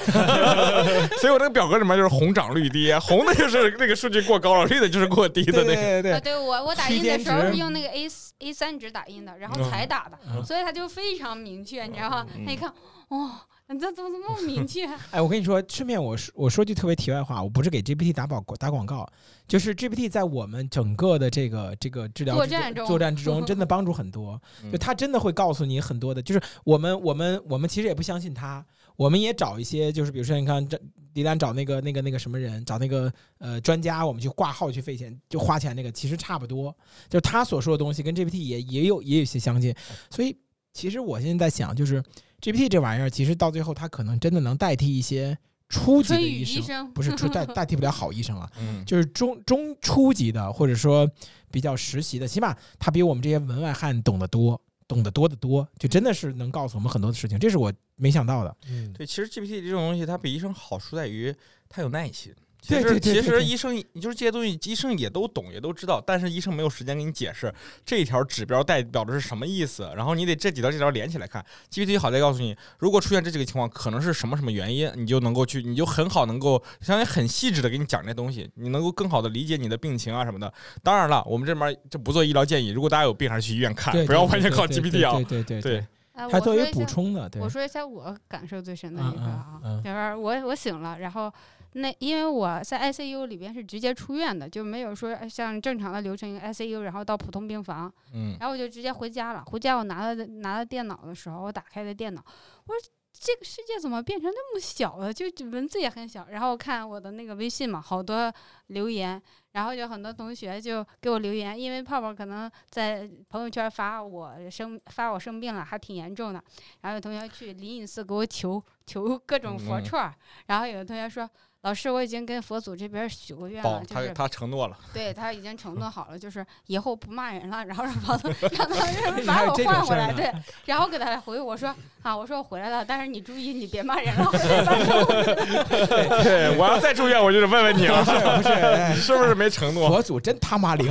[1.19, 5.75] 所以我这个表格里面就是红涨绿跌，红的就是 那个数据过高了，绿的就是过低的那个。
[5.75, 8.07] 对，对对对，对我我打印的时候是用那个 A
[8.39, 12.25] A 三纸打印的，然后嗯才打的，嗯所以它就非常明确，你知道吗？
[12.35, 12.71] 嗯他一看，
[13.09, 13.41] 哇、
[13.71, 14.83] 你这怎么这么明确？
[15.11, 19.07] 哎，我跟你说，顺便我说我说句特别题外话，我不是给 GPT 打广打广告，
[19.47, 24.41] 就是 GPT 在我们整个的这个这个治疗作战中作战之中， 真的帮助很多。
[24.63, 28.65] 嗯就他真的会告诉你很多的，就是我们我们我们其实也不相信他，
[28.95, 30.79] 我们也找一些，就是比如说你看这
[31.13, 36.75] 李兰找那个那个那个什么人，找那个呃专家，我们去挂号去费钱就花钱那个，其实差不多，
[37.07, 39.75] 就是他所说的东西跟 GPT 也也有也有些相近，
[40.09, 40.35] 所以
[40.73, 42.03] 其实我现在在想，就是
[42.41, 45.37] GPT 这玩意儿，其实到最后它可能真的能代替一些
[45.67, 46.91] 初级的医医生。
[46.93, 51.09] 不是 初代代替不了好医生了，嗯，就是中中初级的，或者说
[51.51, 58.55] 比较实习的，起码他比我们这些门外汉懂得多，懂得多得多，就真的是能告诉我们很多的事情，这是我没想到的。
[58.69, 61.35] 嗯，对，其实 GPT 这种东西，它比医生好处在于
[61.67, 62.33] 它有耐心。
[62.61, 67.53] 其实其对对对对实医生你就是这些东西，医生也都懂，也都知道，但是医生没有时间给你解释
[67.85, 71.43] 这一条指标代表的是什么意思，然后你得这几条这条连起来看。
[71.71, 80.53] GPT 好在告诉你，如果出现这几个情况，可能是什么什么原因，你就能够去，你就很好能够相当于很细致的给你讲这东西，你能够更好的理解你的病情啊什么的。
[80.83, 85.13] 当然了，我们这边就不做医疗建议，如果大家有病还是去医院看，不要完全靠 GPT 啊。
[85.13, 85.77] 对对对对，
[86.11, 91.31] 啊，它作为补充的，对我，说一下我感受最深的嗯一个啊，嗯嗯就是我我醒了，然后
[91.73, 99.43] 那因为我在 ICU 里边是直接出院的，就没有说哎像正常的流程 ICU，然后到普通病房，嗯然后我就直接回家了。
[99.45, 102.23] 回家我拿了拿了电脑的时候，我打开的电脑，
[102.65, 105.13] 我说这个世界怎么变成那么小了？
[105.13, 106.27] 就就文字也很小。
[106.29, 108.33] 然后看我的那个微信嘛，好多
[108.67, 116.41] 留言，然后有很多同学就给我留言，因为泡泡可能在朋友圈发我生发我生病了，还挺严重的。
[116.81, 120.15] 然后有同学去灵隐寺给我求求各种佛嗯串儿，
[120.47, 121.29] 然后有的同学说。
[121.63, 130.31] 老师，我已经跟佛祖这边许过愿了，就保他是他承诺了，对他已经承诺好了，就是以后不骂人了，然后让 房子让他让他把我还有这种换回来，对，
[130.65, 134.25] 然后给他回我说啊，我说我回来了，但是你注意你别骂人了，
[136.23, 139.89] 对，我要再住院，我就得问问你了，不是不是，哎你是不是没承诺？
[139.89, 140.87] 佛祖真他妈灵，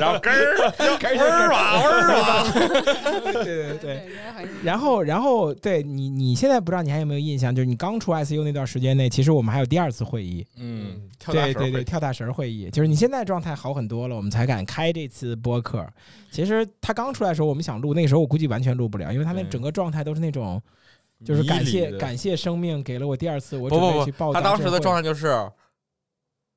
[0.00, 2.44] 然后根儿根味儿吧，根儿吧，
[3.32, 4.08] 对对对。
[4.62, 7.52] 然后，然后，对你，你现在不知道你还有没有印象？
[7.54, 12.70] 就是你刚出 ICU 那段时间内，其实我们还有第二次会议，嗯，跳大神对对对，会跳大神儿会议。
[12.70, 15.86] 就是你现在状态好很多了，我们才敢开这次播客。
[16.30, 20.60] 其实他刚出来的时候，我们想录，那个时候我估计完全录不了，因为他那整个状态都是那种，
[21.24, 25.50] 就是感谢感谢生命给了我第二次，我准备去报他当时的状态态就是，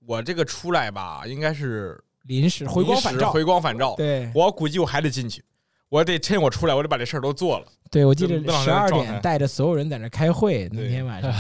[0.05, 3.95] 我这个出来吧，应该是临时回光返照，回光返照。
[3.95, 4.31] 对。
[4.35, 5.43] 我估计我还得进去，
[5.91, 7.65] 我得趁我出来，我得把这事儿都做了。
[7.91, 11.31] 对，我记得十二点带着所有人在那开会，那天晚上，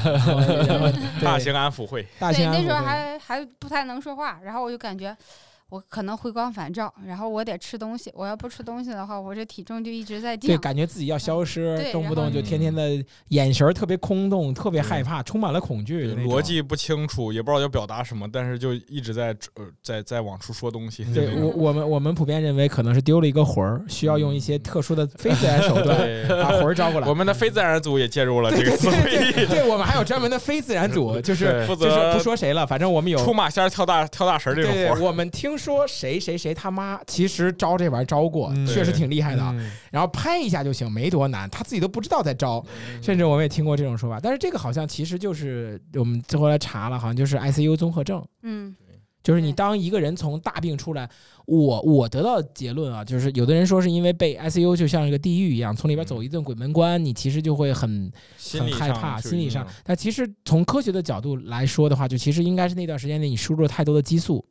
[1.23, 5.15] 大型安抚会，大兴对，那时候还还不太能说话，然后我就感觉
[5.71, 21.05] 我可能回光返照，然后我得吃东西，我要不吃东西的话，我这体重就一直在对，感觉自己要消失，对动不动就天天的眼神特别空洞，特别害怕，充满了恐惧逻辑不清楚，也不知道要表达什么，但是就一直在呃在在往出说东西。
[21.13, 25.97] 对我我们我们普遍认为可能是丢了一个魂儿，需要用一些特殊的非自然手段，
[26.27, 27.13] 把魂儿招过来 我。
[27.13, 34.99] 们的非自然组也介入了这个词汇，对我们还有专门的非自然组， 就是就是不说谁了，反正我们有出马仙儿跳大跳大神这种对活儿。
[34.99, 39.55] 我们听说谁谁谁他妈其实招这玩意儿招过，嗯确实挺厉害的
[39.91, 42.63] 然后拍一下就行，没多难，他自己都不知道在招。
[42.89, 48.25] 嗯甚至我们也听过这种说法，但是这个好像其实就是我们最后来查了，好像就是 ICU 综合症。
[48.41, 48.75] 嗯
[49.23, 51.07] 就是你当一个人从大病出来，
[51.45, 58.11] 我我得到的结论啊，就是有的人说是因为被 ICU 就像一个地狱一样，从里边走一顿鬼门关，你其实就会很
[58.51, 59.63] 很害怕，心理上。
[59.83, 64.43] 但其实从科学的角度来说的话，就其实应该是那段时间内你输入了太多的激素。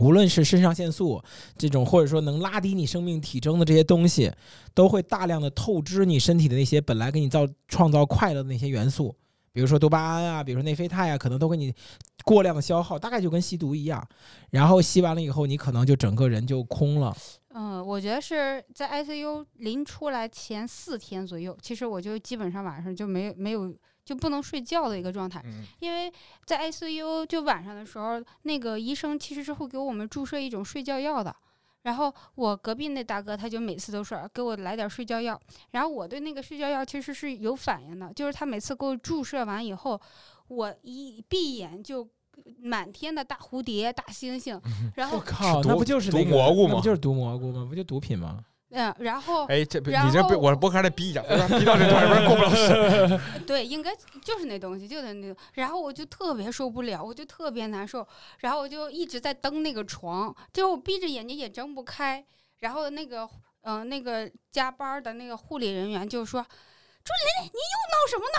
[0.00, 1.22] 无论是肾上腺素
[1.56, 4.32] 这种，或者说能拉低你生命体征的这些东西，
[4.74, 9.14] 都会大量的透支你身体的那些本来给你造创造快乐的那些元素，
[9.52, 11.72] 比如说多巴胺啊，比如说内啡肽啊，可能都给你
[12.24, 14.06] 过量的消耗，大概就跟吸毒一样。
[14.50, 17.14] 然后吸完了以后，你可能就整个人就空了。
[17.54, 23.74] 嗯，我觉得是在 ICU 临出来前四天左右，其实我就基本上晚上就没有没有
[24.04, 25.40] 就不能睡觉的一个状态。
[25.44, 26.12] 嗯因为
[26.44, 31.34] 在 ICU 就晚上的时候，那个医生其实是会给我们注射一种睡觉药的。
[31.82, 35.36] 然后我隔壁那大哥他就每次都说给我来点睡觉药，
[35.72, 40.00] 然后我对那个睡觉药其实是有反应的，就是他每次给我注射完以后，
[40.46, 42.08] 我一闭眼就
[42.60, 44.60] 满天的大蝴蝶、大猩猩，
[44.94, 47.66] 然后我靠，毒那不就是毒那个蘑菇吗不就是毒蘑菇吗？
[47.68, 48.44] 不就毒品吗？
[48.72, 53.20] 嗯，然后哎，这你这我博客还得逼一下，逼到这段里边过不了审。
[53.46, 53.94] 对，应该
[54.24, 55.36] 就是那东西，就是那个。
[55.52, 58.06] 然后我就特别受不了，我就特别难受，
[58.38, 62.24] 然后我就一直在蹬那个床，就我闭着眼睛也睁不开。
[62.60, 63.28] 然后那个，
[63.62, 66.40] 嗯、那个加班的那个护理人员就说
[67.04, 67.12] ：“朱
[67.42, 68.24] 琳，你又闹什么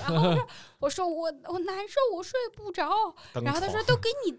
[0.00, 0.46] 然后我说
[0.80, 4.32] ：“我说我我难受，我睡不着。”然后他说：“都给你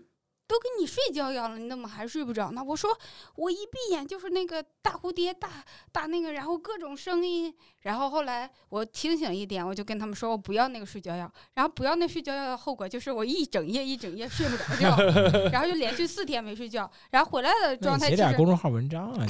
[0.54, 2.95] 都给你睡觉药了，你怎么还睡不着呢？”我说
[3.36, 5.49] ：“我一闭眼就是那个大蝴蝶、大
[5.91, 7.51] 大那个，然后各种声音。”
[7.82, 14.95] 然后后来我清醒一点，我就跟他们说：“我不要那个睡觉药。”然后不要那睡觉药的后果就是我一整夜一整夜睡不着觉，
[15.51, 16.89] 然后就连续四天没睡觉。
[17.10, 19.26] 然后回来的状态写点公众号文章啊，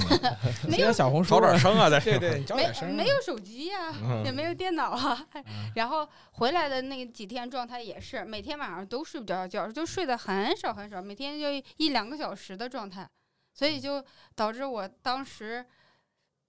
[0.64, 3.90] 你 没有写点小红书找点啊，声啊，在 对对，你找点声啊没没有手机呀、
[4.24, 5.26] 也嗯没有电脑啊。
[5.74, 13.08] 然后回来的那几天状态也是，每天晚上都睡不着觉，就睡得很少很少，每天就一两个小时的状态，
[13.52, 14.04] 所以就
[14.34, 15.64] 导致我当时。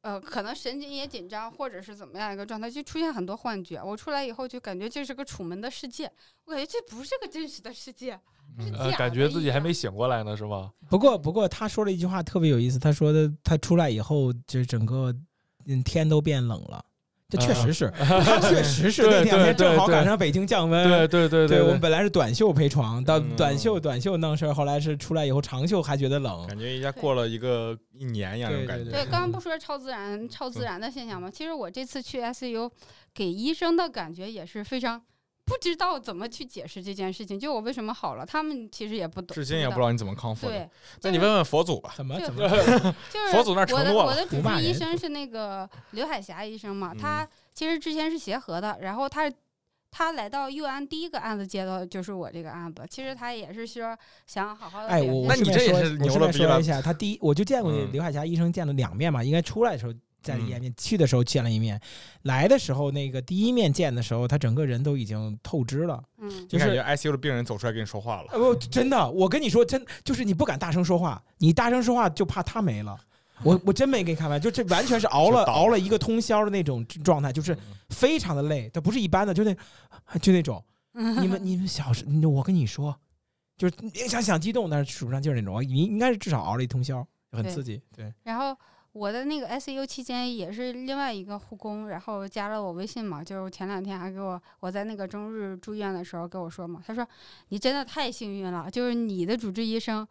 [0.01, 3.81] 呃，可能神经也紧张，或者是怎么样一个状态，就出现很多幻觉。
[3.81, 6.05] 我出来以后就感觉这是个楚门的世界，
[6.43, 8.13] 我感觉这不是个真实的世界，
[8.59, 10.71] 嗯呃，感觉自己还没醒过来呢，是吗？
[10.91, 15.11] 不过，不过他说了一句话特别有意思，他说的他出来以后，就整个
[15.65, 16.85] 嗯天都变冷了，
[17.27, 20.87] 这确实是， 他确实是那两天对正好赶上北京降温。
[20.87, 26.45] 对对对对我们，本来是短袖陪床，到嗯短袖短袖弄事儿，后来是出来以后长袖还觉得冷。
[26.47, 28.83] 感觉一下过了一个一年一样那种感觉。
[28.91, 31.29] 对对，刚刚不说超自然、超自然的现象吗？
[31.31, 32.69] 其实我这次去 ICU，
[33.13, 35.01] 给医生的感觉也是非常
[35.45, 37.39] 不知道怎么去解释这件事情。
[37.39, 40.53] 就我为什么好了，他们其实也不懂，至今也不知道你怎么康复的。
[40.53, 40.69] 对，
[41.03, 41.93] 那你问问佛祖吧。
[41.95, 42.41] 怎么怎么？
[43.13, 49.31] 就是 佛祖那儿我的承诺了我的 主不骂人治医生是那个刘海霞医生嘛，嗯他其实之前是协和的，然后他
[49.91, 54.87] 他来到佑安第一个案子接到的就是我这个案子，其实他也是说想好好的。
[54.87, 59.93] 哎，我那你这也是牛了逼了说一下，他第一我就见过嗯刘海霞医生见了两面嘛，应该出来的时候
[60.25, 61.79] 见了一嗯面，去的时候见了一面，
[62.23, 66.03] 来的时候那个第一面见的时候，他整个人都已经透支了。
[66.17, 72.99] 嗯，就是你感觉 ICU 的病人走出来跟你说话了，呃，不，真的，我跟你说，真就是你不敢大声说话，你大声说话就怕他没了。
[73.43, 77.55] 我我真没给你开玩笑，就这完全是熬了了熬了一个通宵的那种状态，就是
[77.89, 79.53] 非常的累，他不是一般的，就那
[80.21, 80.63] 就那种。
[80.95, 82.97] 你们你们小时，我跟你说，
[83.57, 85.61] 就是你想想激动，但是数不上劲儿那种。
[85.61, 87.81] 你应该是至少熬了一通宵，很刺激。
[87.93, 88.57] 对，然后
[88.95, 97.05] 我的那个 ICU 期间也是另外一个护工，然后加了我微信嘛，就是前两天还给我我在那个中日住院的时候跟我说嘛，他说
[97.49, 100.07] 你真的太幸运了，就是你的主治医生。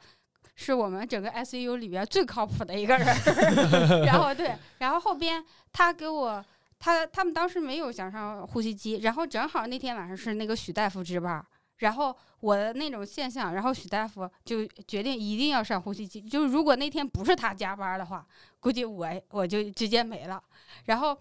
[0.57, 3.07] 是我们整个 ICU 里边最靠谱的一个人，
[4.07, 6.45] 然后对，然后后边他给我，
[6.79, 11.45] 他他们当时没有想上呼吸机，然后正好那天晚上是那个许大夫值班，
[11.79, 18.27] 然后我的那种现象，然后许大夫就决定一定要上呼吸机，就是如果那天不是他加班的话，
[18.61, 20.43] 估计我我就直接没了。
[20.85, 21.17] 然后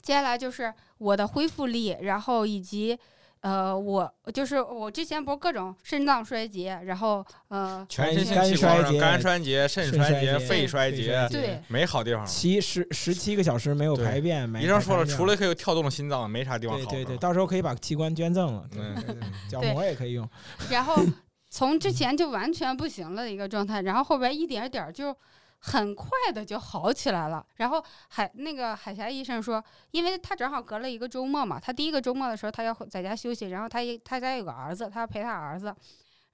[0.00, 2.98] 接下来就是我的恢复力，然后以及
[3.42, 12.26] 呃，我就是我之前不是各种肾脏衰竭，然后呃，全身器官衰竭肝衰竭、肾肾衰竭、肺衰竭，对没好地方了。
[12.26, 16.90] 七十十七个小时没有排便，没医生说了，除了可以跳动的心脏，没啥地方好。
[16.90, 20.28] 对对对，到时候可以把器官捐赠了，对嗯对对 角膜也可以用。
[20.70, 20.96] 然后
[21.50, 25.14] 从之前就完全不行了的一个状态，然后后边一点点就
[25.62, 27.44] 很快的就好起来了。
[27.56, 35.74] 然后海那个海峡医生说，因为他正好隔了一个周末嘛，他第一个周末的时候他要在家休息，然后他一他家有个儿子，他要陪他儿子。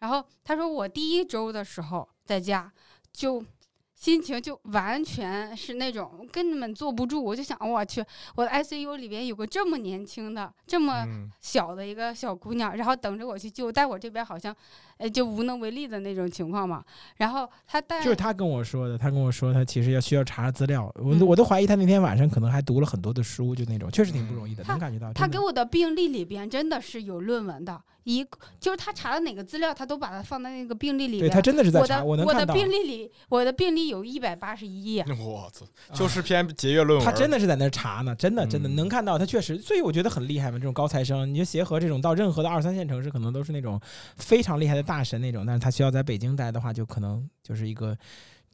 [0.00, 2.72] 然后他说我第一周的时候在家
[3.12, 3.44] 就。
[3.98, 8.00] 心情就完全是那种根本坐不住，我就想我去，
[8.36, 14.54] 我的 ICU 里边有个这么年轻的、这么嗯，小的一个小姑娘，然后等着我去救，但我这边好像，
[14.98, 16.84] 呃，就无能为力的那种情况嘛。
[17.16, 25.12] 然后他带就是他跟我说的，他跟我说他其实要需要查查资料，我我都怀疑他那天晚上可能还读了很多的书，就那种确实挺不容易的，他能感觉到。
[25.12, 28.24] 他给我的病历里边真的是有论文的，一
[28.60, 31.28] 就是他查的哪个资料，他都把它放在那个病历里边。
[31.28, 32.54] 对他真的是在我查，的我的能看到。
[32.54, 35.04] 病历里，我的病历有一百八十一页。
[35.18, 37.04] 我操，啊就是篇节约论文。
[37.04, 40.58] 他真的是在那查呢，真的真的嗯能看到，他确实，所以我觉得很厉害嘛。
[40.58, 43.80] 这种高材生，你就协和这种到任何的二三线城市，可能都是那种
[44.16, 47.94] 非常厉害的大神那种，但是他需要在北京待的话，就可能就是一个，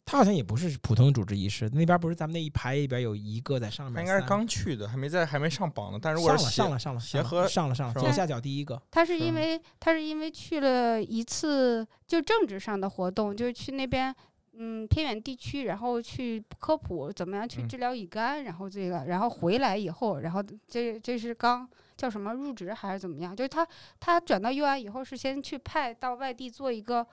[0.05, 5.99] 他好像也不是普通主治医师，那边不是咱们那一排里边有一个在上面，他应该是刚去的，还没在，还没上榜呢。
[6.03, 14.13] 但是上了上了上了协和上了上了左下角第一个，他是是因为他是因为去了一次就政治上的活动，就是去那边
[14.59, 21.69] 嗯偏远地区，然后去科普怎么样去嗯治疗乙肝，然后这个然后回来以后，然后这这是刚
[22.05, 23.35] 叫什么入职还是怎么样？
[23.35, 23.67] 就是他
[23.99, 27.07] 他转到 UI 以后是先去派到外地做一个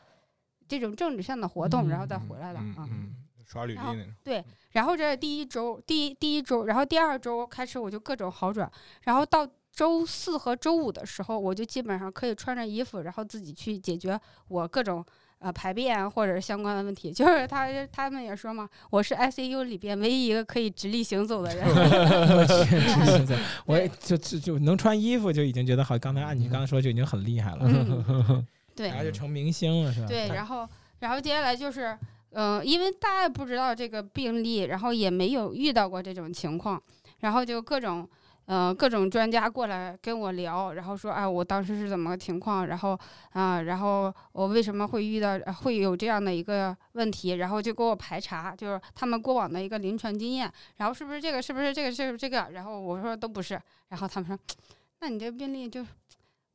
[0.68, 2.76] 这种政治上的活动，然后再回来的啊。
[2.78, 3.16] 嗯嗯，
[3.46, 4.14] 刷履历那种。
[4.22, 8.70] 对，然后这是第一周，第一第一周，然后第二周开始我就各种好转，
[9.04, 14.20] 然后到周四和周五的时候，我就基本上可以穿着衣服，然后自己去解决
[14.50, 15.06] 我各种
[15.42, 17.12] 呃排便或者是相关的问题。
[17.12, 21.66] 就是他他们也说嘛，我是 ICU 里边唯一一个可以直立行走的人。
[23.66, 25.98] 我就就就能穿衣服就已经觉得好。
[26.00, 30.08] 刚才按你刚才说就已经很厉害了，嗯 对然后就成明星了是吧？
[30.08, 30.68] 对，然后
[31.00, 31.98] 然后接下来就是。
[32.34, 36.82] 嗯，因为大家也不知道这个病例，然后也没有遇到过这种情况，
[37.20, 38.08] 然后就各种，
[38.46, 43.00] 呃，各种专家过来跟我聊，然后说，哎，我当时是怎么个情况，然后
[43.32, 54.38] 啊、然后我为什么会遇到会有这样的一个问题，然后就给我排查，就是他们过往的一个临床经验，然后是不是这个，是不是这个，是不是这个，然后我说都不是，然后他们说，
[55.00, 55.86] 那你这病例就。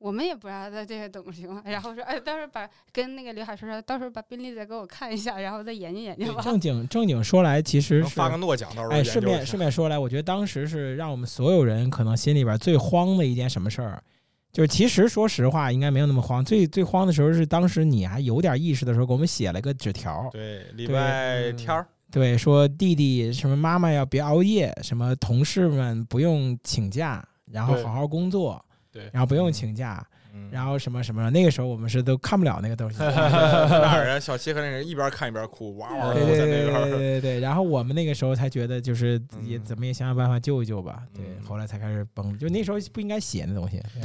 [0.07, 6.41] 我们也不知道他这些怎么情况，然后说，哎，到时候把跟那个刘海说说，到时候把病历再给我看一下，然后再研究研究吧。
[6.41, 14.01] 正经正经说来，其实是能发个诺奖，到时候哎，顺便顺便说来，我觉得当时是让我们所有人可能心里边最慌的一件什么事儿，
[14.53, 28.65] 就是其实说实话应该没有那么慌，最最慌的时候是当时你还有点意识的时候，给我们写了个纸条，对礼拜天儿，对，说弟弟什么妈妈要别熬夜，什么同事们不用请假，然后好好工作，
[28.97, 29.11] 对。
[29.13, 30.05] 然后不用请假，
[30.47, 32.99] 嗯然后什么什么，那个时候我们是都看不了那个东西。
[33.03, 34.19] 哪儿啊？
[34.21, 36.85] 小七和那人一边看一边哭，哇哇哭对对对对在那边儿。
[36.85, 41.03] 对对对，然后我们那个时候才觉得，就是也嗯怎么也想想办法救一救吧。
[41.15, 43.83] 对，嗯后来才开始崩，就那时候不应该写那东西。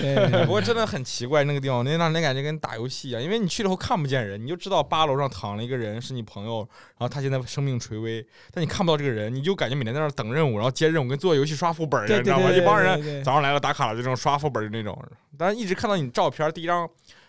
[0.00, 6.58] 对不过真的很奇怪，那个地方那让人感觉跟打游戏一样，因为你去了后看不见人，你就知道八楼上躺了一个人是你朋友，
[6.98, 12.50] 然后他现在生命垂危，但你看不到这个人，你就感觉每天在那等任务，然后接任务，跟做游戏刷副本儿似的，你知道吗？
[12.50, 14.95] 一帮人早上来了打卡了，就这种刷副本的那种。
[15.36, 16.88] 但是一直看到你照片，第一张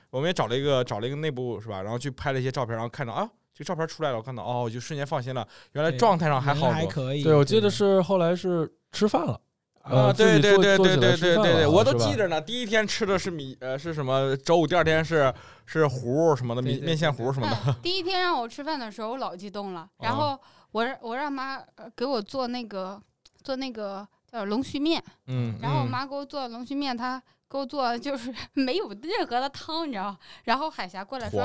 [0.09, 3.29] 我们也找了一个找了一个内部是吧，然后去拍了一些照片，然后看到啊。
[3.53, 5.47] 这个照片出来了，我看到哦，我就瞬间放心了。
[5.71, 7.23] 原来状态上还好还可以。
[7.23, 9.33] 对，我记得是后来是吃饭了。
[9.81, 9.89] 啊！
[9.89, 12.39] 呃对对对对对对对对，我都记着呢。
[12.39, 15.33] 第一天吃的是米呃是什么粥，第二天是
[15.65, 17.55] 是糊什么的对对米面线糊什么的。
[17.55, 19.89] 哎第一天让我吃饭的时候，我老激动了。
[20.01, 20.39] 然后
[20.71, 23.01] 我让我让妈呃给我做那个
[23.43, 27.19] 做那个叫龙须面，嗯，然后我嗯妈给我做龙须面，她
[27.49, 30.17] 给我做就是 没有任何的汤，你知道吗？
[30.43, 31.41] 然后海霞过来说？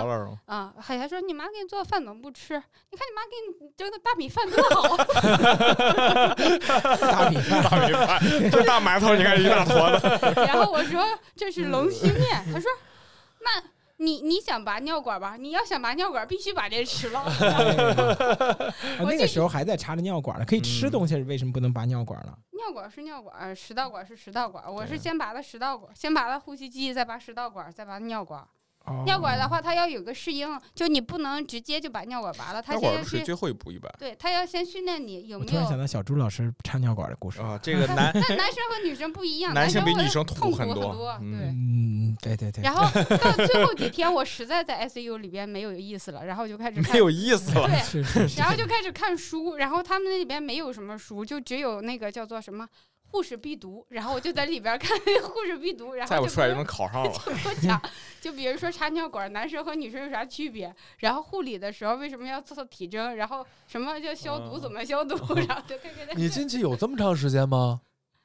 [0.47, 2.55] 啊、海霞说你妈给你做的饭怎么不吃？
[2.91, 4.97] 你看你妈给你蒸的大米饭多好。
[6.97, 8.20] 大米饭，大米饭，
[8.51, 10.09] 这大馒头，你看一大坨子。
[10.47, 11.07] 然后我说
[11.37, 12.70] 这是龙须面，他说
[13.41, 13.62] 那。
[14.03, 15.37] 你你想拔尿管吧？
[15.39, 17.20] 你要想拔尿管，必须把这吃了。
[17.24, 22.37] 哦我那个时候还在插着尿管呢，可以吃嗯东西，为什么不能拔尿管了？
[22.53, 24.65] 尿管是尿管，食道管是食道管。
[24.73, 28.47] 我是先拔的食道管，先拔了呼吸机，再拔食道管，再拔尿管。
[28.85, 35.51] 哦尿管的话，它要有个适应，就你不能直接就把尿管拔了，它那会儿是先要去，最后一步一般对，它要先训练你有没有。
[35.51, 37.41] 突然想到小朱老师插尿管的故事。
[37.41, 37.59] 啊。
[37.63, 41.29] 这个 男但男生和女生不一样，男生比会女生痛苦很多对。
[41.29, 42.63] 嗯，对对对。
[42.63, 42.83] 然后
[43.19, 47.69] 到最后几天，我实在在 ICU 里边没有意思了，然后就开始看没有意思了。
[47.69, 52.67] 对，是是是，然后就开始看书，然后他们那里边没有什么书，就只有那个叫做什么
[53.12, 57.12] 护士必读，然后我就在里边看护士必读，然后再不出来就能考上了。
[57.12, 57.80] 就讲，
[58.22, 60.74] 就比如说插尿管，男生和女生有啥区别？
[60.98, 63.14] 然后护理的时候为什么要做体征？
[63.16, 64.56] 然后什么叫消毒？
[64.56, 65.14] 嗯怎么消毒？
[65.47, 67.82] 然后就看看你进去有这么长时间吗？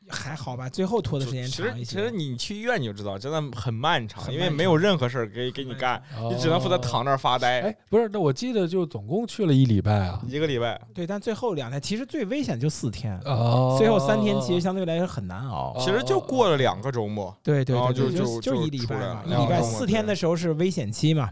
[0.09, 1.91] 还好吧，最后拖的时间其长一些。
[1.91, 6.77] 实其实你去医院你就知道，真的很漫长，因为没有任何事儿给给你干，你只能负责哦。
[6.77, 10.21] 躺那儿发呆哎，不是，那我记得就总共去了一礼拜啊。
[10.27, 10.79] 一个礼拜。
[10.93, 15.73] 对，但最后两天其实最危险就四天，哦，最后三天其实相对来说很难熬。
[15.75, 21.29] 哦其实就过了两个周末，对对然后对，对就就就就一礼拜嘛一礼拜四天的时候是危险期嘛，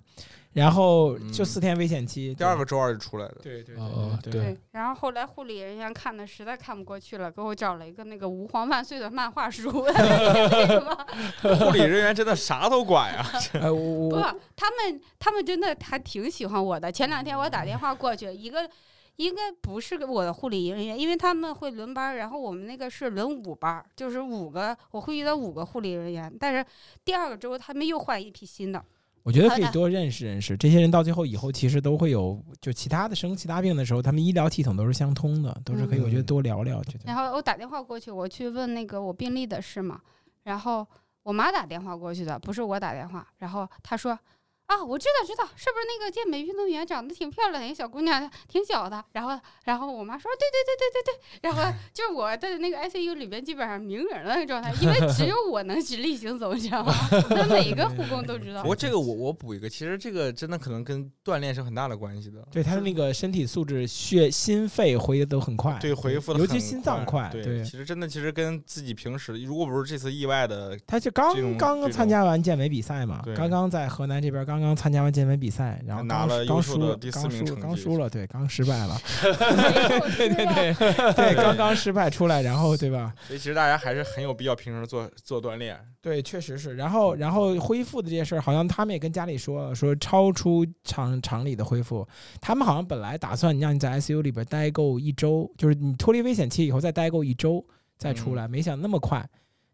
[0.56, 2.34] 然后就嗯四天危险期。
[2.34, 3.36] 第二个周二就出来了。
[3.44, 9.70] 对对哦对对对，然后后来护理人员看的实在看不过去了，给我找了一个那个吾皇万岁的漫画书。
[11.44, 13.22] 护理人员真的啥都管 呀。
[13.52, 14.12] 不，
[14.56, 16.90] 他们他们真的还挺喜欢我的。
[16.90, 18.70] 前两天我打电话过去，一个
[19.18, 26.34] 应该不是我的护理人员，因为他们会轮班儿，然后我们那个是轮五班儿，就是五个，我会遇到五个护理人员。
[26.40, 26.66] 但是
[27.04, 28.82] 第二个周他们又换一批新的，
[29.26, 36.80] 我觉得可以多认识认识这些人，到最后以后其实都会有，就其他的生其他病的时候，他们医疗系统都是相通的，都是可以，我觉得嗯多聊聊。
[37.04, 40.00] 然后我打电话过去，我去问那个我病历的事嘛，
[40.44, 40.88] 然后
[41.24, 43.28] 我妈打电话过去的，不是我打电话。
[43.40, 44.18] 然后她说
[44.68, 56.94] ：“啊，我知道知道，是不是那个健美运动员长得挺漂亮的一个小姑娘，挺小的？”然后然后我妈说：“对对对对对对。”然后 就是我在那个 ICU 里边基本上名人了那个状态，因为只有我能直立行走，你知道吗？
[57.30, 58.68] 那每个护工都知道不。
[58.68, 62.44] 过这个我我补一个，其实这个真的可能跟锻炼是很大的关系的。
[62.52, 78.98] 对他的那个身体素质、血、心肺回的都很快，对，恢复的尤其心脏快，对，对其实真的其实跟自己平时，如果不是这次意外的，他就刚刚参加完健美比赛嘛，刚刚在河南这边刚刚刚参加完健美比赛，然后拿了优刚刚输了，第四刚输名成绩刚输了，对，刚失败了，
[80.18, 83.14] 对对对对对，刚刚失败出来，然后对吧？
[83.28, 85.80] 所以其实大家还是很有必要平时做做锻炼。
[86.02, 86.76] 对，确实是。
[86.76, 92.08] 然后，然后恢复的这些事儿，好像他们也跟家里说了，说超出常常理的恢复。
[92.40, 97.66] 他们好像本来打算让你在 ICU 里边待够一周，就是你脱离危险期以后再待够一周
[97.98, 99.28] 再出来，没想那么快。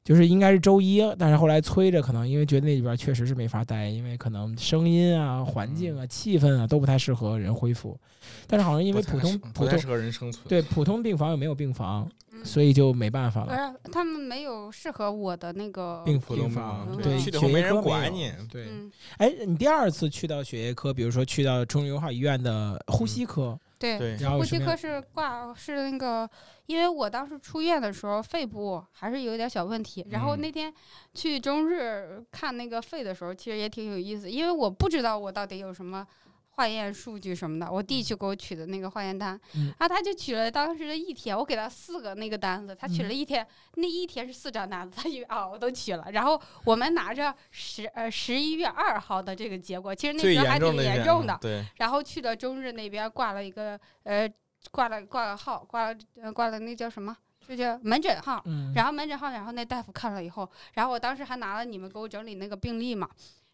[0.03, 7.95] 就是应该是周一，但是后来催着，可能因为觉得那里边确实是没法待，因为可能声音啊、环境啊、气氛啊都不太适合人恢复。
[8.47, 10.43] 但是好像因为普通普通不适合人生存。
[10.47, 13.73] 对普通病房又没有病房，嗯所以就没办法了。
[13.83, 18.31] 是，他们没有适合我的那个病房房对，嗯去没人管你。
[18.51, 24.17] 对，嗯，哎，你第二次去到血液科，比如说去到中友好医院的呼吸科，对。
[24.29, 26.29] 呼吸科是挂是那个，
[26.71, 30.41] 因为我当时出院的时候肺部还是有点小问题，然后嗯。
[30.41, 30.73] 那天
[31.13, 36.07] 去中日看那个肺的时候，其实也挺有意思，因为我不知道我到底有什么
[36.51, 39.73] 化验数据什么的，我弟去给我取的那个化验单，嗯。
[39.79, 43.07] 然后他就取了当时的一天，我给他四个那个单子，他取嗯。
[43.07, 43.45] 了一天，
[43.75, 51.37] 那一天是四张单子，他以为啊我都取了，然后我们拿着十呃十一月二号的这个结果，其实那时候还挺严重的
[51.75, 54.29] 然后去了中日那边挂了一个呃
[54.69, 57.15] 挂了挂了号，挂了呃挂了那叫什么？
[57.47, 58.41] 就叫门诊号。
[58.45, 63.09] 嗯，然后门诊号，然后那大夫看了以后，然后我当时还拿了你们给我整理那个病历嘛，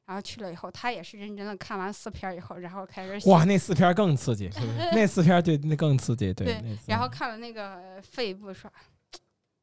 [0.05, 4.49] 然后去了以后，他也是认真的看完四篇以后，然后开始写哇，那四篇更刺激，
[4.93, 8.71] 那四篇对那更刺激，对对然后看了那个呃肺部说，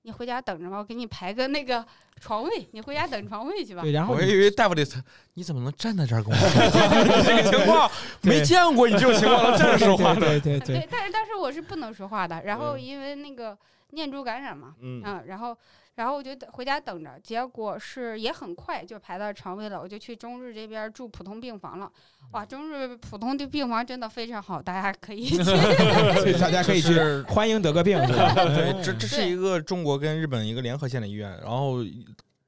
[0.05, 1.85] 你回家等着吧，我给你排个那个
[2.21, 3.81] 床位，你回家等床位去吧。
[3.81, 4.85] 对，然后我还以为大夫得，
[5.33, 6.49] 你怎么能站在这儿跟我说
[7.25, 7.91] 这个情况？
[8.21, 10.21] 没见过你这种情况能站着说话的。
[10.21, 13.57] 对对对对，但是当时我是不能说话的，然后嗯因为那个
[13.95, 15.57] 念珠感染嘛，嗯，嗯，然后
[15.95, 21.91] 然后我就回家等着，结果是也很快就排到床位了，我就去中日这边住普通病房了。
[22.33, 25.37] 哇，中日普通的病房真的非常好，大家可以 去。
[25.45, 26.99] 所以大家可以去
[27.29, 31.79] 欢迎得个病，对， 这这是一个中国跟日本一个联合建的医院，然后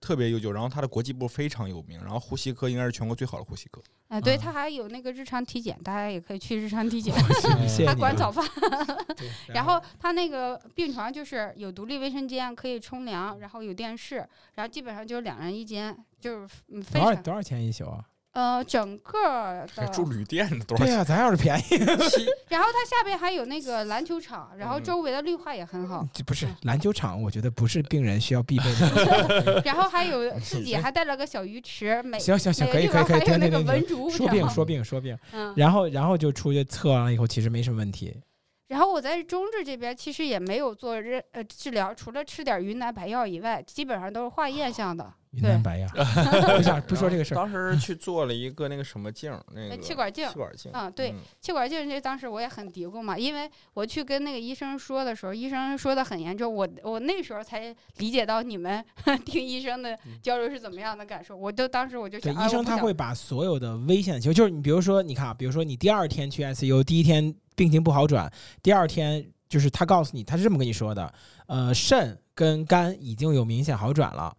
[0.01, 3.83] 特别悠久，然后它的国际部非常有名，然后呼吸科应该是全国最好的呼吸科。
[4.09, 7.13] 哎，对，啊他还有那个日常体检，大家也可以去日常体检。
[7.85, 8.45] 他管早饭，
[9.17, 14.17] 对 然后他那个病床就是有独立卫生间，可以冲凉，然后有电视，
[14.55, 18.05] 然后基本上就是两人一间，就是嗯非常多少多少钱一宿啊？
[18.37, 19.87] 呃整个的。
[19.89, 20.93] 住旅店的多少钱？
[20.93, 21.77] 对呀，咱要是便宜，
[22.49, 29.63] 然后它下边还有那个篮球场，然后嗯周围的绿化也很好，这不是篮球场，我觉得不是病人需要必备的。
[29.65, 38.15] 然后还有自己还带了个小鱼池，每行行行，可以可以可以，个地方还有停停停停，那个文竹，说病说病说病，嗯，然后然后就出去测完了以后，其实没什么问题。
[38.69, 45.89] 然后我在中治这边其实也没有做任呃治疗，除了吃点云南白药以外，基本上都是化验项的，云南白呀，
[46.57, 47.37] 不想不说这个事儿。
[47.37, 50.35] 当时去做了一个那个什么镜儿，那呃个气管镜气。
[50.35, 50.71] 管镜。
[50.75, 58.83] 嗯，对，嗯气管镜这当时我也很嘀咕嘛，因为我去跟那个医生说的时候，医生说的很严重，我我那时候才理解到你们
[59.25, 68.33] 听医生的交流是怎么样的感受，我就当时我就对，想，啊医生他会把所有的危险情况，就是你比如说，你看啊，比如说你第二天去 ICU，第一天病情不好转，
[68.63, 71.13] 第二天就是他告诉你，他是这么跟你说的，
[71.47, 74.35] 呃，肾跟肝已经有明显好转了。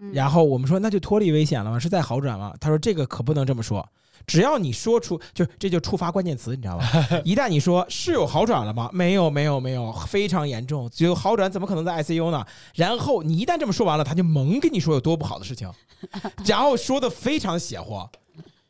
[0.00, 1.78] 嗯然后我们说那就脱离危险了吗？
[1.78, 2.54] 是在好转吗？
[2.60, 3.86] 他说这个可不能这么说，
[4.26, 6.84] 只要你说出，就这就触发关键词，你知道吧？
[7.24, 8.88] 一旦你说是有好转了吗？
[8.92, 12.44] 没有，没有，没有，非常严重，只有好转怎么可能在 ICU 呢？
[12.74, 15.70] 然后你一旦这么说完了，他就猛跟你说有多不好的事情，
[16.46, 18.00] 然后说的非常邪乎。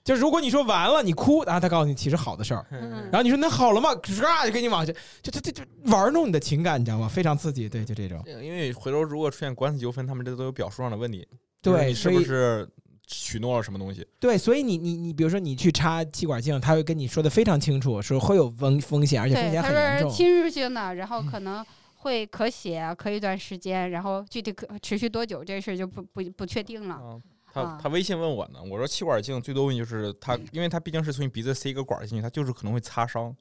[0.03, 3.91] 就如果你说完了你哭，然后他告诉你其实好的事儿，嗯然后你说那好了吗？
[3.97, 5.63] 唰就给你往下，就就就就
[5.93, 7.07] 玩弄你的情感，你知道吗？
[7.09, 8.23] 非常刺激，对，就这种。
[8.27, 11.27] 因为回头如果出现官司纠纷，他们这都有表述上的问题。
[11.63, 12.67] 就是对，你是不是
[13.07, 14.07] 许诺了什么东西？
[14.19, 20.11] 对，所以你你你，比如说你去插气管镜，他会跟你说的非常清楚，说会有风风险，而且风对，险他很严重。
[20.11, 21.63] 是侵入性的，然后可能
[21.97, 26.95] 会咳血，咳一段时间，然后具体可持续多久这事儿就不不不确定了。
[26.95, 27.21] 啊，
[27.53, 33.35] 他啊他微信问我呢，我说气管镜最多问题就是他，因为他毕竟是从你鼻子塞一个管进去，他就是可能会擦伤。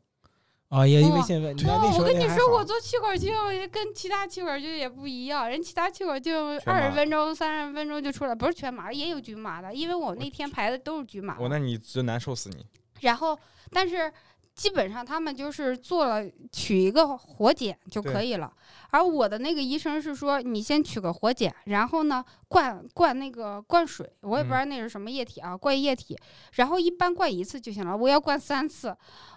[0.69, 3.34] 啊，也哇微信问，那哇那时我跟你说，我做气管镜
[3.72, 6.31] 跟其他气管镜也不一样，人其他气管镜
[6.64, 11.36] 二十分钟、三十分钟就出来，不是全麻，也有局麻的，因为我那天排的都是局麻。
[11.40, 12.64] 我那你就难受死你！
[13.02, 13.36] 然后，
[13.72, 14.14] 但是
[14.60, 18.52] 基本上他们就是做了取一个活检就可以了。
[18.90, 26.18] 而我的那个医生是说，你先取个活检，然后呢灌灌那个灌水，我也不知道那是什么液体啊，灌液体，
[26.56, 28.94] 然后一般灌一次就行了，我要灌三次。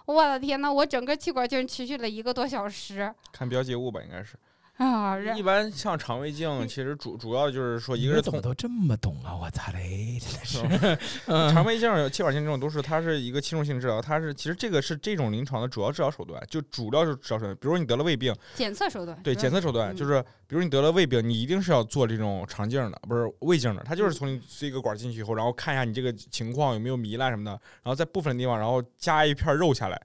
[0.07, 4.35] 我的天呐，我整个气管就持续了一个多小时看标记物吧，应该是。
[4.77, 5.19] 啊！
[5.35, 9.35] 一般像肠胃镜，其实主主要就是说，一个是通你们怎么都这么懂啊！
[9.35, 10.97] 我擦嘞，真的是。
[11.27, 17.55] 嗯肠胃镜、气管镜这种都是它是一个侵入性治疗，它是其实这个是这种临床的主要治疗手段，就主要是治疗手段。
[17.57, 27.51] 比如你得了胃病，检测手段对检测手段，嗯就是比如你得了胃病，你一定是要做这种肠镜的，不是胃镜的，它就是从你塞一个管进去以后，然后看一下你这个情况有没有糜烂什么的，
[27.83, 30.01] 然后在部分地方然后加一片肉下来，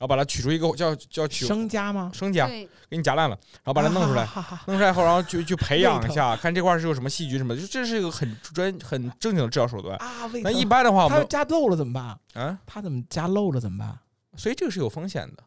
[0.00, 2.10] 然后把它取出一个叫叫取生夹吗？
[2.14, 4.24] 生夹，给你夹烂了，然后把它弄出来。
[4.24, 9.94] 哈哈哈哈弄出来后，然后就去培养一下， 看这块儿是有什么细菌什么的，就这是一个很专、很正经的治疗手段。
[9.98, 12.42] 啊，那一般的话，我们他要加漏了怎么办？
[12.42, 13.98] 啊，它怎么加漏了怎么办？
[14.38, 15.44] 所以这个是有风险的，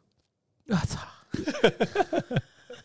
[0.68, 1.00] 我操！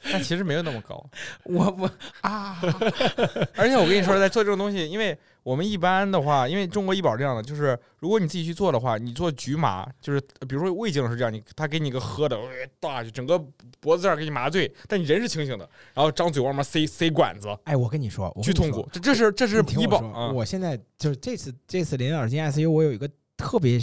[0.04, 1.04] 但其实没有那么高。
[1.44, 2.58] 我我啊，
[3.56, 12.44] 而且我跟你说，在做这种东西，因为我们一般的话，因为中国医保这样的，就是如果你自己去做的话，你做局麻，就是比如说胃镜是这样，你他给你个喝的，呃
[12.80, 13.38] 大就整个
[13.80, 18.88] 脖子这儿给你麻醉，但你人是清醒的，然后张嘴往里面塞塞管子，哎，我跟你说，巨痛苦。
[18.92, 20.00] 这这是这是医保
[20.32, 23.80] 我现在就是这次这次林老师进 ICU，我有一个特别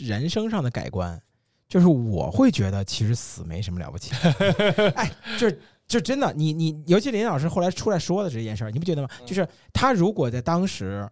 [0.00, 1.20] 人生上的改观，
[1.68, 4.12] 就是我会觉得其实死没什么了不起。
[4.94, 9.08] 哎，就是就真的，你你尤其林老师后来出来说的这件事儿，你不觉得吗？
[9.20, 11.08] 嗯就是他如果在当时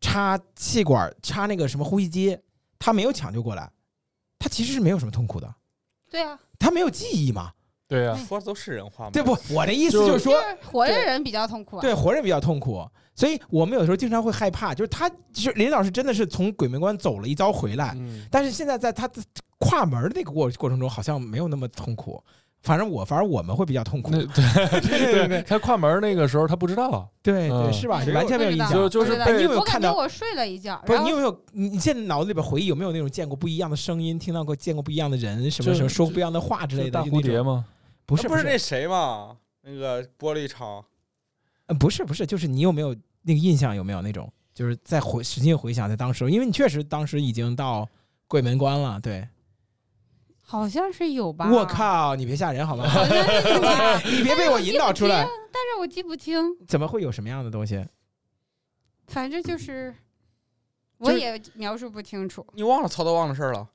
[0.00, 2.38] 插气管、插那个什么呼吸机，
[2.78, 3.70] 他没有抢救过来，
[4.38, 5.54] 他其实是没有什么痛苦的，
[6.10, 7.52] 对啊，他没有记忆嘛，
[7.86, 9.10] 对啊、说的都是人话嘛。
[9.10, 9.36] 对不？
[9.52, 11.82] 我的意思就就是说就，是活着人比较痛苦啊。
[11.82, 19.22] 对活人比较痛苦，所以我们有时候经常会害怕，就是他就是林老师真的是从鬼门关走了一遭回来，嗯，但是现在在他的
[19.60, 22.20] 跨门的那个过过程中，好像没有那么痛苦。
[22.62, 24.10] 反正我，反正我们会比较痛苦。
[24.12, 24.26] 对
[24.82, 28.02] 对对对他跨门那个时候他不知道，对对，嗯是吧？
[28.14, 28.72] 完全没有印象。
[28.72, 29.94] 就就是你有没有我看到？
[29.94, 31.44] 我睡了一觉，不是你有没有？
[31.52, 36.90] 你你现在脑子里边回忆有没有那种见过不一样的声音，听到过见过不一样的人，什么什么说过不一样的话之类的？
[36.90, 37.02] 大？
[37.02, 37.64] 蝴蝶吗？
[38.04, 39.36] 不是不是那谁吗？
[39.62, 40.84] 那个玻璃厂，
[41.68, 43.74] 嗯不是不是，就是你有没有那个印象？
[43.74, 44.30] 有没有那种？
[44.52, 47.88] 就是在回使劲回想在当时，因为你确实当时已经到
[48.26, 49.00] 鬼门关了。
[49.00, 49.26] 对，
[50.50, 51.48] 好像是有吧？
[51.48, 51.64] 我！
[51.64, 52.16] 靠！
[52.16, 52.84] 你别吓人好吗？
[54.04, 55.22] 你别被我引导出来。
[55.52, 57.86] 但是我记不清，怎么会有什么样的东西？
[59.06, 59.94] 反正就是
[60.98, 62.44] 我也描述不清楚。
[62.54, 63.68] 你忘了曹德旺的事儿了？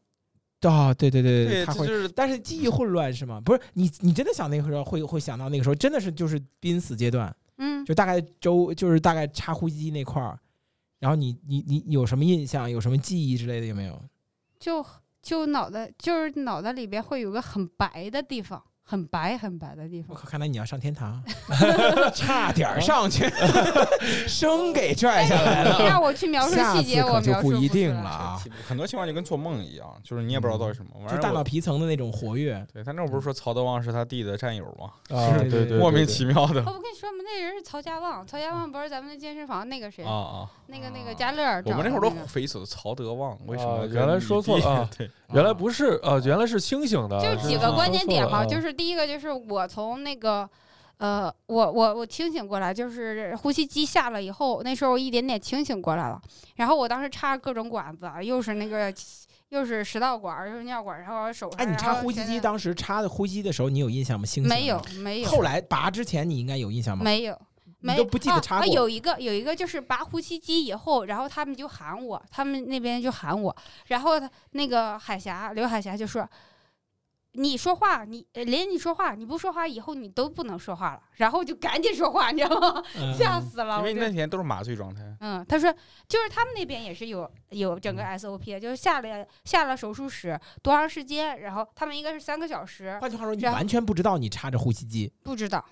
[0.64, 3.40] 哦，对对对对，他会就是但是记忆混乱是吗？
[3.40, 10.38] 不是你，你真的想那个时候会会想到那个时候真的是就是濒死阶段，嗯，就大概周就是大概插呼吸机那块儿，
[11.00, 13.98] 然后你你你有什么印象，有什么记忆之类的有没有？
[14.60, 14.86] 就
[15.26, 20.10] 就脑袋就是脑袋里边会有个很白的地方，很白很白的地方。
[20.12, 21.22] 我靠，看来你要上天堂，
[22.14, 23.28] 差点上去，
[24.28, 25.80] 生给拽下来了。
[25.88, 30.92] 让我去描述细节，我就我描述不一定了啊，很多情况就跟做梦一样，就是你也不知道到底什么。
[31.10, 32.64] 就大脑皮层的那种活跃。
[32.72, 34.92] 对他那会儿不是说曹德旺是他弟的战友吗？
[35.18, 40.50] 啊，对对莫名其妙的哦，我跟你说嘛，那人是曹家旺，曹家旺不是咱们的健身房那个谁，啊啊！
[40.68, 41.72] 那个那个家乐儿我。
[41.72, 50.50] 们那会儿都匪夷所思，曹德旺为什么啊原来说错了啊对，原来不是呃，原来是清醒的，就几个关键点嘛，就是第一个就是我从那个。
[50.98, 56.18] 呃，我我我清醒过来，就是呼吸机下了以后，那时候一点点清醒过来了。
[56.56, 58.94] 然后我当时插各种管子，又是那个，
[59.50, 61.60] 又是食道管，又是尿管，然后手上。
[61.60, 64.26] 哎，你插呼吸机当时插的呼吸的时候，你有印象吗？
[64.26, 64.82] 清醒没有？
[65.00, 67.04] 没有后来拔之前你应该有印象吗？
[67.04, 67.38] 没有
[67.86, 68.64] 没不记得啊插过。
[68.64, 73.56] 啊有一个有一个就是拔呼吸机以后，然后他们就喊我，他们那边就喊我，
[73.88, 76.28] 然后他那个海霞刘海霞就说。
[77.38, 82.82] 你说话，你呃连你说话，你不说话以后你都不能说话了，然后就赶紧说话，你知道吗？
[82.96, 83.80] 嗯吓死了！
[83.80, 85.02] 因为那天都是麻醉状态。
[85.20, 85.70] 嗯，他说
[86.08, 95.66] 就是他们那边也是有有整个嗯 SOP，就是下了下了手术室多长时间，然后他们应该是三个小时，换句话说，你完全不知道你插着呼吸机，不知道。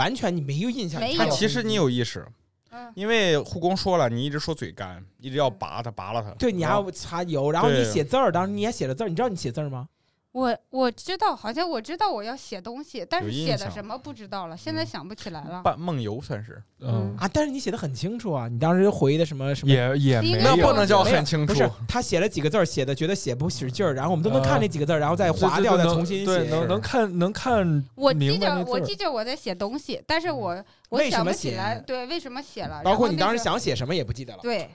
[0.00, 0.98] 完全你没有印象。
[0.98, 2.26] 没有但其实你有意识，
[2.70, 6.30] 嗯，因为护工说了，你一直说嘴干，一直要拔它，拔了它。
[6.38, 9.86] 对，你还要擦油，然后你写字儿，当时你也写了字儿，你知道你写字儿吗？
[10.32, 15.60] 我我知道，好像我知道我要写东西，但是写的什么不知道了，现在嗯想不起来了。
[15.62, 19.72] 半梦游算是，嗯，啊，但是你写的很清楚啊，你当时回的什么什么。
[19.72, 21.52] 也也那没有不能叫很清楚。
[21.52, 26.50] 不是，他写了几个字儿，写的觉得写不使劲儿，然后我们都能看啊那几个字儿，然后再划掉，再重新对，写。
[26.50, 34.38] 能能看能看我记着我记着我在写东西，但是我我为什么想不起写来对为什么写了，包括你当时想写什么也不记得了。
[34.42, 34.70] 对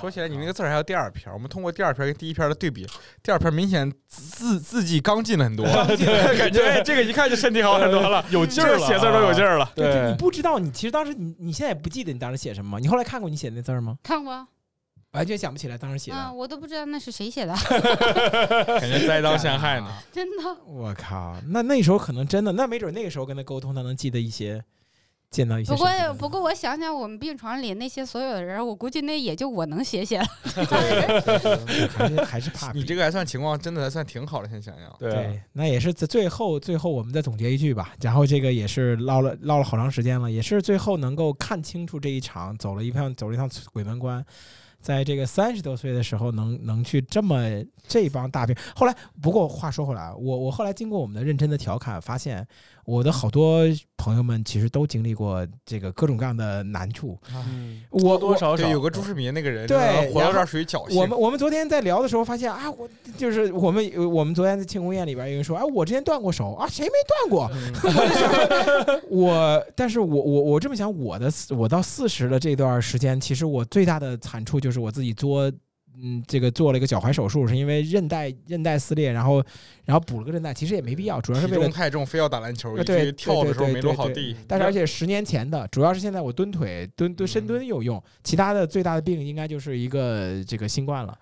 [0.00, 2.86] 说起来，你那个字儿还有第二篇，我们通过第二篇跟第一篇的对比，
[3.22, 5.64] 第二篇明显字字迹刚劲了很多，
[6.36, 9.58] 感觉哎这个一看就身体好很多了，有劲儿了，写字儿都有劲儿。
[9.58, 9.70] 了。
[9.76, 12.78] 对，就你，不知道，你其实当时你你现在也不记得你当时写什么吗？
[12.80, 13.96] 你后来看过你写的那字儿吗？
[14.02, 14.46] 看过，
[15.12, 16.16] 完全想不起来当时写的。
[16.16, 17.54] 嗯，我都不知道那是谁写的，
[18.80, 19.88] 感觉栽赃陷害呢。
[20.10, 20.54] 真的。
[20.66, 24.62] 我靠，那那时候可能真的，那没准那个时候跟他沟通，他能记得一些，
[25.30, 26.14] 见到一些不过。
[26.18, 30.26] 不过我想想，我们病床里那些所有的人，我估计那也就我能写写了。
[30.42, 34.48] 还是 还是怕你这个还算情况，真的还算挺好的。
[34.48, 37.94] 先想想，对对，那也是在最后最后我们再总结一句吧。
[38.00, 44.24] 然后这个也是唠了唠了好长时间了，也是最后能够看清楚这一场，走了一趟走了一趟鬼门关。
[44.78, 47.44] 在这个三十多岁的时候能，能去这么
[47.88, 48.54] 这帮大兵。
[48.76, 52.46] 后来，不过话说回来，我我后来经过我们的认真的调侃，发现
[52.86, 53.62] 我的好多
[53.96, 57.18] 朋友们其实都经历过这个各种各样的难处。
[57.34, 61.00] 嗯，我多多少少对，有个朱世民那个人，对活到这儿属于侥幸。
[61.00, 62.88] 我们我们昨天在聊的时候发现啊，我
[63.18, 63.84] 就是我们
[64.14, 67.50] 我们昨天在庆功宴里边有人说，哎，我之前断过手啊，谁没断过？
[69.10, 75.50] 我但是我我我这么想，我的我到四十的这段时间，其实我最大的惨处就是我自己作
[76.02, 79.42] 嗯，这个做了一个脚踝手术，是因为韧带韧带撕裂，然后
[79.84, 84.36] 然后补了个韧带，其实也没必要，主要是体为了太重，非要打篮球，对跳的时候没落好地。
[84.46, 91.16] 但是而且十年前的，主要是现在我蹲腿、蹲蹲深蹲有用，其他的最大的病应该就是一个这个新冠了。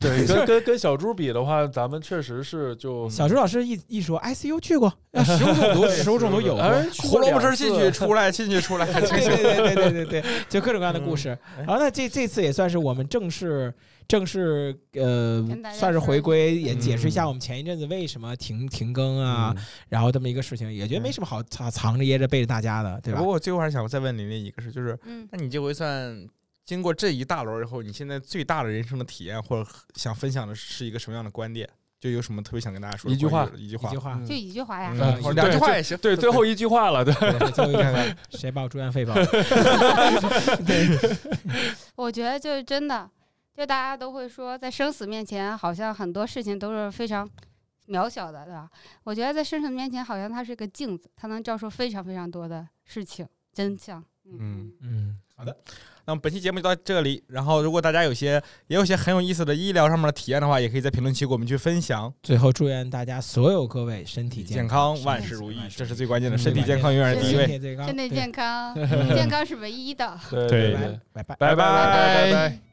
[0.00, 6.84] 对， 跟跟跟小猪比的话，咱们确实是就小猪老师一一说 ICU 去过，啊食物中毒，食物中毒有过。
[7.02, 9.26] 胡萝卜汁儿进去 出来，进去出来，对。
[9.26, 11.36] 对对对对对对，就各种各样的故事。
[11.58, 13.72] 然后那，这这次也算是我们正式
[14.08, 23.24] 正式呃算是回归，也嗯解释一下我们前一阵子为什么停停更啊，嗯然后这么一个事情，也觉得没什么好藏藏着掖着背着大家的，对吧不？
[23.24, 26.26] 过我最后还是想再问琳琳一个事，就是嗯，那你这回算
[26.64, 31.68] 经过这一大轮以后，你现在最大的人生的体验，或者想分享的是一个什么样的观点？
[31.98, 34.92] 就有什么特别想跟大家说的一句话一句话一句，话，嗯就一句话呀。
[35.32, 35.96] 两句话也行。
[35.96, 37.12] 对，最后一句话了 对，
[37.52, 39.14] 最后一个谁把我住院费报？
[39.14, 40.86] 对
[41.96, 43.08] 我觉得就是真的，
[43.56, 47.28] 就大家都会说，在生死面前，好像很多事情都是非常
[47.88, 48.68] 渺小的，对吧？
[49.04, 54.04] 我觉得在生死面前，好像它是个镜子，它能照出非常非常多的事情真相。
[54.28, 55.56] 嗯，嗯，好的，
[56.04, 57.22] 那么本期节目就到这里。
[57.28, 62.12] 然后，如果大家有些也有些很有意思的医疗上面的体验的话，也可以在评论区给我们去分享。
[62.24, 67.46] 最后祝愿大家所有各位身体健康，康万事如意这是最关键的，嗯身体健康永远是第一位。
[67.46, 70.18] 身体健康， 嗯健康是唯一的。
[70.28, 71.36] 对对拜对，拜拜拜。
[71.36, 72.65] 拜拜拜拜。